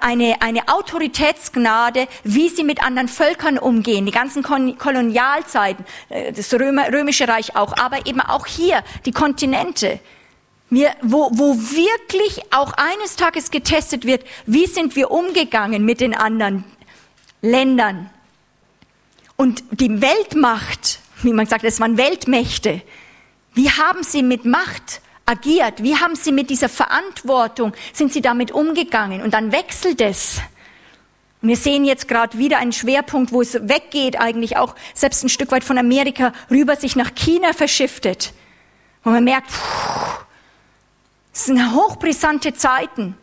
eine, 0.01 0.41
eine 0.41 0.69
Autoritätsgnade, 0.69 2.09
wie 2.25 2.49
sie 2.49 2.65
mit 2.65 2.83
anderen 2.83 3.09
Völkern 3.09 3.59
umgehen, 3.59 4.07
die 4.07 4.13
ganzen 4.13 4.43
Kolonialzeiten, 4.43 5.85
äh, 6.09 6.33
das 6.33 6.53
Römer, 6.55 6.93
Römische 6.93 7.29
Reich 7.29 7.55
auch, 7.57 7.77
aber 7.77 8.07
eben 8.07 8.21
auch 8.21 8.47
hier 8.47 8.83
die 9.05 9.13
Kontinente. 9.13 10.01
Wir, 10.71 10.91
wo, 11.03 11.31
wo 11.33 11.55
wirklich 11.55 12.43
auch 12.51 12.73
eines 12.75 13.17
Tages 13.17 13.51
getestet 13.51 14.05
wird, 14.05 14.25
wie 14.47 14.67
sind 14.67 14.97
wir 14.97 15.11
umgegangen 15.11 15.85
mit 15.85 16.01
den 16.01 16.15
anderen 16.15 16.65
Ländern. 17.41 18.11
Und 19.37 19.63
die 19.71 20.03
Weltmacht, 20.03 21.01
wie 21.23 21.33
man 21.33 21.47
sagt, 21.47 21.65
es 21.65 21.81
waren 21.81 21.97
Weltmächte, 21.97 22.83
wie 23.55 23.71
haben 23.71 24.03
sie 24.03 24.23
mit 24.23 24.45
Macht 24.45 25.01
agiert? 25.29 25.83
Wie 25.83 25.97
haben 25.97 26.17
Sie 26.17 26.33
mit 26.33 26.51
dieser 26.51 26.69
Verantwortung, 26.69 27.73
sind 27.93 28.13
Sie 28.13 28.23
damit 28.23 28.51
umgegangen? 28.51 29.23
Und 29.23 29.35
dann 29.35 29.53
wechselt 29.53 30.01
es. 30.01 30.41
Wir 31.41 31.57
sehen 31.57 31.85
jetzt 31.85 32.09
gerade 32.09 32.37
wieder 32.39 32.59
einen 32.59 32.73
Schwerpunkt, 32.73 33.33
wo 33.33 33.41
es 33.41 33.55
weggeht, 33.69 34.21
eigentlich 34.21 34.57
auch 34.57 34.75
selbst 34.95 35.23
ein 35.23 35.29
Stück 35.29 35.53
weit 35.53 35.63
von 35.63 35.79
Amerika 35.79 36.33
rüber 36.51 36.75
sich 36.75 36.97
nach 36.97 37.15
China 37.15 37.53
verschiftet. 37.53 38.33
Wo 39.05 39.11
man 39.11 39.23
merkt, 39.23 39.49
es 41.33 41.45
sind 41.45 41.75
hochbrisante 41.75 42.55
Zeiten. 42.55 43.17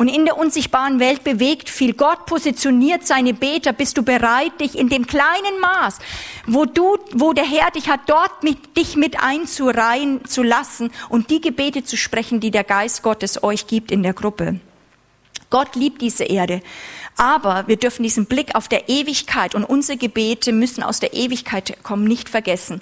Und 0.00 0.08
in 0.08 0.24
der 0.24 0.38
unsichtbaren 0.38 0.98
Welt 0.98 1.24
bewegt 1.24 1.68
viel. 1.68 1.92
Gott 1.92 2.24
positioniert 2.24 3.06
seine 3.06 3.34
Beter. 3.34 3.74
Bist 3.74 3.98
du 3.98 4.02
bereit, 4.02 4.58
dich 4.58 4.78
in 4.78 4.88
dem 4.88 5.06
kleinen 5.06 5.60
Maß, 5.60 5.98
wo 6.46 6.64
du, 6.64 6.96
wo 7.12 7.34
der 7.34 7.44
Herr 7.44 7.70
dich 7.70 7.90
hat, 7.90 8.00
dort 8.06 8.42
mit, 8.42 8.78
dich 8.78 8.96
mit 8.96 9.22
einzureihen 9.22 10.24
zu 10.24 10.42
lassen 10.42 10.90
und 11.10 11.28
die 11.28 11.42
Gebete 11.42 11.84
zu 11.84 11.98
sprechen, 11.98 12.40
die 12.40 12.50
der 12.50 12.64
Geist 12.64 13.02
Gottes 13.02 13.42
euch 13.42 13.66
gibt 13.66 13.92
in 13.92 14.02
der 14.02 14.14
Gruppe? 14.14 14.58
Gott 15.50 15.74
liebt 15.74 16.00
diese 16.00 16.24
Erde. 16.24 16.62
Aber 17.16 17.66
wir 17.66 17.76
dürfen 17.76 18.04
diesen 18.04 18.26
Blick 18.26 18.54
auf 18.54 18.68
der 18.68 18.88
Ewigkeit 18.88 19.54
und 19.54 19.64
unsere 19.64 19.98
Gebete 19.98 20.52
müssen 20.52 20.82
aus 20.82 21.00
der 21.00 21.12
Ewigkeit 21.12 21.82
kommen, 21.82 22.04
nicht 22.04 22.28
vergessen. 22.28 22.80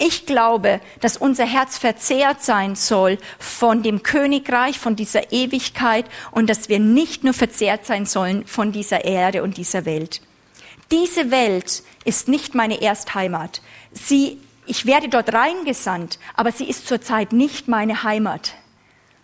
Ich 0.00 0.26
glaube, 0.26 0.80
dass 1.00 1.18
unser 1.18 1.44
Herz 1.44 1.78
verzehrt 1.78 2.42
sein 2.42 2.74
soll 2.74 3.18
von 3.38 3.82
dem 3.82 4.02
Königreich, 4.02 4.78
von 4.78 4.96
dieser 4.96 5.30
Ewigkeit 5.30 6.06
und 6.32 6.48
dass 6.48 6.68
wir 6.68 6.80
nicht 6.80 7.22
nur 7.22 7.34
verzehrt 7.34 7.86
sein 7.86 8.06
sollen 8.06 8.46
von 8.46 8.72
dieser 8.72 9.04
Erde 9.04 9.42
und 9.42 9.58
dieser 9.58 9.84
Welt. 9.84 10.22
Diese 10.90 11.30
Welt 11.30 11.82
ist 12.04 12.28
nicht 12.28 12.54
meine 12.54 12.80
Erstheimat. 12.80 13.60
Sie, 13.92 14.38
ich 14.66 14.86
werde 14.86 15.08
dort 15.08 15.32
reingesandt, 15.32 16.18
aber 16.34 16.50
sie 16.50 16.68
ist 16.68 16.88
zurzeit 16.88 17.32
nicht 17.32 17.68
meine 17.68 18.04
Heimat. 18.04 18.54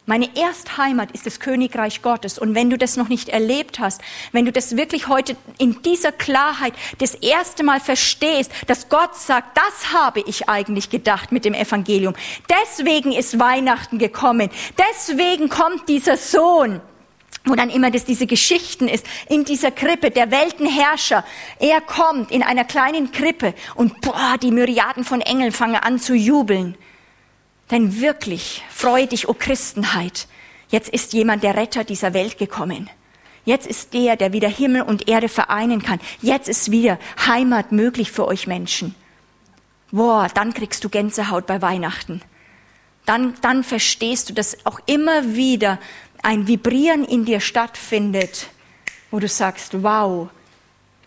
Meine 0.05 0.37
Erstheimat 0.37 1.13
ist 1.13 1.27
das 1.27 1.39
Königreich 1.39 2.03
Gottes. 2.03 2.37
Und 2.37 2.57
wenn 2.57 2.71
du 2.71 2.77
das 2.77 2.97
noch 2.97 3.09
nicht 3.09 3.29
erlebt 3.29 3.79
hast, 3.79 4.01
wenn 4.33 4.45
du 4.45 4.51
das 4.51 4.77
wirklich 4.77 5.07
heute 5.07 5.37
in 5.59 5.81
dieser 5.83 6.11
Klarheit 6.11 6.75
das 6.99 7.15
erste 7.15 7.63
Mal 7.63 7.79
verstehst, 7.79 8.51
dass 8.67 8.89
Gott 8.89 9.15
sagt, 9.15 9.57
das 9.57 9.93
habe 9.93 10.21
ich 10.27 10.49
eigentlich 10.49 10.91
gedacht 10.91 11.31
mit 11.31 11.45
dem 11.45 11.55
Evangelium. 11.55 12.15
Deswegen 12.51 13.13
ist 13.13 13.39
Weihnachten 13.39 13.99
gekommen. 13.99 14.51
Deswegen 14.77 15.49
kommt 15.49 15.89
dieser 15.89 16.17
Sohn 16.17 16.81
wo 17.45 17.57
dann 17.57 17.71
immer 17.71 17.91
das 17.91 18.05
diese 18.05 18.27
Geschichten 18.27 18.87
ist, 18.87 19.05
in 19.29 19.45
dieser 19.45 19.73
Krippe, 19.73 20.13
der 20.13 20.31
Weltenherrscher, 20.31 21.25
er 21.59 21.81
kommt 21.81 22.31
in 22.31 22.45
einer 22.45 22.65
kleinen 22.65 23.11
Krippe 23.11 23.55
und 23.75 24.01
boah, 24.01 24.37
die 24.41 24.53
Myriaden 24.53 25.03
von 25.03 25.21
Engeln 25.21 25.51
fangen 25.51 25.75
an 25.75 25.99
zu 25.99 26.15
jubeln. 26.15 26.77
Denn 27.73 28.01
wirklich, 28.01 28.63
freue 28.69 29.07
dich, 29.07 29.29
o 29.29 29.35
Christenheit, 29.35 30.29
jetzt 30.69 30.91
ist 30.91 31.15
jemand 31.15 31.43
der 31.43 31.57
Retter 31.57 31.85
dieser 31.85 32.13
Welt 32.13 32.37
gekommen. 32.37 32.91
Jetzt 33.47 33.67
ist 33.67 33.95
der, 33.95 34.17
der 34.17 34.35
wieder 34.35 34.49
Himmel 34.49 34.83
und 34.83 35.09
Erde 35.09 35.29
vereinen 35.29 35.83
kann. 35.83 35.99
Jetzt 36.21 36.49
ist 36.49 36.71
wieder 36.71 36.99
Heimat 37.27 37.73
möglich 37.73 38.13
für 38.13 38.29
euch 38.29 38.47
Menschen. 38.47 38.95
Boah, 39.91 40.29
dann 40.33 40.53
kriegst 40.53 40.85
du 40.85 40.91
Gänsehaut 40.91 41.47
bei 41.47 41.63
Weihnachten. 41.63 42.21
Dann, 43.07 43.35
dann 43.41 43.65
verstehst 43.65 44.29
du, 44.29 44.35
dass 44.35 44.65
auch 44.65 44.79
immer 44.87 45.35
wieder 45.35 45.79
ein 46.23 46.47
Vibrieren 46.47 47.05
in 47.05 47.25
dir 47.25 47.41
stattfindet, 47.41 48.49
wo 49.11 49.19
du 49.19 49.29
sagst, 49.29 49.83
wow, 49.83 50.29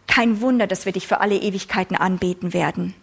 kein 0.07 0.41
Wunder, 0.41 0.65
dass 0.65 0.85
wir 0.85 0.93
dich 0.93 1.07
für 1.07 1.21
alle 1.21 1.37
Ewigkeiten 1.37 1.95
anbeten 1.95 2.53
werden. 2.53 2.95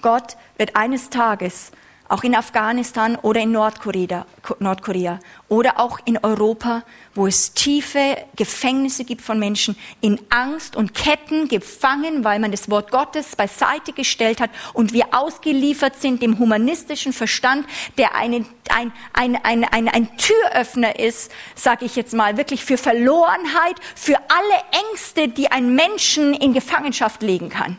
Gott 0.00 0.36
wird 0.56 0.76
eines 0.76 1.10
Tages 1.10 1.72
auch 2.12 2.24
in 2.24 2.34
Afghanistan 2.34 3.16
oder 3.16 3.40
in 3.40 3.52
Nordkorea, 3.52 4.26
Nordkorea 4.58 5.18
oder 5.48 5.80
auch 5.80 5.98
in 6.04 6.18
Europa, 6.22 6.82
wo 7.14 7.26
es 7.26 7.54
tiefe 7.54 8.18
Gefängnisse 8.36 9.04
gibt 9.04 9.22
von 9.22 9.38
Menschen 9.38 9.76
in 10.02 10.20
Angst 10.28 10.76
und 10.76 10.92
Ketten 10.92 11.48
gefangen, 11.48 12.22
weil 12.22 12.38
man 12.38 12.50
das 12.50 12.68
Wort 12.68 12.90
Gottes 12.90 13.34
beiseite 13.34 13.94
gestellt 13.94 14.42
hat 14.42 14.50
und 14.74 14.92
wir 14.92 15.06
ausgeliefert 15.12 16.02
sind 16.02 16.20
dem 16.20 16.38
humanistischen 16.38 17.14
Verstand, 17.14 17.66
der 17.96 18.14
eine, 18.14 18.44
ein, 18.68 18.92
ein, 19.14 19.36
ein, 19.42 19.64
ein, 19.64 19.88
ein 19.88 20.16
Türöffner 20.18 20.98
ist, 20.98 21.32
sage 21.54 21.86
ich 21.86 21.96
jetzt 21.96 22.12
mal, 22.12 22.36
wirklich 22.36 22.62
für 22.62 22.76
Verlorenheit, 22.76 23.76
für 23.94 24.16
alle 24.16 24.90
Ängste, 24.90 25.28
die 25.28 25.50
ein 25.50 25.74
Menschen 25.74 26.34
in 26.34 26.52
Gefangenschaft 26.52 27.22
legen 27.22 27.48
kann, 27.48 27.78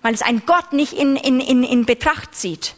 weil 0.00 0.14
es 0.14 0.22
ein 0.22 0.44
Gott 0.46 0.72
nicht 0.72 0.94
in, 0.94 1.16
in, 1.16 1.40
in, 1.40 1.62
in 1.62 1.84
Betracht 1.84 2.34
zieht. 2.34 2.74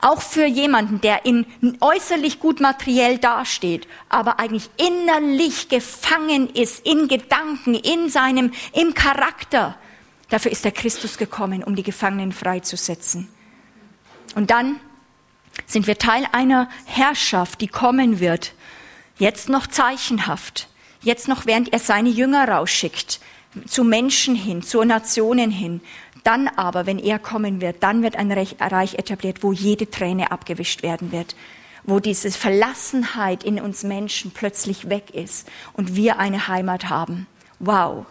Auch 0.00 0.20
für 0.20 0.44
jemanden, 0.44 1.00
der 1.00 1.24
in 1.24 1.46
äußerlich 1.80 2.38
gut 2.38 2.60
materiell 2.60 3.18
dasteht, 3.18 3.88
aber 4.08 4.38
eigentlich 4.38 4.68
innerlich 4.76 5.68
gefangen 5.68 6.50
ist, 6.50 6.86
in 6.86 7.08
Gedanken, 7.08 7.74
in 7.74 8.10
seinem, 8.10 8.52
im 8.72 8.94
Charakter. 8.94 9.76
Dafür 10.28 10.52
ist 10.52 10.64
der 10.64 10.72
Christus 10.72 11.18
gekommen, 11.18 11.64
um 11.64 11.76
die 11.76 11.82
Gefangenen 11.82 12.32
freizusetzen. 12.32 13.28
Und 14.34 14.50
dann 14.50 14.80
sind 15.66 15.86
wir 15.86 15.98
Teil 15.98 16.26
einer 16.32 16.68
Herrschaft, 16.84 17.60
die 17.60 17.68
kommen 17.68 18.20
wird. 18.20 18.52
Jetzt 19.18 19.48
noch 19.48 19.66
zeichenhaft. 19.66 20.68
Jetzt 21.00 21.28
noch, 21.28 21.46
während 21.46 21.72
er 21.72 21.78
seine 21.78 22.10
Jünger 22.10 22.48
rausschickt. 22.48 23.20
Zu 23.66 23.84
Menschen 23.84 24.34
hin, 24.34 24.62
zu 24.62 24.84
Nationen 24.84 25.50
hin. 25.50 25.80
Dann 26.26 26.48
aber, 26.48 26.86
wenn 26.86 26.98
er 26.98 27.20
kommen 27.20 27.60
wird, 27.60 27.84
dann 27.84 28.02
wird 28.02 28.16
ein 28.16 28.32
Reich 28.32 28.94
etabliert, 28.94 29.44
wo 29.44 29.52
jede 29.52 29.88
Träne 29.88 30.32
abgewischt 30.32 30.82
werden 30.82 31.12
wird, 31.12 31.36
wo 31.84 32.00
diese 32.00 32.32
Verlassenheit 32.32 33.44
in 33.44 33.60
uns 33.60 33.84
Menschen 33.84 34.32
plötzlich 34.32 34.90
weg 34.90 35.10
ist 35.10 35.48
und 35.72 35.94
wir 35.94 36.18
eine 36.18 36.48
Heimat 36.48 36.90
haben. 36.90 37.28
Wow, 37.60 38.06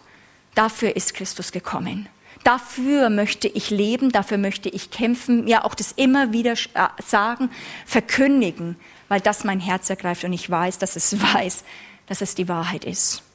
dafür 0.54 0.96
ist 0.96 1.12
Christus 1.12 1.52
gekommen. 1.52 2.08
Dafür 2.42 3.10
möchte 3.10 3.48
ich 3.48 3.68
leben, 3.68 4.10
dafür 4.10 4.38
möchte 4.38 4.70
ich 4.70 4.90
kämpfen, 4.90 5.44
mir 5.44 5.66
auch 5.66 5.74
das 5.74 5.92
immer 5.92 6.32
wieder 6.32 6.52
äh, 6.52 6.88
sagen, 7.04 7.50
verkündigen, 7.84 8.76
weil 9.08 9.20
das 9.20 9.44
mein 9.44 9.60
Herz 9.60 9.90
ergreift 9.90 10.24
und 10.24 10.32
ich 10.32 10.48
weiß, 10.48 10.78
dass 10.78 10.96
es 10.96 11.20
weiß, 11.34 11.64
dass 12.06 12.22
es 12.22 12.34
die 12.34 12.48
Wahrheit 12.48 12.86
ist. 12.86 13.25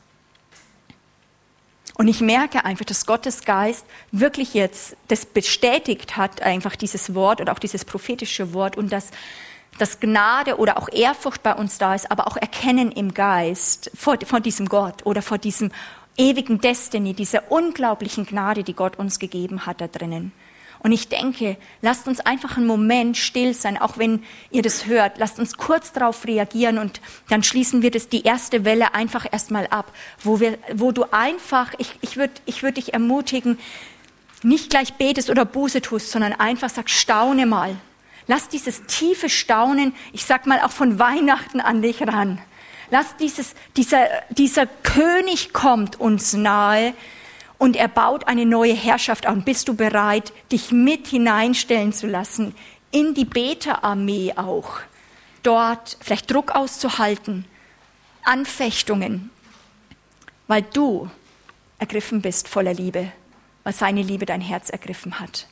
Und 1.96 2.08
ich 2.08 2.22
merke 2.22 2.66
einfach, 2.66 2.86
dass 2.86 3.06
Gottes 3.06 3.44
Geist 3.44 3.86
wirklich 4.12 4.54
jetzt 4.54 4.96
das 5.08 5.26
bestätigt 5.26 6.18
hat, 6.18 6.42
einfach 6.42 6.76
dieses 6.76 7.14
Wort 7.14 7.42
oder 7.42 7.52
auch 7.52 7.60
dieses 7.60 7.86
prophetische 7.86 8.54
Wort 8.54 8.78
und 8.78 8.92
dass, 8.92 9.12
dass 9.78 10.00
Gnade 10.00 10.58
oder 10.58 10.78
auch 10.78 10.90
Ehrfurcht 10.90 11.44
bei 11.44 11.54
uns 11.54 11.78
da 11.78 11.94
ist, 11.94 12.10
aber 12.10 12.28
auch 12.28 12.38
Erkennen 12.38 12.92
im 12.92 13.14
Geist 13.14 13.92
vor, 13.94 14.18
vor 14.26 14.40
diesem 14.40 14.70
Gott 14.70 15.06
oder 15.06 15.22
vor 15.22 15.38
diesem 15.38 15.72
ewigen 16.18 16.60
Destiny, 16.60 17.14
dieser 17.14 17.52
unglaublichen 17.52 18.26
Gnade, 18.26 18.64
die 18.64 18.74
Gott 18.74 18.98
uns 18.98 19.20
gegeben 19.20 19.66
hat 19.66 19.82
da 19.82 19.88
drinnen. 19.88 20.32
Und 20.84 20.92
ich 20.92 21.10
denke, 21.10 21.58
lasst 21.82 22.08
uns 22.08 22.20
einfach 22.22 22.58
einen 22.58 22.66
Moment 22.66 23.16
still 23.16 23.54
sein, 23.54 23.78
auch 23.78 24.00
wenn 24.00 24.24
ihr 24.50 24.64
das 24.64 24.88
hört. 24.88 25.20
Lasst 25.20 25.38
uns 25.38 25.56
kurz 25.56 25.92
darauf 25.92 26.26
reagieren 26.26 26.80
und 26.80 27.02
dann 27.30 27.44
schließen 27.44 27.84
wir 27.84 27.92
das, 27.92 28.10
die 28.10 28.24
erste 28.24 28.66
Welle 28.66 28.96
einfach 28.96 29.28
erstmal 29.32 29.68
ab, 29.68 29.94
wo, 30.24 30.40
wir, 30.40 30.58
wo 30.74 30.92
du 30.92 31.06
einfach, 31.12 31.74
ich, 31.78 31.94
ich 32.02 32.18
würde 32.18 32.34
ich 32.46 32.64
würd 32.64 32.78
dich 32.78 32.94
ermutigen, 32.94 33.60
nicht 34.42 34.72
gleich 34.72 34.94
betest 34.96 35.30
oder 35.30 35.46
Buße 35.46 35.82
tust, 35.82 36.10
sondern 36.10 36.34
einfach 36.34 36.70
sag, 36.70 36.90
staune 36.90 37.46
mal. 37.46 37.76
Lass 38.26 38.50
dieses 38.50 38.84
tiefe 38.88 39.30
Staunen, 39.30 39.94
ich 40.14 40.26
sag 40.26 40.48
mal 40.48 40.62
auch 40.62 40.72
von 40.72 40.98
Weihnachten 40.98 41.60
an 41.62 41.84
dich 41.84 42.02
ran. 42.02 42.42
Lass 42.90 43.16
dieses, 43.18 43.54
dieser, 43.78 44.08
dieser 44.30 44.66
König 44.66 45.54
kommt 45.54 46.00
uns 46.00 46.34
nahe, 46.34 46.94
und 47.62 47.76
er 47.76 47.90
baut 47.90 48.28
eine 48.28 48.48
neue 48.48 48.74
Herrschaft 48.74 49.28
an. 49.28 49.44
Bist 49.44 49.68
du 49.68 49.76
bereit, 49.76 50.34
dich 50.52 50.72
mit 50.72 51.06
hineinstellen 51.06 51.94
zu 51.94 52.08
lassen 52.08 52.56
in 52.90 53.14
die 53.14 53.24
Beta-Armee 53.24 54.34
auch? 54.36 54.80
Dort 55.44 55.96
vielleicht 56.02 56.32
Druck 56.32 56.56
auszuhalten, 56.56 57.46
Anfechtungen, 58.24 59.30
weil 60.48 60.64
du 60.64 61.08
ergriffen 61.78 62.24
bist 62.24 62.48
voller 62.48 62.74
Liebe, 62.74 63.12
weil 63.64 63.74
seine 63.74 64.02
Liebe 64.02 64.26
dein 64.26 64.42
Herz 64.42 64.72
ergriffen 64.72 65.20
hat. 65.20 65.46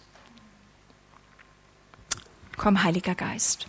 Komm, 2.58 2.84
Heiliger 2.84 3.14
Geist. 3.14 3.68